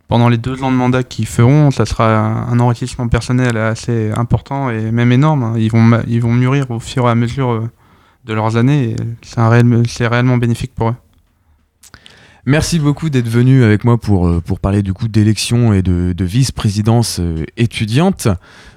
pendant 0.08 0.30
les 0.30 0.38
deux 0.38 0.64
ans 0.64 0.72
de 0.72 0.78
mandat 0.78 1.04
qu'ils 1.04 1.28
feront, 1.28 1.70
ça 1.70 1.86
sera 1.86 2.16
un, 2.16 2.60
enrichissement 2.62 3.10
personnel 3.10 3.58
assez 3.58 4.12
important 4.16 4.70
et 4.70 4.92
même 4.92 5.12
énorme. 5.12 5.44
hein. 5.44 5.54
Ils 5.58 6.22
vont 6.22 6.34
mûrir 6.34 6.72
au 6.72 6.80
fur 6.80 7.06
et 7.08 7.12
à 7.12 7.16
mesure 7.16 7.68
de 8.24 8.34
leurs 8.34 8.56
années. 8.56 8.92
et 8.92 8.96
c'est 9.24 10.08
réellement 10.08 10.38
bénéfique 10.38 10.74
pour 10.74 10.90
eux. 10.90 10.96
Merci 12.50 12.80
beaucoup 12.80 13.10
d'être 13.10 13.28
venu 13.28 13.66
avec 13.66 13.84
moi 13.84 13.98
pour, 13.98 14.26
euh, 14.26 14.40
pour 14.40 14.62
parler 14.62 14.82
du 14.82 14.94
coup 14.94 15.10
d'élection 15.10 15.74
et 15.74 15.82
de, 15.82 16.14
de 16.14 16.24
vice-présidence 16.24 17.20
euh, 17.20 17.44
étudiante. 17.58 18.30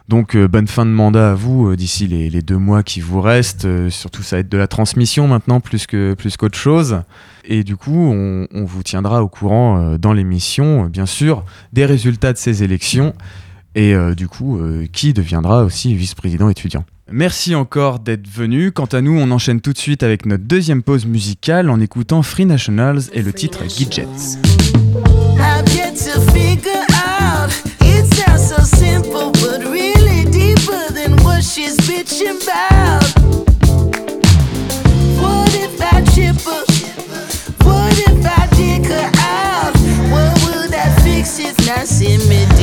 Donc 0.08 0.34
euh, 0.34 0.48
bonne 0.48 0.66
fin 0.66 0.84
de 0.84 0.90
mandat 0.90 1.30
à 1.30 1.34
vous 1.36 1.76
d'ici 1.76 2.08
les, 2.08 2.42
deux 2.42 2.58
mois 2.58 2.82
qui 2.82 2.98
vous 2.98 3.20
restent. 3.20 3.68
Surtout 3.88 4.24
ça 4.24 4.34
va 4.34 4.40
être 4.40 4.48
de 4.48 4.58
la 4.58 4.66
transmission 4.66 5.28
maintenant 5.28 5.60
plus 5.60 5.86
que 5.86 6.14
plus 6.14 6.36
qu'autre 6.36 6.58
chose. 6.58 7.02
Et 7.44 7.62
du 7.62 7.76
coup 7.76 7.94
on, 7.94 8.48
on 8.52 8.64
vous 8.64 8.82
tiendra 8.82 9.22
au 9.22 9.28
courant 9.28 9.96
dans 9.98 10.14
l'émission, 10.14 10.86
bien 10.86 11.06
sûr, 11.06 11.44
des 11.72 11.86
résultats 11.86 12.32
de 12.32 12.38
ces 12.38 12.64
élections 12.64 13.14
et 13.76 13.94
du 14.16 14.26
coup 14.26 14.60
qui 14.92 15.12
deviendra 15.12 15.62
aussi 15.62 15.94
vice-président 15.94 16.48
étudiant. 16.48 16.84
Merci 17.12 17.54
encore 17.54 17.98
d'être 17.98 18.28
venu. 18.28 18.72
Quant 18.72 18.86
à 18.86 19.00
nous, 19.00 19.18
on 19.18 19.30
enchaîne 19.30 19.60
tout 19.60 19.72
de 19.72 19.78
suite 19.78 20.02
avec 20.02 20.26
notre 20.26 20.44
deuxième 20.44 20.82
pause 20.82 21.06
musicale 21.06 21.68
en 21.70 21.80
écoutant 21.80 22.22
Free 22.22 22.46
Nationals 22.46 23.02
et 23.12 23.22
le 23.22 23.32
titre 23.32 23.64
Gidgets. 23.68 24.06
What 37.64 37.92
if 37.98 38.24
I 38.24 38.46
dig 38.56 38.86
her 38.86 39.06
out? 39.22 39.74
What 40.10 40.70
that 40.70 41.00
fix 41.02 41.38
if 41.38 41.56
not 41.66 41.86
me 42.28 42.59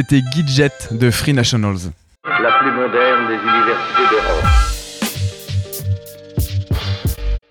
C'était 0.00 0.22
Gidget 0.32 0.70
de 0.92 1.10
Free 1.10 1.34
Nationals. 1.34 1.92
La 2.24 2.52
plus 2.58 2.72
moderne 2.72 3.28
des 3.28 3.34
universités 3.34 4.02
d'Europe. 4.10 4.44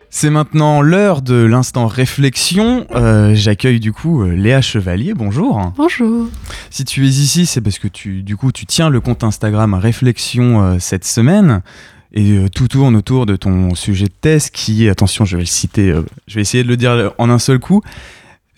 C'est 0.10 0.32
maintenant 0.32 0.82
l'heure 0.82 1.22
de 1.22 1.36
l'instant 1.36 1.86
réflexion. 1.86 2.88
Euh, 2.96 3.36
J'accueille 3.36 3.80
du 3.80 3.94
coup 3.94 4.24
euh, 4.24 4.34
Léa 4.36 4.62
Chevalier. 4.62 5.14
Bonjour. 5.14 5.74
Bonjour. 5.78 6.28
Si 6.72 6.86
tu 6.86 7.06
es 7.06 7.10
ici, 7.10 7.46
c'est 7.46 7.62
parce 7.62 7.78
que 7.78 7.88
tu, 7.88 8.24
du 8.24 8.36
coup, 8.36 8.52
tu 8.52 8.66
tiens 8.66 8.90
le 8.90 9.00
compte 9.00 9.24
Instagram 9.24 9.76
Réflexion 9.76 10.64
euh, 10.64 10.78
cette 10.80 11.06
semaine. 11.06 11.62
Et 12.14 12.38
euh, 12.38 12.48
tout 12.50 12.68
tourne 12.68 12.96
autour 12.96 13.28
de 13.28 13.36
ton 13.36 13.76
sujet 13.76 14.06
de 14.06 14.14
thèse 14.20 14.50
qui 14.50 14.86
est, 14.86 14.90
attention, 14.90 15.26
je 15.26 15.38
vais 15.38 15.44
le 15.44 15.48
citer, 15.48 15.92
euh, 15.92 16.02
je 16.28 16.36
vais 16.36 16.42
essayer 16.42 16.64
de 16.64 16.68
le 16.68 16.78
dire 16.78 17.14
en 17.20 17.30
un 17.30 17.38
seul 17.38 17.60
coup. 17.60 17.84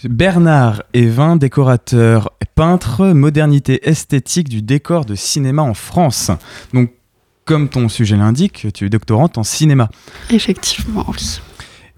Bernard 0.05 0.83
Evin, 0.93 1.35
décorateur, 1.35 2.31
peintre, 2.55 3.07
modernité 3.07 3.87
esthétique 3.87 4.49
du 4.49 4.61
décor 4.61 5.05
de 5.05 5.15
cinéma 5.15 5.61
en 5.61 5.73
France. 5.73 6.31
Donc, 6.73 6.91
comme 7.45 7.69
ton 7.69 7.89
sujet 7.89 8.17
l'indique, 8.17 8.67
tu 8.73 8.85
es 8.85 8.89
doctorante 8.89 9.37
en 9.37 9.43
cinéma. 9.43 9.89
Effectivement, 10.29 11.05
oui. 11.09 11.39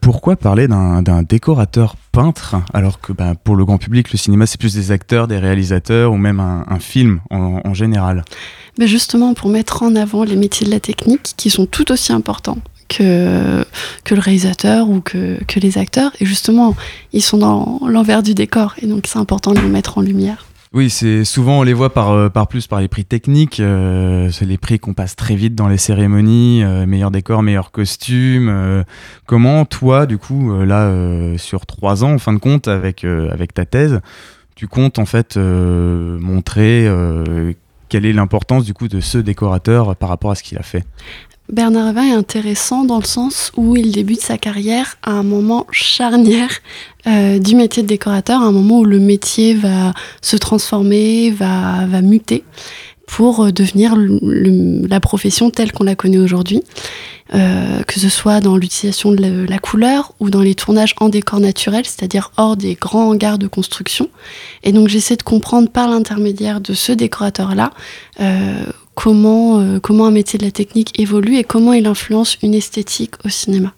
Pourquoi 0.01 0.35
parler 0.35 0.67
d'un 0.67 1.23
décorateur 1.23 1.95
peintre 2.11 2.57
alors 2.73 2.99
que 2.99 3.13
bah, 3.13 3.35
pour 3.41 3.55
le 3.55 3.63
grand 3.63 3.77
public, 3.77 4.11
le 4.11 4.17
cinéma, 4.17 4.45
c'est 4.45 4.59
plus 4.59 4.73
des 4.73 4.91
acteurs, 4.91 5.29
des 5.29 5.37
réalisateurs 5.37 6.11
ou 6.11 6.17
même 6.17 6.41
un, 6.41 6.65
un 6.67 6.79
film 6.79 7.21
en, 7.29 7.61
en 7.63 7.73
général? 7.73 8.25
Mais 8.77 8.87
justement, 8.87 9.33
pour 9.33 9.49
mettre 9.49 9.81
en 9.81 9.95
avant 9.95 10.25
les 10.25 10.35
métiers 10.35 10.65
de 10.65 10.71
la 10.71 10.81
technique 10.81 11.35
qui 11.37 11.49
sont 11.49 11.65
tout 11.65 11.89
aussi 11.89 12.11
importants 12.11 12.57
que, 12.95 13.65
le 14.13 14.19
réalisateur 14.19 14.89
ou 14.89 15.01
que, 15.01 15.39
les 15.59 15.77
acteurs. 15.77 16.11
Et 16.19 16.25
justement, 16.25 16.75
ils 17.11 17.21
sont 17.21 17.37
dans 17.37 17.79
l'envers 17.87 18.23
du 18.23 18.33
décor. 18.33 18.75
Et 18.81 18.87
donc, 18.87 19.07
c'est 19.07 19.19
important 19.19 19.53
de 19.53 19.59
les 19.59 19.67
mettre 19.67 19.97
en 19.97 20.01
lumière. 20.01 20.45
Oui, 20.73 20.89
c'est 20.89 21.23
souvent 21.23 21.59
on 21.59 21.63
les 21.63 21.73
voit 21.73 21.93
par, 21.93 22.09
euh, 22.09 22.29
plus 22.49 22.65
par 22.65 22.81
les 22.81 22.87
prix 22.87 23.05
techniques. 23.05 23.59
euh, 23.59 24.31
c'est 24.31 24.45
les 24.45 24.57
prix 24.57 24.79
qu'on 24.79 24.95
passe 24.95 25.15
très 25.15 25.35
vite 25.35 25.53
dans 25.53 25.67
les 25.67 25.77
cérémonies, 25.77 26.63
euh, 26.63 26.87
meilleur 26.87 27.11
décor, 27.11 27.43
meilleur 27.43 27.69
costume. 27.69 28.49
euh. 28.49 28.83
comment 29.27 29.65
toi, 29.65 30.07
du 30.07 30.17
coup, 30.17 30.51
là, 30.63 30.91
sur 31.37 31.67
trois 31.67 32.03
ans, 32.03 32.13
en 32.13 32.17
fin 32.17 32.33
de 32.33 32.39
compte, 32.39 32.67
avec, 32.67 33.03
avec 33.03 33.53
ta 33.53 33.65
thèse, 33.65 34.01
tu 34.55 34.67
comptes 34.67 34.97
en 34.97 35.05
fait 35.05 35.37
montrer 35.37 36.87
quelle 37.89 38.07
est 38.07 38.13
l'importance 38.13 38.65
du 38.65 38.73
coup 38.73 38.87
de 38.87 38.99
ce 38.99 39.19
décorateur 39.19 39.95
par 39.95 40.09
rapport 40.09 40.31
à 40.31 40.35
ce 40.35 40.41
qu'il 40.41 40.57
a 40.57 40.63
fait? 40.63 40.83
Bernard 41.51 41.89
Evin 41.89 42.03
est 42.03 42.15
intéressant 42.15 42.85
dans 42.85 42.99
le 42.99 43.05
sens 43.05 43.51
où 43.57 43.75
il 43.75 43.91
débute 43.91 44.21
sa 44.21 44.37
carrière 44.37 44.97
à 45.03 45.11
un 45.11 45.23
moment 45.23 45.67
charnière 45.71 46.49
euh, 47.05 47.37
du 47.37 47.55
métier 47.55 47.83
de 47.83 47.87
décorateur, 47.87 48.41
à 48.41 48.45
un 48.45 48.51
moment 48.51 48.79
où 48.79 48.85
le 48.85 48.99
métier 48.99 49.53
va 49.53 49.93
se 50.21 50.37
transformer, 50.37 51.31
va, 51.31 51.85
va 51.85 52.01
muter 52.01 52.43
pour 53.07 53.43
euh, 53.43 53.51
devenir 53.51 53.95
la 53.97 54.99
profession 55.01 55.49
telle 55.49 55.73
qu'on 55.73 55.83
la 55.83 55.95
connaît 55.95 56.17
aujourd'hui, 56.17 56.63
Euh, 57.35 57.81
que 57.87 57.99
ce 57.99 58.09
soit 58.09 58.41
dans 58.41 58.57
l'utilisation 58.57 59.11
de 59.11 59.47
la, 59.49 59.57
couleur 59.57 60.13
ou 60.19 60.29
dans 60.29 60.41
les 60.41 60.53
tournages 60.53 60.93
en 60.99 61.09
décor 61.09 61.39
naturel, 61.39 61.83
c'est-à-dire 61.83 62.31
hors 62.37 62.55
des 62.55 62.75
grands 62.75 63.09
hangars 63.09 63.39
de 63.39 63.47
construction. 63.47 64.09
Et 64.61 64.71
donc 64.71 64.87
j'essaie 64.87 65.15
de 65.15 65.23
comprendre 65.23 65.69
par 65.69 65.87
l'intermédiaire 65.87 66.61
de 66.61 66.73
ce 66.73 66.91
décorateur-là 66.91 67.71
comment, 68.95 69.59
euh, 69.59 69.79
comment 69.79 70.05
un 70.05 70.11
métier 70.11 70.39
de 70.39 70.45
la 70.45 70.51
technique 70.51 70.99
évolue 70.99 71.37
et 71.37 71.43
comment 71.43 71.73
il 71.73 71.85
influence 71.85 72.37
une 72.41 72.53
esthétique 72.53 73.15
au 73.25 73.29
cinéma. 73.29 73.73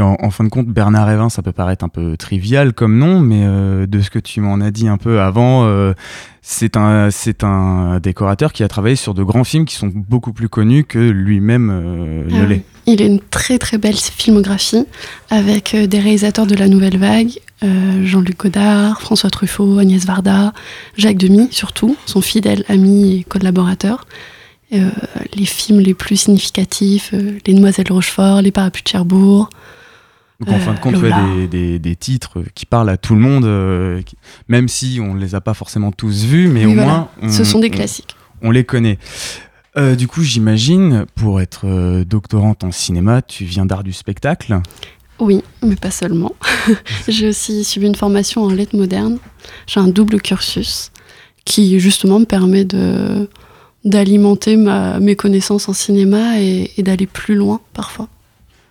En, 0.00 0.16
en 0.20 0.30
fin 0.30 0.44
de 0.44 0.50
compte, 0.50 0.66
Bernard 0.66 1.10
Evin, 1.10 1.30
ça 1.30 1.42
peut 1.42 1.52
paraître 1.52 1.84
un 1.84 1.88
peu 1.88 2.16
trivial 2.16 2.74
comme 2.74 2.98
nom, 2.98 3.20
mais 3.20 3.44
euh, 3.44 3.86
de 3.86 4.00
ce 4.02 4.10
que 4.10 4.18
tu 4.18 4.40
m'en 4.40 4.60
as 4.60 4.70
dit 4.70 4.88
un 4.88 4.98
peu 4.98 5.20
avant, 5.20 5.64
euh, 5.64 5.94
c'est 6.42 6.76
un, 6.76 7.10
c'est 7.10 7.44
un 7.44 7.98
décorateur 7.98 8.52
qui 8.52 8.62
a 8.62 8.68
travaillé 8.68 8.96
sur 8.96 9.14
de 9.14 9.22
grands 9.22 9.44
films 9.44 9.64
qui 9.64 9.74
sont 9.74 9.90
beaucoup 9.94 10.32
plus 10.34 10.50
connus 10.50 10.84
que 10.84 10.98
lui-même 10.98 11.70
euh, 11.70 12.24
ne 12.28 12.42
Ah 12.42 12.46
l'est. 12.46 12.62
Il 12.86 13.02
a 13.02 13.06
une 13.06 13.20
très 13.20 13.58
très 13.58 13.78
belle 13.78 13.96
filmographie 13.96 14.84
avec 15.30 15.74
des 15.74 15.98
réalisateurs 15.98 16.46
de 16.46 16.54
la 16.54 16.68
nouvelle 16.68 16.98
vague, 16.98 17.32
Jean-Luc 18.04 18.38
Godard, 18.38 19.00
François 19.00 19.28
Truffaut, 19.28 19.78
Agnès 19.78 20.06
Varda, 20.06 20.52
Jacques 20.96 21.16
Demy 21.16 21.48
surtout, 21.50 21.96
son 22.06 22.20
fidèle 22.20 22.64
ami 22.68 23.16
et 23.16 23.24
collaborateur. 23.24 24.06
Euh, 24.72 24.90
les 25.34 25.44
films 25.44 25.78
les 25.80 25.94
plus 25.94 26.16
significatifs, 26.16 27.10
euh, 27.14 27.38
Les 27.46 27.54
Demoiselles 27.54 27.86
de 27.86 27.92
Rochefort, 27.92 28.42
Les 28.42 28.50
Parapluies 28.50 28.82
de 28.82 28.88
Cherbourg. 28.88 29.48
Donc 30.40 30.50
en 30.54 30.58
fin 30.58 30.72
de 30.72 30.76
Euh, 30.76 30.80
compte, 30.80 30.96
ouais, 30.96 31.02
Lola. 31.08 31.24
des, 31.36 31.46
des- 31.46 31.78
des 31.78 31.96
titres 31.96 32.42
qui 32.54 32.66
parlent 32.66 32.90
à 32.90 32.96
tout 32.96 33.14
le 33.14 33.20
monde, 33.20 34.02
qui- 34.04 34.16
même 34.48 34.68
si 34.68 34.98
on 35.00 35.14
ne 35.14 35.20
les 35.20 35.34
a 35.34 35.40
pas 35.40 35.54
forcément 35.54 35.92
tous 35.92 36.24
vus, 36.24 36.48
mais 36.48 36.66
Oui, 36.66 36.72
au 36.72 36.74
voilà. 36.74 36.90
moins 36.90 37.08
on, 37.22 37.28
Ce 37.30 37.44
sont 37.44 37.58
des 37.60 37.70
classiques. 37.70 38.16
on 38.42 38.50
les 38.50 38.64
connaît. 38.64 38.98
Du 39.98 40.08
coup, 40.08 40.22
j'imagine, 40.22 41.04
pour 41.16 41.38
être 41.40 42.02
doctorante 42.04 42.64
en 42.64 42.72
cinéma, 42.72 43.20
tu 43.22 43.44
viens 43.44 43.66
d'art 43.66 43.84
du 43.84 43.92
spectacle. 43.92 44.60
Oui, 45.18 45.42
mais 45.62 45.76
pas 45.76 45.90
seulement. 45.90 46.32
j'ai 47.08 47.28
aussi 47.28 47.62
suivi 47.62 47.86
une 47.86 47.94
formation 47.94 48.42
en 48.44 48.48
lettres 48.50 48.76
modernes. 48.76 49.18
J'ai 49.66 49.80
un 49.80 49.88
double 49.88 50.20
cursus 50.22 50.90
qui 51.44 51.78
justement 51.78 52.18
me 52.20 52.24
permet 52.24 52.64
de 52.64 53.28
d'alimenter 53.86 54.56
ma, 54.56 55.00
mes 55.00 55.16
connaissances 55.16 55.68
en 55.70 55.72
cinéma 55.72 56.38
et, 56.40 56.70
et 56.76 56.82
d'aller 56.82 57.06
plus 57.06 57.36
loin 57.36 57.60
parfois. 57.72 58.08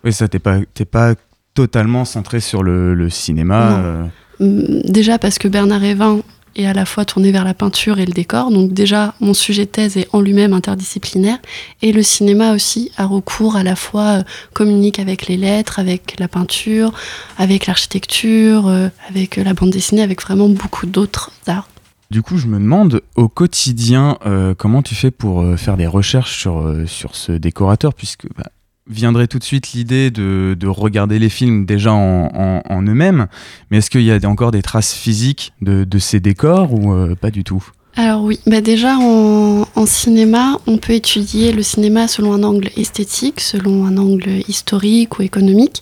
Oui, 0.04 0.12
ça, 0.12 0.28
t'es 0.28 0.38
pas, 0.38 0.60
t'es 0.72 0.84
pas 0.84 1.14
totalement 1.54 2.04
centré 2.04 2.38
sur 2.38 2.62
le, 2.62 2.94
le 2.94 3.10
cinéma. 3.10 3.80
Euh, 3.80 4.04
Hum, 4.40 4.82
Déjà 4.84 5.18
parce 5.18 5.38
que 5.38 5.48
Bernard 5.48 5.82
Evin 5.82 6.20
est 6.56 6.66
à 6.66 6.72
la 6.72 6.86
fois 6.86 7.04
tourné 7.04 7.32
vers 7.32 7.44
la 7.44 7.54
peinture 7.54 7.98
et 7.98 8.06
le 8.06 8.12
décor, 8.12 8.50
donc 8.50 8.72
déjà 8.72 9.14
mon 9.20 9.34
sujet 9.34 9.66
de 9.66 9.70
thèse 9.70 9.96
est 9.98 10.08
en 10.12 10.20
lui-même 10.20 10.54
interdisciplinaire, 10.54 11.38
et 11.82 11.92
le 11.92 12.02
cinéma 12.02 12.54
aussi 12.54 12.90
a 12.96 13.04
recours 13.04 13.56
à 13.56 13.62
la 13.62 13.76
fois 13.76 14.20
euh, 14.20 14.22
communique 14.54 14.98
avec 14.98 15.26
les 15.26 15.36
lettres, 15.36 15.78
avec 15.78 16.16
la 16.18 16.28
peinture, 16.28 16.92
avec 17.36 17.66
l'architecture, 17.66 18.68
euh, 18.68 18.88
avec 19.08 19.36
la 19.36 19.52
bande 19.52 19.70
dessinée, 19.70 20.02
avec 20.02 20.22
vraiment 20.22 20.48
beaucoup 20.48 20.86
d'autres 20.86 21.30
arts. 21.46 21.68
Du 22.10 22.22
coup, 22.22 22.38
je 22.38 22.46
me 22.46 22.58
demande 22.58 23.00
au 23.16 23.28
quotidien 23.28 24.18
euh, 24.26 24.54
comment 24.56 24.82
tu 24.82 24.94
fais 24.94 25.10
pour 25.10 25.42
euh, 25.42 25.56
faire 25.56 25.76
des 25.76 25.88
recherches 25.88 26.38
sur, 26.38 26.58
euh, 26.58 26.86
sur 26.86 27.16
ce 27.16 27.32
décorateur, 27.32 27.94
puisque 27.94 28.26
bah, 28.36 28.50
viendrait 28.88 29.26
tout 29.26 29.40
de 29.40 29.44
suite 29.44 29.72
l'idée 29.72 30.12
de, 30.12 30.56
de 30.58 30.66
regarder 30.68 31.18
les 31.18 31.28
films 31.28 31.66
déjà 31.66 31.92
en, 31.92 32.82
eux-mêmes, 32.82 33.26
mais 33.70 33.78
est-ce 33.78 33.90
qu'il 33.90 34.02
y 34.02 34.12
a 34.12 34.18
encore 34.28 34.52
des 34.52 34.62
traces 34.62 34.94
physiques 34.94 35.52
de, 35.60 35.82
de 35.82 35.98
ces 35.98 36.20
décors 36.20 36.72
ou 36.72 36.94
pas 37.16 37.32
du 37.32 37.42
tout? 37.42 37.64
Alors 37.96 38.22
oui, 38.22 38.38
bah 38.46 38.60
déjà 38.60 38.96
en 38.98 39.86
cinéma, 39.86 40.60
on 40.68 40.76
peut 40.76 40.92
étudier 40.92 41.50
le 41.50 41.62
cinéma 41.62 42.06
selon 42.06 42.34
un 42.34 42.44
angle 42.44 42.68
esthétique, 42.76 43.40
selon 43.40 43.86
un 43.86 43.96
angle 43.96 44.42
historique 44.46 45.18
ou 45.18 45.22
économique. 45.22 45.80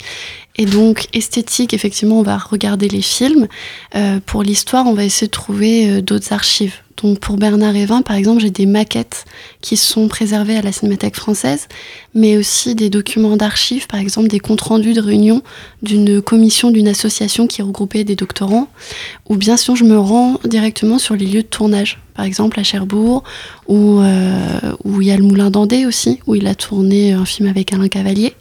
Et 0.57 0.67
donc 0.67 1.09
esthétique, 1.13 1.75
effectivement, 1.75 2.21
on 2.21 2.23
va 2.23 2.39
regarder 2.39 2.89
les 2.89 3.03
films. 3.03 3.49
Euh, 3.97 4.21
pour 4.25 4.43
l'histoire, 4.43 4.87
on 4.87 4.95
va 4.95 5.05
essayer 5.05 5.27
de 5.27 5.33
trouver 5.33 5.91
euh, 5.91 6.01
d'autres 6.01 6.33
archives. 6.33 6.75
Donc 7.03 7.19
pour 7.19 7.37
Bernard 7.37 7.75
Evin, 7.75 8.03
par 8.03 8.15
exemple, 8.17 8.41
j'ai 8.41 8.51
des 8.51 8.67
maquettes 8.67 9.25
qui 9.61 9.77
sont 9.77 10.07
préservées 10.07 10.57
à 10.57 10.63
la 10.63 10.71
Cinémathèque 10.71 11.17
française, 11.17 11.67
mais 12.15 12.37
aussi 12.37 12.75
des 12.75 12.89
documents 12.89 13.37
d'archives, 13.37 13.89
par 13.89 13.99
exemple 13.99 14.29
des 14.29 14.39
comptes 14.39 14.61
rendus 14.61 14.93
de 14.93 15.01
réunion 15.01 15.43
d'une 15.83 16.23
commission 16.23 16.71
d'une 16.71 16.87
association 16.87 17.47
qui 17.47 17.63
regroupait 17.63 18.05
des 18.05 18.15
doctorants, 18.15 18.69
ou 19.29 19.37
bien 19.37 19.57
sinon 19.57 19.75
je 19.75 19.85
me 19.85 19.99
rends 19.99 20.39
directement 20.45 20.99
sur 20.99 21.17
les 21.17 21.27
lieux 21.27 21.43
de 21.43 21.49
tournage, 21.49 22.01
par 22.15 22.25
exemple 22.25 22.61
à 22.61 22.63
Cherbourg, 22.63 23.25
où, 23.67 23.99
euh, 24.01 24.61
où 24.85 25.03
il 25.03 25.09
y 25.09 25.11
a 25.11 25.17
le 25.17 25.25
Moulin 25.25 25.51
d'Andé 25.51 25.87
aussi, 25.87 26.21
où 26.29 26.37
il 26.37 26.47
a 26.47 26.55
tourné 26.55 27.13
un 27.13 27.25
film 27.25 27.49
avec 27.49 27.73
Alain 27.73 27.89
Cavalier. 27.89 28.35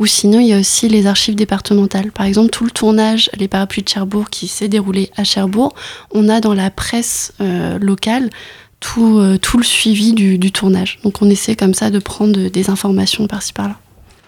Ou 0.00 0.06
sinon, 0.06 0.40
il 0.40 0.48
y 0.48 0.52
a 0.52 0.58
aussi 0.58 0.88
les 0.88 1.06
archives 1.06 1.36
départementales. 1.36 2.10
Par 2.10 2.26
exemple, 2.26 2.50
tout 2.50 2.64
le 2.64 2.70
tournage 2.70 3.30
Les 3.38 3.46
Parapluies 3.46 3.82
de 3.82 3.88
Cherbourg 3.88 4.28
qui 4.28 4.48
s'est 4.48 4.68
déroulé 4.68 5.10
à 5.16 5.22
Cherbourg, 5.22 5.72
on 6.10 6.28
a 6.28 6.40
dans 6.40 6.54
la 6.54 6.70
presse 6.70 7.32
euh, 7.40 7.78
locale 7.78 8.30
tout, 8.80 9.18
euh, 9.18 9.38
tout 9.38 9.56
le 9.56 9.64
suivi 9.64 10.12
du, 10.12 10.36
du 10.36 10.52
tournage. 10.52 10.98
Donc 11.04 11.22
on 11.22 11.30
essaie 11.30 11.54
comme 11.54 11.74
ça 11.74 11.90
de 11.90 12.00
prendre 12.00 12.48
des 12.48 12.70
informations 12.70 13.26
par-ci 13.28 13.52
par-là. 13.52 13.76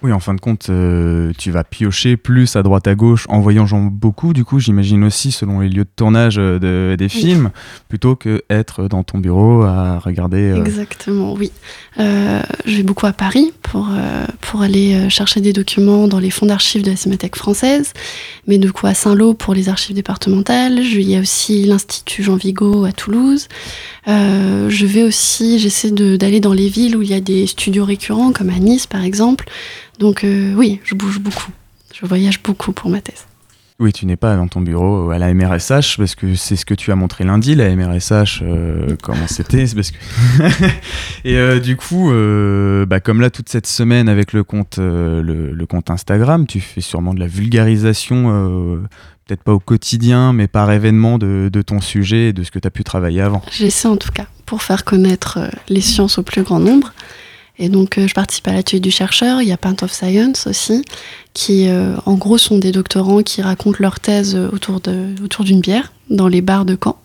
Oui, 0.03 0.13
en 0.13 0.21
fin 0.21 0.35
de 0.35 0.41
compte, 0.41 0.67
euh, 0.69 1.33
tu 1.39 1.51
vas 1.51 1.65
piocher 1.65 2.19
plus 2.19 2.55
à 2.55 2.63
droite 2.63 2.87
à 2.87 2.95
gauche 2.95 3.25
en 3.31 3.41
voyageant 3.41 3.81
beaucoup, 3.81 4.35
du 4.35 4.45
coup, 4.45 4.61
j'imagine 4.61 5.03
aussi 5.05 5.33
selon 5.33 5.61
les 5.61 5.71
lieux 5.71 5.85
de 5.85 5.91
tournage 5.97 6.37
euh, 6.39 6.59
de- 6.59 6.97
des 6.97 7.05
Oui. 7.07 7.11
films, 7.11 7.51
plutôt 7.89 8.15
que 8.15 8.43
être 8.51 8.89
dans 8.89 9.03
ton 9.05 9.19
bureau 9.19 9.63
à 9.63 9.99
regarder. 9.99 10.51
euh, 10.51 10.63
Exactement, 10.65 11.33
oui. 11.33 11.51
Je 11.99 12.77
vais 12.77 12.83
beaucoup 12.83 13.07
à 13.07 13.15
Paris 13.15 13.53
pour, 13.63 13.89
pour 14.43 14.61
aller 14.61 15.09
chercher 15.09 15.41
des 15.41 15.55
documents 15.55 16.09
dans 16.09 16.19
les 16.19 16.29
fonds 16.31 16.45
d'archives 16.47 16.83
de 16.83 16.91
la 16.91 16.97
Cinémathèque 16.97 17.37
française, 17.37 17.95
mais 18.47 18.59
du 18.59 18.71
coup 18.73 18.87
à 18.87 18.93
Saint-Lô 18.93 19.33
pour 19.33 19.55
les 19.55 19.71
archives 19.71 19.97
départementales. 19.97 20.83
Je- 20.83 21.01
Il 21.07 21.09
y 21.09 21.17
a 21.17 21.21
aussi 21.21 21.65
l'Institut 21.65 22.23
Jean 22.23 22.37
Vigo 22.37 22.85
à 22.85 22.93
Toulouse. 22.93 23.49
Je 24.07 24.87
vais 24.87 25.03
aussi, 25.05 25.59
j'essaie 25.59 25.91
de- 25.91 26.17
d'aller 26.17 26.41
dans 26.41 26.53
les 26.53 26.69
villes 26.69 26.97
où 26.97 27.03
il 27.03 27.09
y 27.11 27.15
a 27.15 27.21
des 27.21 27.47
studios 27.47 27.85
récurrents, 27.87 28.33
comme 28.33 28.51
à 28.51 28.59
Nice 28.59 28.87
par 28.87 29.03
exemple. 29.03 29.47
Donc 29.99 30.25
euh, 30.25 30.55
oui, 30.55 30.81
je 30.85 30.95
bouge 30.95 31.19
beaucoup. 31.19 31.51
Je 31.95 32.05
voyage 32.07 32.43
beaucoup 32.43 32.73
pour 32.73 32.91
ma 32.91 33.01
thèse. 33.01 33.27
Oui, 33.79 33.93
tu 33.93 34.07
n'es 34.07 34.17
pas 34.17 34.37
dans 34.37 34.49
ton 34.49 34.63
bureau 34.63 35.11
à 35.11 35.19
la 35.19 35.35
MRSH 35.35 35.99
parce 35.99 36.15
que 36.15 36.35
c'est 36.35 36.57
ce 36.57 36.65
que 36.65 36.73
tu 36.73 36.93
as 36.93 36.97
montré 36.97 37.25
lundi, 37.25 37.55
la 37.55 37.75
MRSH, 37.77 38.41
euh, 38.43 38.97
comment 39.03 39.27
c'était. 39.27 39.67
parce 39.75 39.91
que 39.91 39.97
Et 41.27 41.37
euh, 41.37 41.61
du 41.61 41.77
coup, 41.77 42.11
euh, 42.11 42.87
bah, 42.87 43.01
comme 43.01 43.21
là 43.21 43.29
toute 43.29 43.51
cette 43.51 43.67
semaine 43.67 44.09
avec 44.09 44.33
le 44.33 44.45
compte, 44.45 44.79
euh, 44.79 45.23
le, 45.23 45.53
le 45.53 45.67
compte 45.67 45.91
Instagram, 45.91 46.47
tu 46.47 46.61
fais 46.61 46.81
sûrement 46.81 47.13
de 47.13 47.21
la 47.21 47.27
vulgarisation, 47.27 48.31
euh, 48.33 48.77
peut-être 49.27 49.43
pas 49.43 49.53
au 49.53 49.61
quotidien, 49.61 50.33
mais 50.33 50.49
par 50.49 50.73
événement 50.73 51.19
de, 51.19 51.51
de 51.53 51.63
ton 51.63 51.83
sujet 51.83 52.29
et 52.29 52.33
de 52.33 52.45
ce 52.45 52.51
que 52.51 52.59
tu 52.59 52.67
as 52.69 52.71
pu 52.71 52.83
travailler 52.83 53.21
avant. 53.21 53.43
J'essaie 53.53 53.89
en 53.89 53.99
tout 53.99 54.11
cas 54.13 54.27
pour 54.47 54.63
faire 54.63 54.85
connaître 54.85 55.37
euh, 55.39 55.49
les 55.69 55.83
sciences 55.83 56.17
au 56.17 56.23
plus 56.23 56.43
grand 56.45 56.61
nombre. 56.61 56.95
Et 57.59 57.69
donc, 57.69 57.97
euh, 57.99 58.07
je 58.07 58.15
participe 58.15 58.47
à 58.49 58.53
l'atelier 58.53 58.81
du 58.81 58.91
chercheur. 58.91 59.41
Il 59.41 59.49
y 59.49 59.53
a 59.53 59.57
Paint 59.57 59.77
of 59.83 59.93
Science 59.93 60.47
aussi, 60.47 60.85
qui 61.33 61.69
euh, 61.69 61.97
en 62.05 62.15
gros 62.15 62.37
sont 62.39 62.59
des 62.59 62.71
doctorants 62.73 63.23
qui 63.23 63.41
racontent 63.43 63.79
leur 63.81 63.99
thèse 64.01 64.35
euh, 64.37 64.49
autour 64.53 64.81
de- 64.81 65.15
autour 65.25 65.45
d'une 65.45 65.61
bière 65.61 65.93
dans 66.11 66.29
les 66.29 66.43
bars 66.43 66.65
de 66.67 66.77
Caen. 66.83 66.97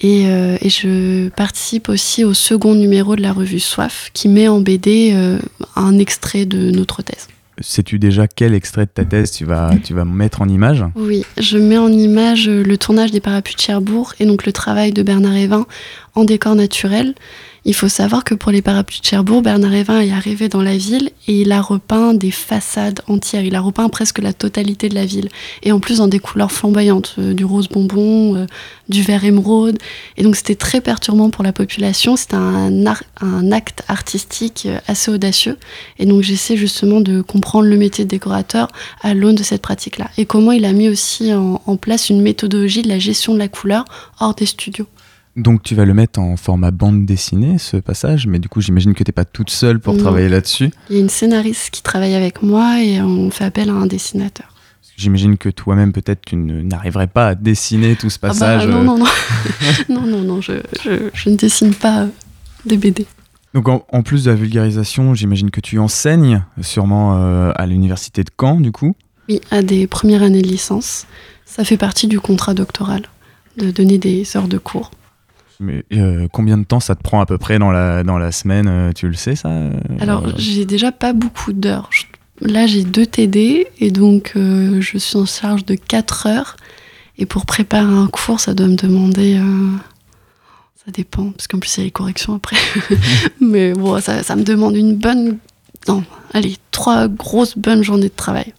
Et, 0.00 0.22
et 0.26 0.68
je 0.68 1.28
participe 1.30 1.88
aussi 1.88 2.22
au 2.22 2.32
second 2.32 2.74
numéro 2.76 3.16
de 3.16 3.22
la 3.22 3.32
revue 3.32 3.58
Soif, 3.58 4.10
qui 4.14 4.28
met 4.28 4.46
en 4.46 4.60
BD 4.60 5.12
un 5.74 5.98
extrait 5.98 6.46
de 6.46 6.70
notre 6.70 7.02
thèse. 7.02 7.26
Sais-tu 7.60 7.98
déjà 7.98 8.28
quel 8.28 8.54
extrait 8.54 8.86
de 8.86 8.90
ta 8.90 9.04
thèse 9.04 9.32
tu 9.32 9.44
vas, 9.44 9.72
tu 9.82 9.94
vas 9.94 10.04
mettre 10.04 10.40
en 10.40 10.48
image? 10.48 10.84
Oui, 10.94 11.24
je 11.36 11.58
mets 11.58 11.78
en 11.78 11.90
image 11.92 12.48
le 12.48 12.76
tournage 12.78 13.10
des 13.10 13.18
parapluies 13.18 13.56
de 13.56 13.60
Cherbourg 13.60 14.14
et 14.20 14.26
donc 14.26 14.46
le 14.46 14.52
travail 14.52 14.92
de 14.92 15.02
Bernard 15.02 15.34
Evin 15.36 15.66
en 16.14 16.22
décor 16.24 16.54
naturel. 16.54 17.14
Il 17.64 17.74
faut 17.74 17.88
savoir 17.88 18.24
que 18.24 18.34
pour 18.34 18.52
les 18.52 18.62
parapluies 18.62 19.00
de 19.00 19.06
Cherbourg, 19.06 19.42
Bernard 19.42 19.74
Evin 19.74 20.00
est 20.00 20.12
arrivé 20.12 20.48
dans 20.48 20.62
la 20.62 20.76
ville 20.76 21.10
et 21.26 21.40
il 21.40 21.52
a 21.52 21.60
repeint 21.60 22.14
des 22.14 22.30
façades 22.30 23.00
entières. 23.08 23.44
Il 23.44 23.54
a 23.54 23.60
repeint 23.60 23.88
presque 23.88 24.20
la 24.20 24.32
totalité 24.32 24.88
de 24.88 24.94
la 24.94 25.04
ville. 25.04 25.28
Et 25.62 25.72
en 25.72 25.80
plus 25.80 25.98
dans 25.98 26.08
des 26.08 26.20
couleurs 26.20 26.52
flamboyantes, 26.52 27.16
euh, 27.18 27.34
du 27.34 27.44
rose 27.44 27.68
bonbon, 27.68 28.36
euh, 28.36 28.46
du 28.88 29.02
vert 29.02 29.24
émeraude. 29.24 29.78
Et 30.16 30.22
donc 30.22 30.36
c'était 30.36 30.54
très 30.54 30.80
perturbant 30.80 31.30
pour 31.30 31.44
la 31.44 31.52
population. 31.52 32.16
C'était 32.16 32.36
un, 32.36 32.86
acte 33.52 33.82
artistique 33.88 34.64
euh, 34.66 34.78
assez 34.86 35.10
audacieux. 35.10 35.58
Et 35.98 36.06
donc 36.06 36.22
j'essaie 36.22 36.56
justement 36.56 37.00
de 37.00 37.22
comprendre 37.22 37.66
le 37.66 37.76
métier 37.76 38.04
de 38.04 38.10
décorateur 38.10 38.68
à 39.02 39.14
l'aune 39.14 39.34
de 39.34 39.42
cette 39.42 39.62
pratique-là. 39.62 40.08
Et 40.16 40.26
comment 40.26 40.52
il 40.52 40.64
a 40.64 40.72
mis 40.72 40.88
aussi 40.88 41.32
en 41.32 41.76
place 41.76 42.08
une 42.08 42.22
méthodologie 42.22 42.82
de 42.82 42.88
la 42.88 42.98
gestion 42.98 43.34
de 43.34 43.38
la 43.38 43.48
couleur 43.48 43.84
hors 44.20 44.34
des 44.34 44.46
studios. 44.46 44.86
Donc 45.38 45.62
tu 45.62 45.74
vas 45.74 45.84
le 45.84 45.94
mettre 45.94 46.18
en 46.20 46.36
format 46.36 46.70
bande 46.70 47.06
dessinée, 47.06 47.58
ce 47.58 47.76
passage, 47.76 48.26
mais 48.26 48.38
du 48.38 48.48
coup 48.48 48.60
j'imagine 48.60 48.92
que 48.92 49.04
tu 49.04 49.08
n'es 49.08 49.12
pas 49.14 49.24
toute 49.24 49.50
seule 49.50 49.78
pour 49.80 49.94
Non. 49.94 50.00
travailler 50.00 50.28
là-dessus. 50.28 50.70
Il 50.90 50.96
y 50.96 50.98
a 50.98 51.02
une 51.02 51.08
scénariste 51.08 51.70
qui 51.70 51.80
travaille 51.82 52.14
avec 52.14 52.42
moi 52.42 52.82
et 52.82 53.00
on 53.00 53.30
fait 53.30 53.44
appel 53.44 53.70
à 53.70 53.74
un 53.74 53.86
dessinateur. 53.86 54.48
J'imagine 54.96 55.36
que 55.38 55.48
toi-même, 55.48 55.92
peut-être, 55.92 56.22
tu 56.26 56.34
n'arriverais 56.34 57.06
pas 57.06 57.28
à 57.28 57.34
dessiner 57.36 57.94
tout 57.94 58.10
ce 58.10 58.18
Ah 58.20 58.26
bah, 58.26 58.28
passage. 58.30 58.66
non, 58.66 58.80
euh. 58.80 58.82
non, 58.84 58.98
non. 58.98 59.06
non, 59.88 60.00
non, 60.06 60.20
non, 60.22 60.40
je, 60.40 60.54
je- 60.82 61.08
je 61.14 61.30
ne 61.30 61.36
dessine 61.36 61.72
pas 61.72 62.00
euh, 62.02 62.06
des 62.66 62.76
BD. 62.76 63.06
Donc, 63.54 63.68
en, 63.68 63.84
en 63.92 64.02
plus 64.02 64.24
de 64.24 64.30
la 64.30 64.36
vulgarisation, 64.36 65.14
j'imagine 65.14 65.52
que 65.52 65.60
tu 65.60 65.78
enseignes 65.78 66.42
sûrement 66.62 67.14
euh, 67.16 67.52
à 67.54 67.66
l'université 67.66 68.24
de 68.24 68.30
Caen, 68.40 68.56
du 68.60 68.72
coup. 68.72 68.96
Oui, 69.28 69.40
à 69.52 69.62
des 69.62 69.86
premières 69.86 70.22
années 70.22 70.42
de 70.42 70.48
licence. 70.48 71.06
Ça 71.46 71.62
fait 71.62 71.76
partie 71.76 72.08
du 72.08 72.18
contrat 72.18 72.54
doctoral, 72.54 73.02
de 73.56 73.70
donner 73.70 73.98
des 73.98 74.36
heures 74.36 74.48
de 74.48 74.58
cours. 74.58 74.90
Mais 75.60 75.84
euh, 75.92 76.28
combien 76.32 76.56
de 76.56 76.64
temps 76.64 76.80
ça 76.80 76.94
te 76.94 77.02
prend 77.02 77.20
à 77.20 77.26
peu 77.26 77.38
près 77.38 77.58
dans 77.58 77.70
la, 77.70 78.04
dans 78.04 78.18
la 78.18 78.32
semaine 78.32 78.68
euh, 78.68 78.92
Tu 78.92 79.08
le 79.08 79.14
sais, 79.14 79.34
ça 79.34 79.48
euh, 79.48 79.72
Alors, 80.00 80.26
euh, 80.26 80.32
j'ai 80.36 80.64
déjà 80.64 80.92
pas 80.92 81.12
beaucoup 81.12 81.52
d'heures. 81.52 81.90
Là, 82.40 82.66
j'ai 82.66 82.84
deux 82.84 83.06
TD 83.06 83.66
et 83.80 83.90
donc 83.90 84.32
euh, 84.36 84.80
je 84.80 84.98
suis 84.98 85.16
en 85.16 85.26
charge 85.26 85.64
de 85.64 85.74
4 85.74 86.26
heures. 86.26 86.56
Et 87.18 87.26
pour 87.26 87.46
préparer 87.46 87.92
un 87.92 88.06
cours, 88.06 88.38
ça 88.38 88.54
doit 88.54 88.68
me 88.68 88.76
demander. 88.76 89.40
Ça 90.76 90.92
dépend, 90.92 91.32
parce 91.32 91.48
qu'en 91.48 91.58
plus, 91.58 91.76
il 91.76 91.80
y 91.80 91.82
a 91.82 91.84
les 91.86 91.90
corrections 91.90 92.34
après. 92.34 92.56
Mais 93.40 93.72
bon, 93.72 94.00
ça, 94.00 94.22
ça 94.22 94.36
me 94.36 94.44
demande 94.44 94.76
une 94.76 94.94
bonne. 94.94 95.38
Non, 95.88 96.04
allez, 96.32 96.56
trois 96.70 97.08
grosses 97.08 97.58
bonnes 97.58 97.82
journées 97.82 98.08
de 98.08 98.14
travail. 98.14 98.54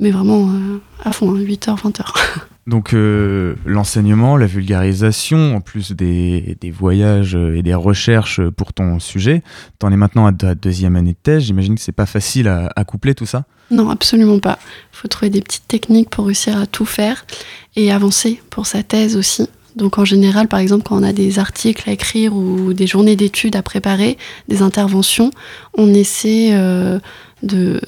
Mais 0.00 0.10
vraiment 0.10 0.48
euh, 0.48 0.80
à 1.04 1.12
fond, 1.12 1.32
8h, 1.32 1.78
20h. 1.78 2.02
Donc, 2.70 2.94
euh, 2.94 3.56
l'enseignement, 3.66 4.36
la 4.36 4.46
vulgarisation, 4.46 5.56
en 5.56 5.60
plus 5.60 5.90
des, 5.90 6.56
des 6.60 6.70
voyages 6.70 7.34
et 7.34 7.62
des 7.64 7.74
recherches 7.74 8.40
pour 8.50 8.72
ton 8.72 9.00
sujet, 9.00 9.42
t'en 9.80 9.90
es 9.90 9.96
maintenant 9.96 10.24
à 10.24 10.32
ta 10.32 10.54
deuxième 10.54 10.94
année 10.94 11.14
de 11.14 11.18
thèse. 11.20 11.42
J'imagine 11.42 11.74
que 11.74 11.80
c'est 11.80 11.90
pas 11.90 12.06
facile 12.06 12.46
à, 12.46 12.70
à 12.76 12.84
coupler 12.84 13.16
tout 13.16 13.26
ça. 13.26 13.44
Non, 13.72 13.90
absolument 13.90 14.38
pas. 14.38 14.60
Il 14.92 14.98
faut 14.98 15.08
trouver 15.08 15.30
des 15.30 15.40
petites 15.40 15.66
techniques 15.66 16.10
pour 16.10 16.26
réussir 16.26 16.56
à 16.58 16.66
tout 16.66 16.84
faire 16.84 17.26
et 17.74 17.90
avancer 17.90 18.40
pour 18.50 18.66
sa 18.66 18.84
thèse 18.84 19.16
aussi. 19.16 19.48
Donc 19.74 19.98
en 19.98 20.04
général, 20.04 20.46
par 20.46 20.60
exemple, 20.60 20.84
quand 20.84 20.96
on 20.96 21.02
a 21.02 21.12
des 21.12 21.40
articles 21.40 21.90
à 21.90 21.92
écrire 21.92 22.36
ou 22.36 22.72
des 22.72 22.86
journées 22.86 23.16
d'études 23.16 23.56
à 23.56 23.62
préparer, 23.62 24.16
des 24.48 24.62
interventions, 24.62 25.32
on 25.74 25.92
essaie 25.92 26.50
euh, 26.52 27.00
de, 27.42 27.80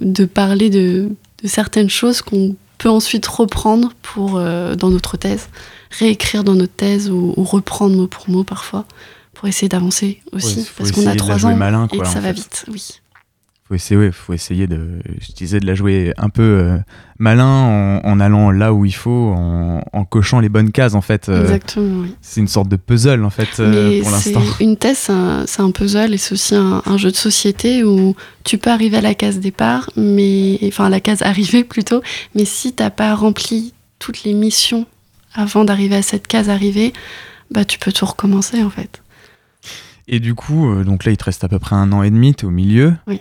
de 0.00 0.24
parler 0.24 0.70
de 0.70 1.10
certaines 1.44 1.90
choses 1.90 2.22
qu'on 2.22 2.56
peut 2.80 2.88
ensuite 2.90 3.26
reprendre 3.26 3.92
pour, 4.00 4.38
euh, 4.38 4.74
dans 4.74 4.88
notre 4.88 5.16
thèse, 5.16 5.50
réécrire 5.90 6.44
dans 6.44 6.54
notre 6.54 6.72
thèse 6.72 7.10
ou, 7.10 7.34
ou 7.36 7.44
reprendre 7.44 7.94
mot 7.94 8.06
pour 8.06 8.28
mot 8.28 8.42
parfois 8.42 8.86
pour 9.34 9.48
essayer 9.48 9.68
d'avancer 9.68 10.20
aussi. 10.32 10.66
Parce 10.76 10.90
qu'on 10.90 11.06
a 11.06 11.14
trois 11.14 11.46
ans 11.46 11.54
malin, 11.54 11.88
et 11.92 11.98
que 11.98 12.08
ça 12.08 12.20
va 12.20 12.32
vite. 12.32 12.64
Oui. 12.68 12.99
Faut 13.70 13.76
essayer, 13.76 14.00
ouais, 14.00 14.10
faut 14.10 14.32
essayer 14.32 14.66
de, 14.66 14.98
je 15.20 15.30
disais, 15.32 15.60
de 15.60 15.66
la 15.66 15.76
jouer 15.76 16.12
un 16.16 16.28
peu 16.28 16.42
euh, 16.42 16.76
malin 17.20 17.46
en, 17.46 18.00
en 18.04 18.18
allant 18.18 18.50
là 18.50 18.74
où 18.74 18.84
il 18.84 18.90
faut, 18.92 19.32
en, 19.32 19.84
en 19.92 20.04
cochant 20.04 20.40
les 20.40 20.48
bonnes 20.48 20.72
cases 20.72 20.94
en 20.94 21.00
fait. 21.00 21.28
euh, 21.28 21.40
Exactement, 21.42 22.00
oui. 22.02 22.12
c'est 22.20 22.40
une 22.40 22.48
sorte 22.48 22.68
de 22.68 22.74
puzzle 22.74 23.24
en 23.24 23.30
fait 23.30 23.60
euh, 23.60 23.90
Mais 23.92 24.00
pour 24.00 24.10
c'est 24.10 24.32
l'instant. 24.32 24.56
une 24.58 24.76
thèse, 24.76 25.08
c'est 25.46 25.62
un, 25.62 25.70
puzzle 25.70 26.12
et 26.12 26.16
c'est 26.18 26.32
aussi 26.32 26.56
un, 26.56 26.82
un 26.84 26.96
jeu 26.96 27.12
de 27.12 27.16
société 27.16 27.84
où 27.84 28.16
tu 28.42 28.58
peux 28.58 28.70
arriver 28.70 28.96
à 28.96 29.02
la 29.02 29.14
case 29.14 29.38
départ, 29.38 29.88
mais 29.96 30.58
enfin 30.64 30.86
à 30.86 30.90
la 30.90 30.98
case 30.98 31.22
arrivée 31.22 31.62
plutôt, 31.76 32.02
mais 32.34 32.44
si 32.44 32.72
t'as 32.72 32.90
pas 32.90 33.14
rempli 33.14 33.72
toutes 34.00 34.24
les 34.24 34.32
missions 34.34 34.84
avant 35.32 35.64
d'arriver 35.64 35.94
à 35.94 36.02
cette 36.02 36.26
case 36.26 36.48
arrivée, 36.48 36.92
bah 37.52 37.64
tu 37.64 37.78
peux 37.78 37.92
tout 37.92 38.04
recommencer 38.06 38.64
en 38.64 38.70
fait. 38.70 39.00
Et 40.08 40.18
du 40.18 40.34
coup, 40.34 40.74
donc 40.82 41.04
là, 41.04 41.12
il 41.12 41.16
te 41.16 41.22
reste 41.22 41.44
à 41.44 41.48
peu 41.48 41.60
près 41.60 41.76
un 41.76 41.92
an 41.92 42.02
et 42.02 42.10
demi, 42.10 42.34
t'es 42.34 42.44
au 42.44 42.50
milieu. 42.50 42.94
Oui. 43.06 43.20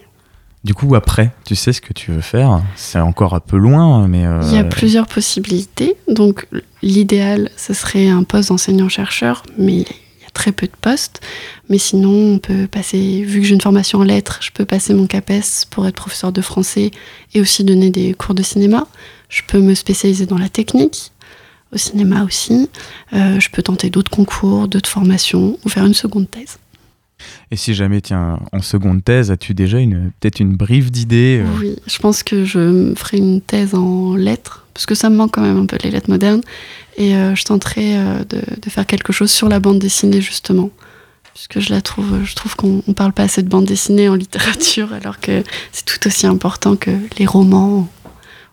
Du 0.66 0.74
coup, 0.74 0.94
après, 0.96 1.32
tu 1.46 1.56
sais 1.56 1.72
ce 1.72 1.80
que 1.80 1.94
tu 1.94 2.12
veux 2.12 2.22
faire. 2.22 2.62
C'est 2.76 3.00
encore 3.00 3.34
un 3.34 3.40
peu 3.40 3.58
loin, 3.58 4.08
mais. 4.08 4.26
euh, 4.26 4.42
Il 4.44 4.54
y 4.54 4.58
a 4.58 4.64
plusieurs 4.66 5.08
possibilités. 5.08 5.96
Donc, 6.10 6.48
l'idéal, 6.82 7.50
ce 7.56 7.74
serait 7.74 8.10
un 8.10 8.24
poste 8.24 8.50
d'enseignant-chercheur, 8.50 9.44
mais 9.58 9.74
il 9.74 9.80
y 10.22 10.26
a 10.28 10.30
très 10.34 10.52
peu 10.52 10.66
de 10.68 10.74
postes. 10.82 11.22
Mais 11.70 11.78
sinon, 11.78 12.34
on 12.36 12.40
peut 12.40 12.68
passer, 12.68 13.24
vu 13.24 13.40
que 13.40 13.48
j'ai 13.48 13.54
une 13.56 13.62
formation 13.62 14.00
en 14.00 14.04
lettres, 14.04 14.40
je 14.42 14.52
peux 14.52 14.66
passer 14.66 14.94
mon 14.94 15.08
CAPES 15.08 15.66
pour 15.70 15.88
être 15.88 15.96
professeur 15.96 16.34
de 16.34 16.42
français 16.42 16.92
et 17.34 17.40
aussi 17.40 17.64
donner 17.64 17.90
des 17.90 18.14
cours 18.14 18.36
de 18.36 18.44
cinéma. 18.44 18.86
Je 19.30 19.44
peux 19.48 19.60
me 19.60 19.76
spécialiser 19.76 20.26
dans 20.26 20.38
la 20.38 20.50
technique, 20.50 21.14
au 21.74 21.78
cinéma 21.78 22.24
aussi. 22.26 22.70
Euh, 23.14 23.40
je 23.40 23.50
peux 23.50 23.62
tenter 23.62 23.90
d'autres 23.90 24.12
concours, 24.12 24.68
d'autres 24.68 24.90
formations 24.90 25.58
ou 25.64 25.70
faire 25.70 25.86
une 25.86 25.94
seconde 25.94 26.30
thèse. 26.30 26.58
Et 27.52 27.56
si 27.56 27.74
jamais, 27.74 28.02
tiens, 28.02 28.40
en 28.52 28.62
seconde 28.62 29.04
thèse, 29.04 29.32
as-tu 29.32 29.54
déjà 29.54 29.80
une 29.80 30.12
peut-être 30.20 30.40
une 30.40 30.56
brief 30.56 30.92
d'idée 30.92 31.44
euh, 31.44 31.60
Oui, 31.60 31.76
je 31.88 32.00
pense 32.00 32.24
que 32.24 32.46
je 32.46 32.94
ferai 32.96 33.18
une 33.18 33.42
thèse 33.42 33.76
en 33.76 34.16
lettres, 34.16 34.66
parce 34.74 34.86
que 34.86 34.96
ça 34.96 35.10
me 35.10 35.16
manque 35.16 35.32
quand 35.32 35.42
même 35.42 35.58
un 35.58 35.66
peu 35.66 35.78
les 35.84 35.92
lettres 35.92 36.10
modernes, 36.10 36.42
et 36.98 37.16
euh, 37.16 37.36
je 37.36 37.44
tenterai 37.44 37.98
euh, 37.98 38.24
de, 38.30 38.42
de 38.62 38.70
faire 38.70 38.86
quelque 38.86 39.14
chose 39.14 39.32
sur 39.32 39.50
la 39.50 39.60
bande 39.60 39.80
dessinée 39.80 40.22
justement, 40.22 40.70
puisque 41.34 41.60
je 41.60 41.74
la 41.74 41.82
trouve, 41.82 42.24
je 42.24 42.36
trouve 42.36 42.56
qu'on 42.56 42.84
on 42.88 42.94
parle 42.94 43.14
pas 43.14 43.24
assez 43.24 43.44
de 43.44 43.50
bande 43.50 43.66
dessinée 43.66 44.10
en 44.10 44.16
littérature, 44.16 44.94
alors 44.94 45.20
que 45.20 45.44
c'est 45.72 45.86
tout 45.86 46.08
aussi 46.08 46.28
important 46.28 46.76
que 46.76 46.92
les 47.18 47.26
romans 47.26 47.88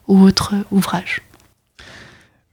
ou 0.09 0.23
autres 0.23 0.55
ouvrages. 0.71 1.23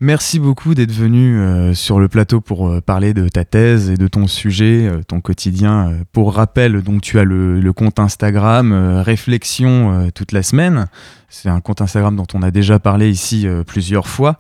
Merci 0.03 0.37
beaucoup 0.37 0.73
d'être 0.73 0.91
venu 0.91 1.39
euh, 1.39 1.73
sur 1.73 1.97
le 1.97 2.09
plateau 2.09 2.41
pour 2.41 2.67
euh, 2.67 2.81
parler 2.81 3.13
de 3.13 3.29
ta 3.29 3.45
thèse 3.45 3.89
et 3.89 3.95
de 3.95 4.09
ton 4.09 4.27
sujet, 4.27 4.85
euh, 4.85 5.01
ton 5.01 5.21
quotidien. 5.21 5.93
Pour 6.11 6.35
rappel, 6.35 6.81
donc 6.81 6.99
tu 6.99 7.19
as 7.19 7.23
le, 7.23 7.61
le 7.61 7.71
compte 7.71 7.99
Instagram 7.99 8.73
Réflexion 9.01 10.11
toute 10.13 10.33
la 10.33 10.43
semaine. 10.43 10.87
C'est 11.29 11.47
un 11.47 11.61
compte 11.61 11.79
Instagram 11.79 12.17
dont 12.17 12.27
on 12.33 12.41
a 12.41 12.51
déjà 12.51 12.79
parlé 12.79 13.09
ici 13.09 13.47
plusieurs 13.65 14.07
fois. 14.07 14.39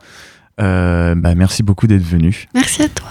Bah, 0.57 1.15
merci 1.15 1.63
beaucoup 1.63 1.87
d'être 1.87 2.03
venu. 2.03 2.47
Merci 2.53 2.83
à 2.83 2.89
toi. 2.89 3.07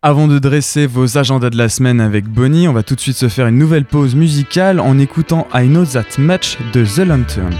Avant 0.00 0.26
de 0.26 0.38
dresser 0.38 0.86
vos 0.86 1.18
agendas 1.18 1.50
de 1.50 1.58
la 1.58 1.68
semaine 1.68 2.00
avec 2.00 2.24
Bonnie, 2.24 2.66
on 2.66 2.72
va 2.72 2.82
tout 2.82 2.94
de 2.94 3.00
suite 3.00 3.16
se 3.16 3.28
faire 3.28 3.46
une 3.46 3.58
nouvelle 3.58 3.84
pause 3.84 4.14
musicale 4.14 4.80
en 4.80 4.98
écoutant 4.98 5.46
I 5.52 5.66
Know 5.66 5.84
That 5.84 6.18
Much 6.18 6.56
de 6.72 6.82
The 6.82 7.06
Lantern. 7.06 7.54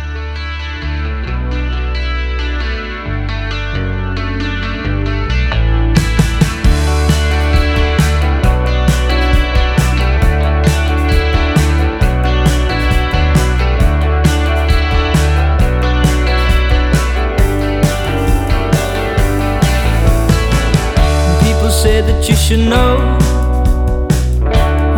Should 22.51 22.69
know 22.69 22.97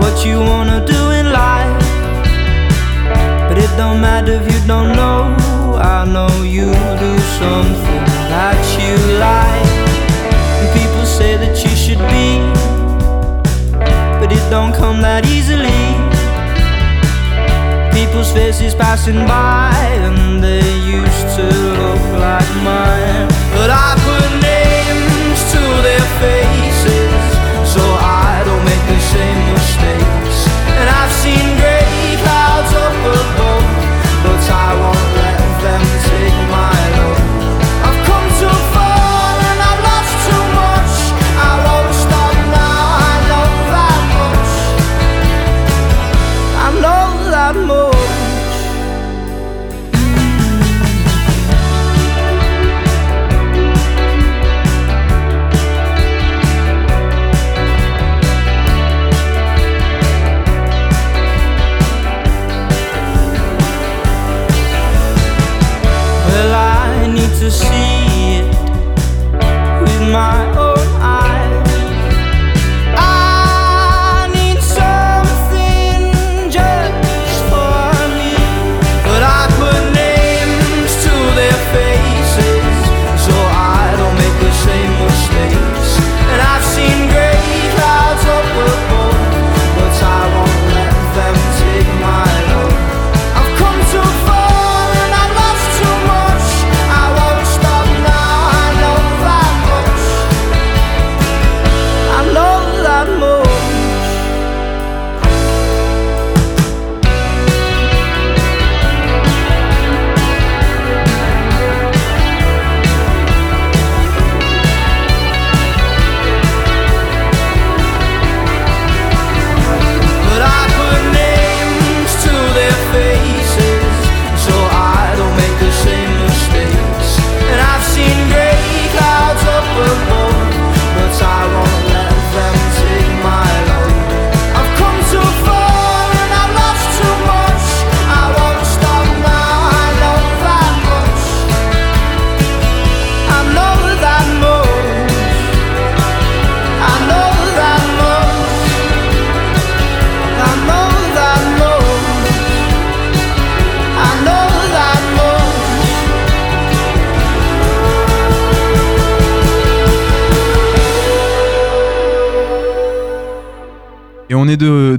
what 0.01 0.25
you 0.25 0.41
wanna 0.41 0.83
do 0.87 1.11
in 1.11 1.27
life. 1.31 1.85
But 3.47 3.59
it 3.59 3.71
don't 3.77 4.01
matter 4.01 4.33
if 4.41 4.45
you 4.51 4.61
don't 4.67 4.97
know. 4.97 5.37
I 5.77 6.07
know 6.07 6.33
you 6.43 6.73
do 7.05 7.13
something 7.41 8.05
that 8.33 8.59
you 8.81 8.95
like. 9.29 9.71
And 10.61 10.69
people 10.79 11.05
say 11.05 11.37
that 11.37 11.55
you 11.63 11.73
should 11.77 12.03
be, 12.17 12.41
but 14.19 14.33
it 14.33 14.45
don't 14.49 14.73
come 14.73 15.03
that 15.03 15.27
easily. 15.27 15.85
People's 17.93 18.33
faces 18.33 18.75
passing 18.75 19.27
by, 19.27 19.75
and 20.07 20.43
they 20.43 20.65
used 20.99 21.29
to 21.37 21.62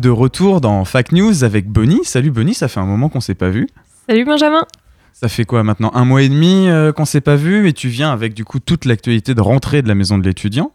de, 0.03 0.09
retour 0.09 0.61
dans 0.61 0.85
Fact 0.85 1.11
News 1.11 1.43
avec 1.43 1.67
Bonnie. 1.67 2.01
Salut 2.03 2.31
Bonnie, 2.31 2.53
ça 2.53 2.67
fait 2.67 2.79
un 2.79 2.85
moment 2.85 3.09
qu'on 3.09 3.21
s'est 3.21 3.35
pas 3.35 3.49
vu. 3.49 3.67
Salut 4.07 4.25
Benjamin 4.25 4.65
Ça 5.13 5.27
fait 5.27 5.45
quoi 5.45 5.63
maintenant 5.63 5.91
Un 5.93 6.05
mois 6.05 6.21
et 6.21 6.29
demi 6.29 6.67
euh, 6.67 6.91
qu'on 6.91 7.05
s'est 7.05 7.21
pas 7.21 7.35
vu 7.35 7.67
et 7.67 7.73
tu 7.73 7.87
viens 7.87 8.11
avec 8.11 8.33
du 8.33 8.43
coup 8.45 8.59
toute 8.59 8.85
l'actualité 8.85 9.33
de 9.33 9.41
rentrée 9.41 9.81
de 9.81 9.87
la 9.87 9.95
maison 9.95 10.17
de 10.17 10.23
l'étudiant. 10.23 10.71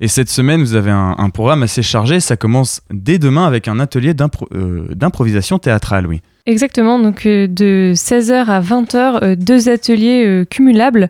Et 0.00 0.08
cette 0.08 0.30
semaine, 0.30 0.60
vous 0.60 0.74
avez 0.74 0.90
un, 0.90 1.14
un 1.18 1.30
programme 1.30 1.62
assez 1.62 1.82
chargé. 1.82 2.20
Ça 2.20 2.36
commence 2.36 2.80
dès 2.90 3.18
demain 3.18 3.46
avec 3.46 3.68
un 3.68 3.78
atelier 3.78 4.14
euh, 4.52 4.86
d'improvisation 4.94 5.58
théâtrale, 5.58 6.06
oui. 6.06 6.22
Exactement, 6.46 6.98
donc 6.98 7.26
euh, 7.26 7.46
de 7.46 7.92
16h 7.94 8.46
à 8.46 8.60
20h, 8.62 9.22
euh, 9.22 9.36
deux 9.36 9.68
ateliers 9.68 10.44
cumulables. 10.48 11.08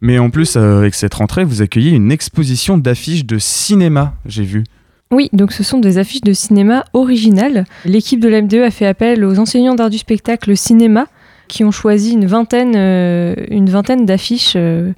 Mais 0.01 0.20
en 0.20 0.30
plus, 0.30 0.55
euh, 0.55 0.80
avec 0.80 0.93
cette 0.93 1.13
rentrée, 1.13 1.43
vous 1.43 1.61
accueillez 1.61 1.91
une 1.91 2.11
exposition 2.11 2.78
d'affiches 2.78 3.26
de 3.26 3.38
cinéma, 3.39 4.13
j'ai 4.26 4.43
vu. 4.43 4.63
Oui, 5.09 5.30
donc 5.34 5.53
ce 5.53 5.63
sont 5.63 5.80
des 5.80 5.97
affiches 5.97 6.22
de 6.22 6.34
cinéma 6.34 6.86
originales. 6.93 7.65
L'équipe 7.86 8.20
de 8.20 8.28
l'MDE 8.28 8.65
a 8.65 8.72
fait 8.72 8.86
appel 8.86 9.24
aux 9.24 9.39
enseignants 9.39 9.76
d'art 9.76 9.89
du 9.89 9.97
spectacle 9.97 10.55
cinéma 10.55 11.07
qui 11.47 11.63
ont 11.63 11.72
choisi 11.72 12.11
une 12.11 12.26
vingtaine, 12.26 12.74
euh, 12.76 13.34
une 13.49 13.70
vingtaine 13.70 14.05
d'affiches 14.05 14.53
euh, 14.57 14.91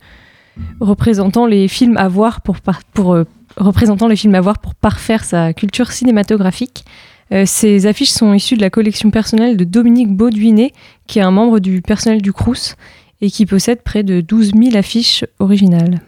représentant 0.80 1.45
les 1.45 1.67
films 1.67 1.95
à 1.97 2.07
voir 2.07 2.41
pour, 2.41 2.57
pour 2.93 3.15
représentant 3.55 4.07
les 4.07 4.15
films 4.15 4.36
à 4.36 4.41
voir 4.41 4.57
pour 4.57 4.74
parfaire 4.74 5.24
sa 5.24 5.53
culture 5.53 5.91
cinématographique. 5.91 6.86
Euh, 7.32 7.43
ces 7.45 7.86
affiches 7.86 8.09
sont 8.09 8.34
issues 8.34 8.55
de 8.55 8.61
la 8.61 8.69
collection 8.69 9.11
personnelle 9.11 9.57
de 9.57 9.63
Dominique 9.63 10.15
Bauduinet, 10.15 10.73
qui 11.07 11.19
est 11.19 11.23
un 11.23 11.32
membre 11.32 11.59
du 11.59 11.82
personnel 11.82 12.21
du 12.21 12.34
Crous 12.34 12.75
et 13.21 13.30
qui 13.30 13.45
possède 13.45 13.82
près 13.82 14.03
de 14.03 14.21
12 14.21 14.53
000 14.55 14.75
affiches 14.75 15.25
originales. 15.39 16.01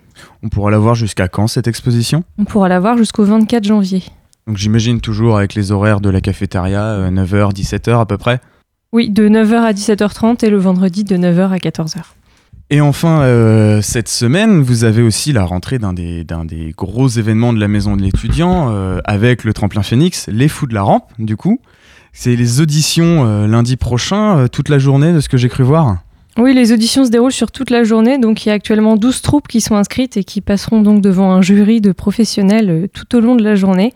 On 0.43 0.49
pourra 0.49 0.71
la 0.71 0.79
voir 0.79 0.95
jusqu'à 0.95 1.27
quand 1.27 1.47
cette 1.47 1.67
exposition? 1.67 2.23
On 2.37 2.45
pourra 2.45 2.69
la 2.69 2.79
voir 2.79 2.97
jusqu'au 2.97 3.23
24 3.23 3.63
janvier. 3.63 4.03
Donc 4.47 4.57
j'imagine 4.57 5.01
toujours 5.01 5.37
avec 5.37 5.53
les 5.53 5.71
horaires 5.71 6.01
de 6.01 6.09
la 6.09 6.21
cafétéria, 6.21 6.83
euh, 6.83 7.11
9h, 7.11 7.53
17h 7.53 7.99
à 7.99 8.05
peu 8.05 8.17
près? 8.17 8.39
Oui, 8.91 9.09
de 9.09 9.29
9h 9.29 9.55
à 9.55 9.71
17h30 9.71 10.43
et 10.45 10.49
le 10.49 10.57
vendredi 10.57 11.03
de 11.03 11.15
9h 11.15 11.51
à 11.51 11.57
14h. 11.57 11.99
Et 12.73 12.79
enfin, 12.79 13.23
euh, 13.23 13.81
cette 13.81 14.07
semaine, 14.07 14.61
vous 14.61 14.85
avez 14.85 15.01
aussi 15.01 15.33
la 15.33 15.43
rentrée 15.43 15.77
d'un 15.77 15.91
des, 15.91 16.23
des 16.23 16.73
gros 16.75 17.09
événements 17.09 17.51
de 17.51 17.59
la 17.59 17.67
maison 17.67 17.97
de 17.97 18.01
l'étudiant 18.01 18.69
euh, 18.71 19.01
avec 19.03 19.43
le 19.43 19.53
tremplin 19.53 19.83
Phoenix, 19.83 20.29
les 20.31 20.47
fous 20.47 20.67
de 20.67 20.73
la 20.73 20.81
rampe, 20.81 21.11
du 21.19 21.35
coup. 21.35 21.59
C'est 22.13 22.33
les 22.37 22.61
auditions 22.61 23.25
euh, 23.25 23.45
lundi 23.45 23.75
prochain, 23.75 24.47
toute 24.49 24.69
la 24.69 24.79
journée, 24.79 25.11
de 25.11 25.19
ce 25.19 25.27
que 25.27 25.35
j'ai 25.35 25.49
cru 25.49 25.63
voir. 25.63 25.97
Oui, 26.37 26.53
les 26.53 26.71
auditions 26.71 27.03
se 27.03 27.09
déroulent 27.09 27.33
sur 27.33 27.51
toute 27.51 27.71
la 27.71 27.83
journée, 27.83 28.17
donc 28.17 28.45
il 28.45 28.49
y 28.49 28.51
a 28.53 28.55
actuellement 28.55 28.95
12 28.95 29.21
troupes 29.21 29.49
qui 29.49 29.59
sont 29.59 29.75
inscrites 29.75 30.15
et 30.15 30.23
qui 30.23 30.39
passeront 30.39 30.81
donc 30.81 31.01
devant 31.01 31.33
un 31.33 31.41
jury 31.41 31.81
de 31.81 31.91
professionnels 31.91 32.87
tout 32.93 33.17
au 33.17 33.19
long 33.19 33.35
de 33.35 33.43
la 33.43 33.55
journée. 33.55 33.93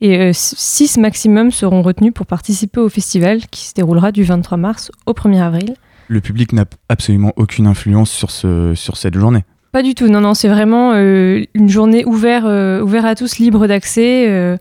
Et 0.00 0.32
6 0.32 0.96
maximum 0.96 1.50
seront 1.50 1.82
retenus 1.82 2.14
pour 2.14 2.24
participer 2.24 2.80
au 2.80 2.88
festival 2.88 3.40
qui 3.50 3.66
se 3.66 3.74
déroulera 3.74 4.12
du 4.12 4.22
23 4.22 4.56
mars 4.56 4.90
au 5.04 5.12
1er 5.12 5.42
avril. 5.42 5.74
Le 6.08 6.20
public 6.20 6.52
n'a 6.52 6.64
absolument 6.88 7.32
aucune 7.36 7.66
influence 7.66 8.10
sur, 8.10 8.30
ce, 8.30 8.74
sur 8.74 8.96
cette 8.96 9.16
journée. 9.16 9.44
Pas 9.74 9.82
du 9.82 9.96
tout, 9.96 10.06
non, 10.06 10.20
non, 10.20 10.34
c'est 10.34 10.46
vraiment 10.46 10.92
euh, 10.94 11.42
une 11.52 11.68
journée 11.68 12.04
ouverte 12.04 12.44
euh, 12.44 12.80
ouvert 12.80 13.04
à 13.04 13.16
tous, 13.16 13.38
libre 13.38 13.66
d'accès, 13.66 14.28
euh, 14.28 14.56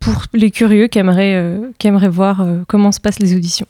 pour 0.00 0.24
les 0.34 0.50
curieux 0.50 0.86
qui 0.86 0.98
aimeraient, 0.98 1.58
qui 1.78 1.88
aimeraient 1.88 2.10
voir 2.10 2.46
comment 2.68 2.92
se 2.92 3.00
passent 3.00 3.20
les 3.20 3.34
auditions. 3.34 3.64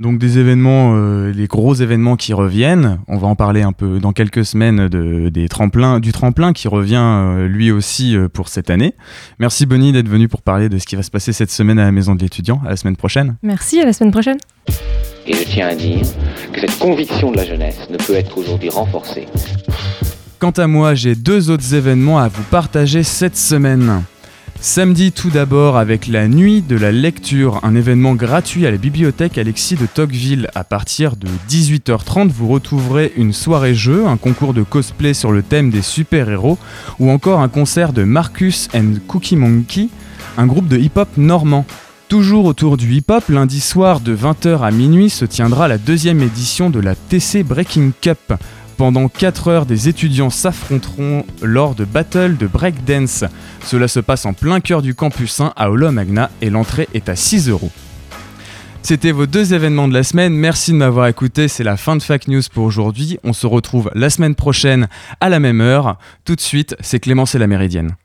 Donc 0.00 0.18
des 0.18 0.38
événements, 0.38 0.94
les 1.26 1.46
gros 1.46 1.74
événements 1.74 2.16
qui 2.16 2.32
reviennent. 2.32 2.98
On 3.06 3.16
va 3.16 3.28
en 3.28 3.36
parler 3.36 3.62
un 3.62 3.72
peu 3.72 3.98
dans 3.98 4.12
quelques 4.12 4.44
semaines 4.44 4.88
de, 4.88 5.28
des 5.28 5.48
tremplins, 5.48 6.00
du 6.00 6.12
tremplin 6.12 6.52
qui 6.52 6.68
revient 6.68 7.46
lui 7.48 7.70
aussi 7.70 8.14
pour 8.34 8.48
cette 8.48 8.68
année. 8.68 8.94
Merci 9.38 9.64
Bonnie 9.64 9.92
d'être 9.92 10.08
venue 10.08 10.28
pour 10.28 10.42
parler 10.42 10.68
de 10.68 10.76
ce 10.76 10.86
qui 10.86 10.96
va 10.96 11.02
se 11.02 11.10
passer 11.10 11.32
cette 11.32 11.50
semaine 11.50 11.78
à 11.78 11.84
la 11.84 11.92
maison 11.92 12.14
de 12.14 12.20
l'étudiant. 12.20 12.60
À 12.66 12.70
la 12.70 12.76
semaine 12.76 12.96
prochaine. 12.96 13.36
Merci, 13.42 13.80
à 13.80 13.86
la 13.86 13.94
semaine 13.94 14.10
prochaine. 14.10 14.38
Et 15.26 15.32
je 15.32 15.44
tiens 15.44 15.68
à 15.68 15.74
dire 15.74 16.06
que 16.52 16.60
cette 16.60 16.78
conviction 16.78 17.30
de 17.32 17.36
la 17.38 17.44
jeunesse 17.44 17.88
ne 17.88 17.96
peut 17.96 18.14
être 18.14 18.36
aujourd'hui 18.36 18.68
renforcée. 18.68 19.26
Quant 20.38 20.50
à 20.50 20.66
moi, 20.66 20.94
j'ai 20.94 21.14
deux 21.14 21.50
autres 21.50 21.74
événements 21.74 22.18
à 22.18 22.28
vous 22.28 22.42
partager 22.42 23.02
cette 23.02 23.36
semaine. 23.36 24.02
Samedi 24.60 25.12
tout 25.12 25.30
d'abord 25.30 25.76
avec 25.76 26.06
la 26.06 26.28
nuit 26.28 26.62
de 26.62 26.76
la 26.76 26.92
lecture, 26.92 27.60
un 27.64 27.74
événement 27.74 28.14
gratuit 28.14 28.66
à 28.66 28.70
la 28.70 28.76
bibliothèque 28.76 29.36
Alexis 29.36 29.76
de 29.76 29.86
Tocqueville. 29.86 30.48
À 30.54 30.64
partir 30.64 31.16
de 31.16 31.28
18h30, 31.48 32.28
vous 32.28 32.48
retrouverez 32.48 33.12
une 33.16 33.32
soirée 33.32 33.74
jeu, 33.74 34.06
un 34.06 34.16
concours 34.16 34.54
de 34.54 34.62
cosplay 34.62 35.12
sur 35.12 35.32
le 35.32 35.42
thème 35.42 35.70
des 35.70 35.82
super-héros 35.82 36.58
ou 36.98 37.10
encore 37.10 37.40
un 37.40 37.48
concert 37.48 37.92
de 37.92 38.04
Marcus 38.04 38.68
and 38.74 38.94
Cookie 39.06 39.36
Monkey, 39.36 39.88
un 40.38 40.46
groupe 40.46 40.68
de 40.68 40.78
hip-hop 40.78 41.08
normand. 41.16 41.66
Toujours 42.14 42.44
autour 42.44 42.76
du 42.76 42.94
hip-hop, 42.94 43.24
lundi 43.28 43.60
soir 43.60 43.98
de 43.98 44.16
20h 44.16 44.60
à 44.60 44.70
minuit 44.70 45.10
se 45.10 45.24
tiendra 45.24 45.66
la 45.66 45.78
deuxième 45.78 46.22
édition 46.22 46.70
de 46.70 46.78
la 46.78 46.94
TC 46.94 47.42
Breaking 47.42 47.90
Cup. 48.00 48.34
Pendant 48.76 49.08
4 49.08 49.48
heures, 49.48 49.66
des 49.66 49.88
étudiants 49.88 50.30
s'affronteront 50.30 51.26
lors 51.42 51.74
de 51.74 51.84
battles 51.84 52.36
de 52.36 52.46
breakdance. 52.46 53.24
Cela 53.64 53.88
se 53.88 53.98
passe 53.98 54.26
en 54.26 54.32
plein 54.32 54.60
cœur 54.60 54.80
du 54.80 54.94
campus 54.94 55.40
1 55.40 55.54
à 55.56 55.72
Olo 55.72 55.90
Magna 55.90 56.30
et 56.40 56.50
l'entrée 56.50 56.88
est 56.94 57.08
à 57.08 57.16
6 57.16 57.48
euros. 57.48 57.72
C'était 58.82 59.10
vos 59.10 59.26
deux 59.26 59.52
événements 59.52 59.88
de 59.88 59.94
la 59.94 60.04
semaine. 60.04 60.34
Merci 60.34 60.70
de 60.70 60.76
m'avoir 60.76 61.08
écouté. 61.08 61.48
C'est 61.48 61.64
la 61.64 61.76
fin 61.76 61.96
de 61.96 62.02
Fact 62.04 62.28
News 62.28 62.42
pour 62.52 62.62
aujourd'hui. 62.62 63.18
On 63.24 63.32
se 63.32 63.48
retrouve 63.48 63.90
la 63.92 64.08
semaine 64.08 64.36
prochaine 64.36 64.86
à 65.20 65.28
la 65.28 65.40
même 65.40 65.60
heure. 65.60 65.98
Tout 66.24 66.36
de 66.36 66.40
suite, 66.40 66.76
c'est 66.78 67.00
Clémence 67.00 67.34
et 67.34 67.40
la 67.40 67.48
Méridienne. 67.48 67.96